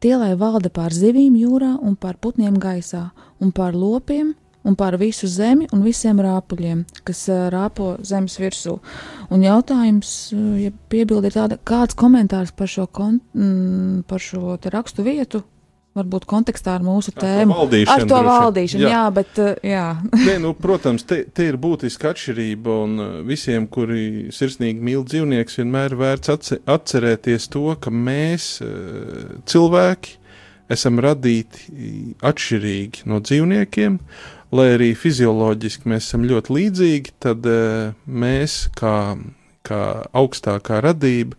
Tie 0.00 0.14
lai 0.20 0.34
valda 0.36 0.68
pār 0.68 0.92
zivīm 0.92 1.36
jūrā 1.40 1.78
un 1.80 1.96
pār 1.96 2.18
putniem 2.20 2.58
gaisā, 2.60 3.10
un 3.40 3.52
pār 3.56 3.72
lopiem, 3.72 4.34
un 4.64 4.76
pār 4.78 4.96
visu 5.00 5.28
zemi 5.30 5.68
un 5.72 5.84
visiem 5.84 6.20
rāpuļiem, 6.24 6.84
kas 7.04 7.26
rāpo 7.52 7.94
zemes 8.04 8.38
virsū. 8.40 8.78
Un 9.34 9.44
jautājums, 9.44 10.10
ja 10.60 10.72
piebildi 10.92 11.30
ir 11.30 11.38
tāda, 11.38 11.58
kāds 11.60 11.96
komentārs 11.98 12.54
par 12.56 12.70
šo, 12.70 12.86
kon, 12.88 13.20
par 14.08 14.24
šo 14.24 14.56
rakstu 14.72 15.04
vietu, 15.06 15.44
varbūt 15.94 16.26
kontekstā 16.26 16.74
ar 16.78 16.84
mūsu 16.84 17.12
tēmu. 17.14 17.54
Ar 17.54 17.54
to 17.54 17.60
valdīšanu. 17.60 17.94
Ar 17.94 18.08
to 18.10 18.20
valdīšanu, 18.26 18.82
jā. 18.82 18.90
jā, 18.90 19.02
bet. 19.14 19.40
Jā. 19.62 19.84
Nē, 20.24 20.36
nu, 20.42 20.50
protams, 20.58 21.06
te, 21.06 21.20
te 21.30 21.46
ir 21.52 21.58
būtiska 21.60 22.10
atšķirība, 22.10 22.78
un 22.86 23.04
visiem, 23.28 23.68
kuri 23.70 24.32
sirsnīgi 24.34 24.82
mīl 24.84 25.06
dzīvniekus, 25.06 25.60
vienmēr 25.62 25.94
vērts 26.00 26.34
atcerēties 26.74 27.48
to, 27.54 27.68
ka 27.78 27.94
mēs, 27.94 28.56
cilvēki, 29.50 30.18
esam 30.74 30.98
radīti 31.04 32.16
atšķirīgi 32.24 33.06
no 33.10 33.20
dzīvniekiem. 33.22 34.00
Lai 34.54 34.68
arī 34.76 34.92
fizioloģiski 34.98 35.88
mēs 35.90 36.06
esam 36.06 36.28
ļoti 36.30 36.54
līdzīgi, 36.54 37.14
tad 37.24 37.46
mēs, 38.06 38.60
kā 38.78 38.94
kā 39.64 40.04
augstākā 40.16 40.80
radība, 40.84 41.38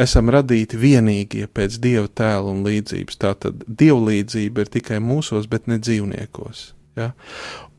esam 0.00 0.30
radīti 0.32 0.78
vienīgie 0.78 1.48
pēc 1.50 1.78
dieva 1.82 2.06
tēla 2.06 2.52
un 2.52 2.62
līdzības. 2.66 3.18
Tātad 3.20 3.64
dievlīdzība 3.66 4.64
ir 4.64 4.72
tikai 4.76 5.00
mūsos, 5.02 5.48
bet 5.50 5.66
ne 5.70 5.80
dzīvniekos. 5.82 6.64
Ja? 6.98 7.10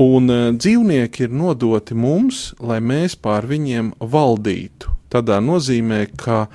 Un 0.03 0.31
uh, 0.31 0.49
dzīvnieki 0.55 1.27
ir 1.27 1.35
nodoti 1.35 1.95
mums, 1.95 2.49
lai 2.59 2.81
mēs 2.83 3.15
pār 3.15 3.47
viņiem 3.47 3.93
valdītu. 3.99 4.91
Tādā 5.13 5.39
nozīmē, 5.43 6.01
ka 6.19 6.45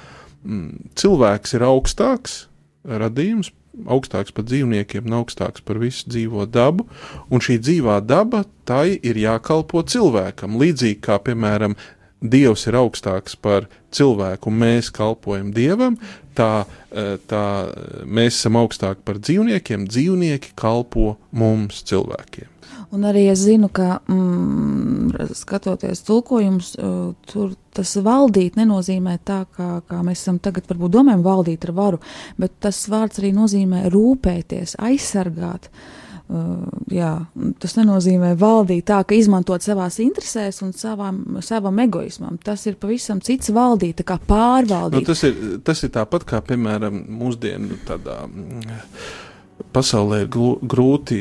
mm, 0.45 0.93
cilvēks 1.01 1.57
ir 1.57 1.65
augstāks 1.65 2.37
radījums, 2.85 3.53
augstāks 3.87 4.35
par 4.35 4.47
dzīvniekiem 4.49 5.07
un 5.09 5.21
augstāks 5.21 5.65
par 5.65 5.81
visu 5.83 6.11
dzīvo 6.11 6.47
dabu, 6.51 6.87
un 7.31 7.43
šī 7.43 7.61
dzīvā 7.63 8.01
daba 8.05 8.45
tai 8.69 8.99
ir 9.03 9.19
jākalpo 9.21 9.83
cilvēkam. 9.87 10.59
Līdzīgi 10.61 11.01
kā, 11.05 11.21
piemēram, 11.23 11.77
Dievs 12.21 12.67
ir 12.69 12.77
augstāks 12.77 13.33
par 13.41 13.65
cilvēku, 13.97 14.51
un 14.51 14.59
mēs 14.61 14.91
kalpojam 14.93 15.55
Dievam, 15.57 15.95
tā, 16.37 16.67
eh, 16.93 17.17
tā 17.27 17.45
mēs 18.05 18.37
esam 18.37 18.59
augstāki 18.61 19.01
par 19.05 19.17
dzīvniekiem, 19.25 19.87
dzīvnieki 19.89 20.53
kalpo 20.55 21.17
mums, 21.33 21.81
cilvēkiem. 21.89 22.60
Un 22.91 23.07
arī 23.07 23.29
es 23.31 23.45
zinu, 23.45 23.69
ka 23.71 24.01
mm, 24.11 25.31
skatoties 25.39 26.03
tulkojumus, 26.09 26.73
eh, 26.75 26.99
tur 27.31 27.55
tas 27.77 27.95
valdīt 28.03 28.59
nenozīmē 28.59 29.19
tā, 29.25 29.45
kā, 29.55 29.71
kā 29.87 30.03
mēs 30.07 30.25
esam 30.25 30.41
tagad 30.43 30.67
varbūt 30.71 30.97
domājam, 30.99 31.23
valdīt 31.23 31.69
ar 31.69 31.75
varu, 31.77 32.01
bet 32.41 32.59
tas 32.67 32.83
vārds 32.91 33.23
arī 33.23 33.31
nozīmē 33.37 33.87
rūpēties, 33.95 34.75
aizsargāt. 34.83 35.71
Uh, 36.31 36.67
jā, 36.95 37.09
tas 37.59 37.73
nenozīmē 37.75 38.37
valdīt 38.39 38.85
tā, 38.87 39.01
ka 39.03 39.17
izmantot 39.19 39.65
savās 39.67 39.97
interesēs 40.03 40.61
un 40.63 40.71
savam, 40.79 41.17
savam 41.43 41.81
egoismam. 41.83 42.37
Tas 42.45 42.63
ir 42.71 42.77
pavisam 42.79 43.19
cits 43.25 43.51
valdīt, 43.55 44.05
kā 44.07 44.15
pārvaldīt. 44.29 45.03
Nu, 45.03 45.09
tas, 45.09 45.25
ir, 45.27 45.59
tas 45.67 45.83
ir 45.83 45.91
tāpat 45.97 46.29
kā, 46.31 46.39
piemēram, 46.47 47.03
mūsdienu 47.19 47.81
tādā. 47.89 48.21
Mm, 48.29 48.79
pasaulē 49.75 50.23
ir 50.25 50.29
grūti 50.31 51.19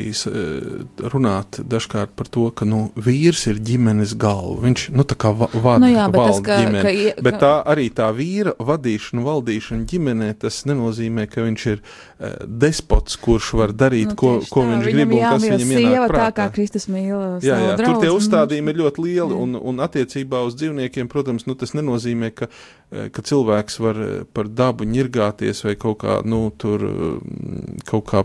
runāt 1.12 1.60
dažkārt 1.70 2.14
par 2.18 2.28
to, 2.32 2.48
ka 2.54 2.66
nu, 2.68 2.80
vīrs 2.96 3.46
ir 3.50 3.60
ģimenes 3.64 4.14
galva. 4.20 4.58
Viņš 4.64 4.86
nu, 4.96 5.04
kā 5.04 5.32
va 5.36 5.48
vada 5.52 5.82
nu 5.84 5.90
jā, 5.92 6.06
bet 6.12 6.20
valda 6.20 6.44
ka, 6.46 6.58
ģimeni. 6.62 6.82
Ka, 6.82 7.14
ka, 7.16 7.24
bet 7.26 7.38
tā 7.42 7.52
arī 7.72 7.86
tā 7.94 8.08
vīra 8.16 8.54
vadīšana, 8.58 9.24
valdīšana 9.26 9.86
ģimenē, 9.90 10.30
tas 10.42 10.62
nenozīmē, 10.70 11.26
ka 11.30 11.46
viņš 11.46 11.66
ir 11.72 11.80
uh, 11.82 12.36
despots, 12.64 13.18
kurš 13.20 13.52
var 13.60 13.74
darīt, 13.76 14.12
nu, 14.12 14.18
ko, 14.18 14.32
ko 14.50 14.64
tā, 14.64 14.74
viņš 14.74 14.88
grib 14.90 15.14
un 15.16 15.24
kas 15.26 15.46
viņam 15.46 15.74
ienāk 15.76 16.06
prātā. 16.10 16.26
Tā 16.26 16.36
kā 16.40 16.48
Kristus 16.56 16.88
mīl 16.90 17.14
jā, 17.44 17.56
jā, 17.56 17.76
draudz, 17.78 17.86
tur 17.86 18.04
tie 18.04 18.12
uzstādījumi 18.16 18.74
ir 18.74 18.82
ļoti 18.84 19.06
lieli, 19.06 19.34
jā. 19.34 19.40
un, 19.46 19.56
un 19.72 19.84
attiecībā 19.86 20.42
uz 20.46 20.58
dzīvniekiem, 20.60 21.10
protams, 21.12 21.46
nu, 21.50 21.56
tas 21.58 21.74
nenozīmē, 21.76 22.32
ka, 22.36 22.50
ka 22.90 23.22
cilvēks 23.22 23.78
var 23.84 23.98
par 24.34 24.50
dabu 24.50 24.86
ņirgāties 24.88 25.64
vai 25.66 25.76
kaut 25.78 26.00
kā, 26.02 26.20
nu, 26.26 26.48
tur 26.58 26.82
kaut 27.86 28.06
kā 28.10 28.24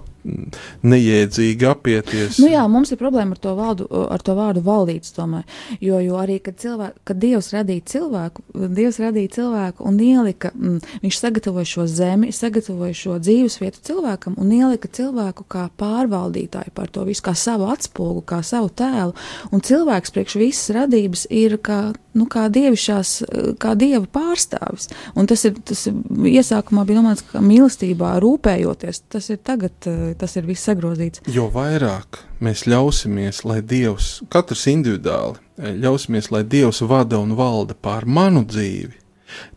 neiedzīgi 0.85 1.67
apieties. 1.69 2.39
Nu 2.41 2.49
jā, 2.49 2.63
mums 2.71 2.91
ir 2.93 2.99
problēma 2.99 3.35
ar 3.35 3.41
to, 3.41 3.53
valdu, 3.57 3.87
ar 4.11 4.23
to 4.25 4.35
vārdu 4.37 4.63
valdīts, 4.65 5.13
domāju. 5.15 5.45
Jo, 5.83 5.99
jo 6.03 6.19
arī, 6.21 6.39
kad, 6.43 6.57
cilvēku, 6.61 7.01
kad 7.07 7.19
Dievs 7.21 7.51
radīja 7.53 7.85
cilvēku, 7.93 8.45
Dievs 8.75 8.99
radīja 9.01 9.33
cilvēku 9.37 9.85
un 9.85 9.99
ielika, 10.01 10.51
mm, 10.55 10.79
viņš 11.05 11.19
sagatavoja 11.21 11.69
šo 11.69 11.87
zemi, 11.91 12.31
sagatavoja 12.35 12.97
šo 12.97 13.19
dzīves 13.21 13.59
vietu 13.61 13.83
cilvēkam 13.91 14.37
un 14.41 14.53
ielika 14.55 14.89
cilvēku 14.91 15.45
kā 15.51 15.67
pārvaldītāju 15.79 16.73
par 16.75 16.91
to 16.93 17.05
visu, 17.07 17.23
kā 17.25 17.35
savu 17.37 17.69
atspogu, 17.73 18.23
kā 18.25 18.41
savu 18.45 18.71
tēlu. 18.73 19.15
Un 19.53 19.63
cilvēks 19.65 20.13
priekš 20.15 20.37
visas 20.41 20.73
radības 20.75 21.25
ir 21.33 21.57
kā, 21.63 21.79
nu, 22.17 22.27
kā 22.31 22.47
dievišķās, 22.53 23.13
kā 23.61 23.75
dieva 23.79 24.05
pārstāvis. 24.09 24.89
Un 25.15 25.29
tas 25.29 25.45
ir, 25.47 25.57
tas 25.65 25.85
iesākumā 25.87 26.85
bija 26.87 27.01
domāts, 27.01 27.25
ka 27.29 27.43
mīlestībā 27.43 28.15
rūpējoties, 28.23 29.03
tas 29.13 29.29
ir 29.33 29.41
tagad 29.45 29.89
tas 30.19 30.35
ir 30.39 30.47
viss 30.49 30.65
sagrozīts. 30.67 31.23
Jo 31.31 31.47
vairāk 31.53 32.21
mēs 32.43 32.65
ļausimies, 32.69 33.43
lai 33.47 33.61
Dievs, 33.61 34.19
katrs 34.33 34.65
individuāli, 34.71 35.39
eh, 35.57 35.73
ļausimies, 35.73 36.31
lai 36.31 36.43
Dievs 36.43 36.81
vada 36.81 37.19
un 37.19 37.35
valda 37.35 37.75
pār 37.75 38.05
manu 38.05 38.45
dzīvi, 38.45 38.95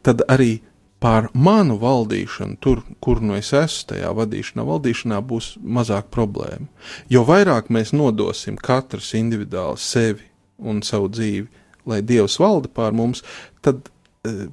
tad 0.02 0.24
arī 0.28 0.60
pār 0.98 1.28
manu 1.34 1.78
valdīšanu, 1.78 2.58
tur, 2.60 2.82
kur 3.00 3.20
nu 3.22 3.36
es 3.38 3.52
esmu, 3.54 3.86
tajā 3.92 4.10
vadīšanā, 4.18 4.64
valdīšanā 4.66 5.20
būs 5.22 5.52
mazāk 5.62 6.10
problēmu. 6.14 6.66
Jo 7.08 7.24
vairāk 7.28 7.70
mēs 7.70 7.94
nodosim 7.94 8.58
katrs 8.58 9.14
individuāli 9.14 9.78
sevi 9.78 10.26
un 10.58 10.82
savu 10.82 11.08
dzīvi, 11.14 11.46
lai 11.86 12.02
Dievs 12.02 12.38
valda 12.42 12.70
pār 12.74 12.92
mums, 12.92 13.22
tad 13.62 13.86
uh, 14.26 14.48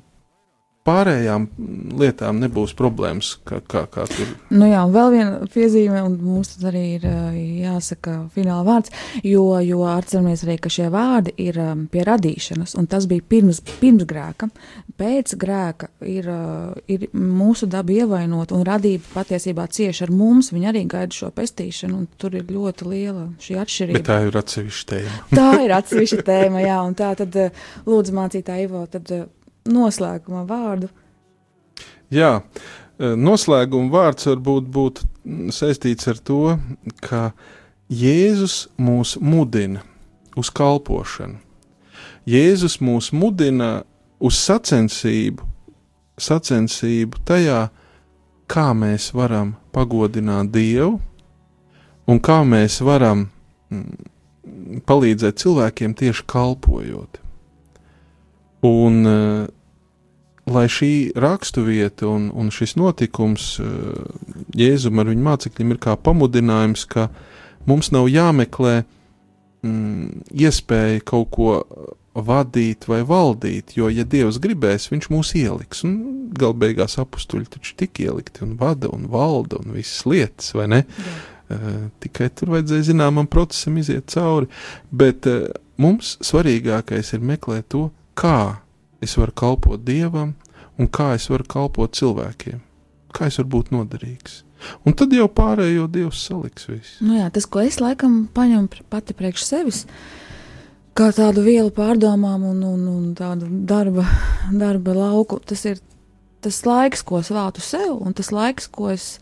pārējām 0.85 1.47
lietām 1.97 2.39
nebūs 2.43 2.75
problēmas, 2.77 3.31
kā, 3.47 3.57
kā, 3.65 3.85
kā 3.91 4.05
tur. 4.09 4.29
Nu 4.53 4.67
jā, 4.69 4.83
un 4.85 4.93
vēl 4.93 5.13
viena 5.15 5.47
piezīme, 5.51 6.01
un 6.05 6.17
mums 6.21 6.53
arī 6.65 6.83
ir 6.99 7.07
jāsaka 7.63 8.17
fināla 8.35 8.65
vārds, 8.67 8.93
jo, 9.25 9.47
jo 9.65 9.81
atceramies 9.89 10.45
arī, 10.45 10.57
ka 10.61 10.71
šie 10.73 10.89
vārdi 10.93 11.33
ir 11.41 11.57
pie 11.91 12.05
radīšanas, 12.05 12.75
un 12.77 12.89
tas 12.91 13.07
bija 13.09 13.25
pirms, 13.33 13.61
pirms 13.81 14.05
grēka. 14.09 14.49
Pēc 14.99 15.33
grēka 15.41 15.89
ir, 16.05 16.29
ir 16.91 17.07
mūsu 17.13 17.69
daba 17.71 17.95
ievainot, 17.95 18.53
un 18.55 18.65
radība 18.67 19.09
patiesībā 19.15 19.65
cieši 19.73 20.05
ar 20.05 20.13
mums, 20.13 20.51
viņi 20.53 20.69
arī 20.69 20.85
gaida 20.91 21.17
šo 21.17 21.31
pestīšanu, 21.35 22.03
un 22.03 22.21
tur 22.21 22.37
ir 22.37 22.45
ļoti 22.51 22.91
liela 22.91 23.25
šī 23.41 23.57
atšķirība. 23.63 23.97
Bet 23.99 24.09
tā 24.11 24.19
ir 24.27 24.37
atsevišķa 24.41 24.91
tēma. 24.93 25.17
tā 25.33 25.49
ir 25.65 25.73
atsevišķa 25.79 26.27
tēma, 26.29 26.61
jā, 26.67 26.77
un 26.85 26.95
tā 26.99 27.09
tad 27.17 27.41
lūdzu 27.89 28.15
mācītā 28.15 28.61
Ivo, 28.65 28.85
tad 28.91 29.09
noslēguma 29.65 30.45
vārdu. 30.47 30.89
Jā, 32.13 32.41
eh, 32.99 33.15
noslēguma 33.17 33.91
vārds 33.91 34.27
varbūt 34.29 34.69
būtu 34.69 35.07
saistīts 35.53 36.07
ar 36.07 36.21
to, 36.21 36.59
ka 37.01 37.33
Jēzus 37.89 38.67
mūs 38.77 39.17
mudina 39.21 39.81
uz 40.37 40.49
kalpošanu. 40.49 41.37
Jēzus 42.25 42.79
mūs 42.81 43.11
mudina 43.13 43.83
uz 44.19 44.37
sacensību, 44.41 45.45
sacensību 46.17 47.21
tajā, 47.25 47.69
kā 48.47 48.71
mēs 48.73 49.11
varam 49.13 49.55
pagodināt 49.73 50.49
Dievu 50.53 50.99
un 52.07 52.19
kā 52.19 52.41
mēs 52.45 52.79
varam 52.81 53.27
mm, 53.69 54.81
palīdzēt 54.85 55.41
cilvēkiem 55.41 55.93
tieši 55.97 56.25
kalpojot. 56.29 57.24
Un, 58.65 58.99
uh, 59.05 59.45
lai 60.45 60.65
šī 60.69 60.91
raksturvieta 61.17 62.07
un, 62.09 62.29
un 62.33 62.51
šis 62.53 62.75
notikums 62.79 63.55
uh, 63.61 63.67
Jēzum 64.57 65.01
ar 65.01 65.09
viņu 65.11 65.25
mācekļiem 65.25 65.75
ir 65.75 65.81
kā 65.81 65.95
pamudinājums, 65.97 66.85
ka 66.89 67.09
mums 67.69 67.91
nav 67.95 68.09
jāmeklē 68.11 68.79
mm, 69.65 70.25
iespēja 70.45 71.03
kaut 71.05 71.31
ko 71.35 71.53
vadīt 72.15 72.87
vai 72.87 73.01
valdīt, 73.03 73.73
jo, 73.75 73.89
ja 73.91 74.05
Dievs 74.07 74.39
gribēs, 74.39 74.87
viņš 74.91 75.09
mūs 75.11 75.33
ieliks. 75.35 75.83
Un 75.87 75.97
galu 76.35 76.55
beigās 76.61 76.95
apstuļi 77.01 77.49
taču 77.57 77.75
tik 77.79 77.99
ielikti 78.05 78.45
un 78.45 78.55
vada 78.59 78.91
un 78.93 79.09
valda 79.11 79.59
un 79.59 79.75
visas 79.75 80.05
lietas, 80.07 80.53
vai 80.55 80.69
ne? 80.71 80.83
Jā. 80.85 81.15
Uh, 81.45 81.81
tikai 82.01 82.31
tur 82.33 82.55
vajadzēja 82.55 82.87
zināmam 82.87 83.27
procesam 83.29 83.75
iziet 83.77 84.07
cauri, 84.09 84.47
bet 84.89 85.27
uh, 85.29 85.51
mums 85.77 86.15
svarīgākais 86.25 87.11
ir 87.13 87.21
meklēt 87.21 87.67
to, 87.75 87.89
kā 88.17 88.61
es 89.03 89.15
varu 89.19 89.35
kalpot 89.35 89.83
Dievam 89.85 90.33
un 90.79 90.89
kā 90.91 91.13
es 91.15 91.27
varu 91.31 91.45
kalpot 91.47 91.95
cilvēkiem, 91.95 92.59
kā 93.15 93.29
es 93.29 93.39
varu 93.39 93.51
būt 93.57 93.71
noderīgs. 93.75 94.41
Un 94.87 94.95
tad 94.97 95.13
jau 95.13 95.27
pārējo 95.29 95.85
Dievs 95.91 96.23
saliks 96.25 96.69
visu. 96.69 97.05
Nu 97.05 97.19
jā, 97.19 97.27
tas, 97.33 97.45
ko 97.45 97.61
es 97.61 97.77
laikam 97.83 98.23
paņemu 98.33 98.87
pati 98.89 99.13
priekš 99.17 99.45
sevis, 99.45 99.83
kā 100.97 101.11
tādu 101.13 101.43
vielu 101.45 101.73
pārdomām 101.75 102.47
un, 102.49 102.63
un, 102.63 102.85
un 102.89 103.09
tādu 103.17 103.49
darba, 103.67 104.07
darba 104.63 104.95
lauku, 104.97 105.41
tas 105.43 105.67
ir 105.69 105.83
tas 106.45 106.61
laiks, 106.65 107.01
ko 107.05 107.19
es 107.21 107.31
veltu 107.33 107.61
sev, 107.63 107.97
un 108.05 108.13
tas 108.15 108.31
laiks, 108.33 108.69
ko 108.71 108.91
es 108.93 109.15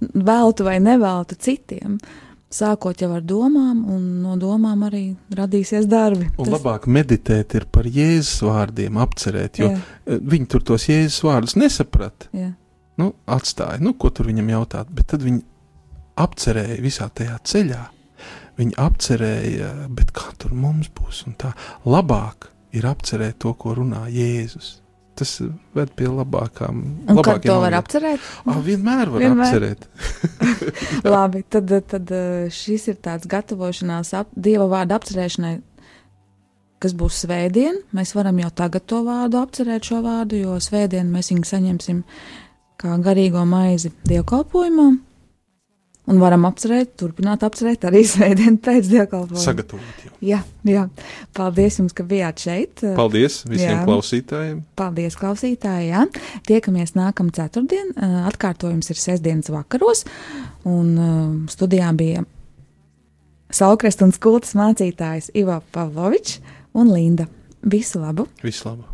veltu 0.00 0.66
vai 0.66 0.78
neveltu 0.82 1.36
citiem. 1.40 1.96
Uh, 1.96 2.24
sākot 2.54 3.00
jau 3.02 3.10
ar 3.16 3.24
domām, 3.26 3.82
un 3.90 4.02
no 4.22 4.36
domām 4.40 4.84
arī 4.86 5.04
radīsies 5.34 5.88
darbi. 5.90 6.28
Un 6.36 6.46
Tas... 6.46 6.52
labāk 6.56 6.86
meditēt 6.90 7.56
ir 7.58 7.66
par 7.72 7.88
Jēzus 7.88 8.44
vārdiem, 8.46 9.00
apcerēt, 9.04 9.62
jo 9.62 9.72
Jā. 9.72 9.80
Eh, 9.80 10.20
viņi 10.34 10.50
tur 10.52 10.66
tos 10.72 10.86
Jēzus 10.90 11.24
vārdus 11.26 11.56
nesaprata. 11.60 12.30
Nu, 13.00 13.10
atstāja, 13.26 13.80
nu, 13.82 13.96
ko 13.98 14.12
tur 14.14 14.28
viņam 14.30 14.52
jautāt, 14.52 14.92
bet 14.94 15.10
tad 15.10 15.24
viņi 15.26 15.42
apcerēja 16.22 16.78
visā 16.84 17.08
tajā 17.10 17.40
ceļā. 17.42 17.82
Viņi 18.54 18.76
apcerēja, 18.78 19.72
bet 19.90 20.12
kā 20.14 20.30
tur 20.38 20.54
mums 20.54 20.92
būs, 20.94 21.24
un 21.26 21.34
tā 21.34 21.50
labāk 21.90 22.52
ir 22.74 22.86
apcerēt 22.86 23.40
to, 23.42 23.50
ko 23.58 23.74
runā 23.80 24.06
Jēzus 24.14 24.76
tas 25.18 25.34
ved 25.76 25.92
pie 25.98 26.08
labākām. 26.10 26.80
Un 27.10 27.20
kad 27.26 27.42
to 27.44 27.56
var 27.62 27.76
apcerēt? 27.78 28.22
Ah, 28.44 28.58
vienmēr 28.64 29.12
var 29.12 29.22
vienmēr. 29.22 29.46
apcerēt. 29.46 29.86
Labi, 31.14 31.44
tad, 31.50 31.70
tad 31.90 32.12
eh, 32.14 32.50
šis 32.54 32.88
ir 32.92 32.98
tāds 33.04 33.28
gatavošanās 33.30 34.14
ap, 34.18 34.34
dieva 34.34 34.66
vārdu 34.70 34.96
apcerēšanai, 34.98 35.54
kas 36.82 36.96
būs 36.98 37.24
svētdien. 37.24 37.80
Mēs 37.96 38.14
varam 38.18 38.42
jau 38.42 38.50
tagad 38.62 38.86
to 38.90 39.04
vārdu 39.06 39.40
apcerēt, 39.40 39.86
šo 39.90 40.02
vārdu, 40.04 40.42
jo 40.44 40.58
svētdien 40.62 41.10
mēs 41.12 41.32
viņu 41.32 41.48
saņemsim 41.48 42.04
kā 42.80 42.98
garīgo 43.02 43.46
maizi 43.48 43.94
dievkalpojumā. 44.08 44.92
Un 46.04 46.18
varam 46.20 46.42
apcerēt, 46.44 46.90
turpināt 47.00 47.46
apcerēt 47.46 47.86
arī 47.88 48.02
svētdienu 48.12 48.60
pēc 48.64 48.90
dievkalpojuma. 48.92 49.40
Sagatavot 49.40 50.04
jau. 50.04 50.12
Jā, 50.24 50.42
jā. 50.68 50.84
Paldies 51.36 51.80
jums, 51.80 51.96
ka 51.96 52.04
bijāt 52.08 52.44
šeit. 52.44 52.84
Paldies 52.98 53.40
visiem 53.48 53.78
jā. 53.78 53.80
klausītājiem. 53.88 54.60
Paldies, 54.76 55.16
klausītāji. 55.20 55.88
Jā. 55.94 56.04
Tiekamies 56.48 56.94
nākamā 56.98 57.32
ceturtdien. 57.40 57.94
Atkārtojums 58.28 58.92
ir 58.92 59.00
sestdienas 59.00 59.52
vakaros. 59.52 60.04
Un 60.68 61.48
studijā 61.52 61.90
bija 61.96 62.24
Saukrest 63.54 64.02
un 64.02 64.10
skultas 64.10 64.56
mācītājs 64.58 65.30
Ivo 65.38 65.60
Pavlovičs 65.74 66.40
un 66.74 66.90
Linda. 66.90 67.28
Visu 67.62 68.02
labu! 68.02 68.26
Visu 68.42 68.66
labu! 68.68 68.93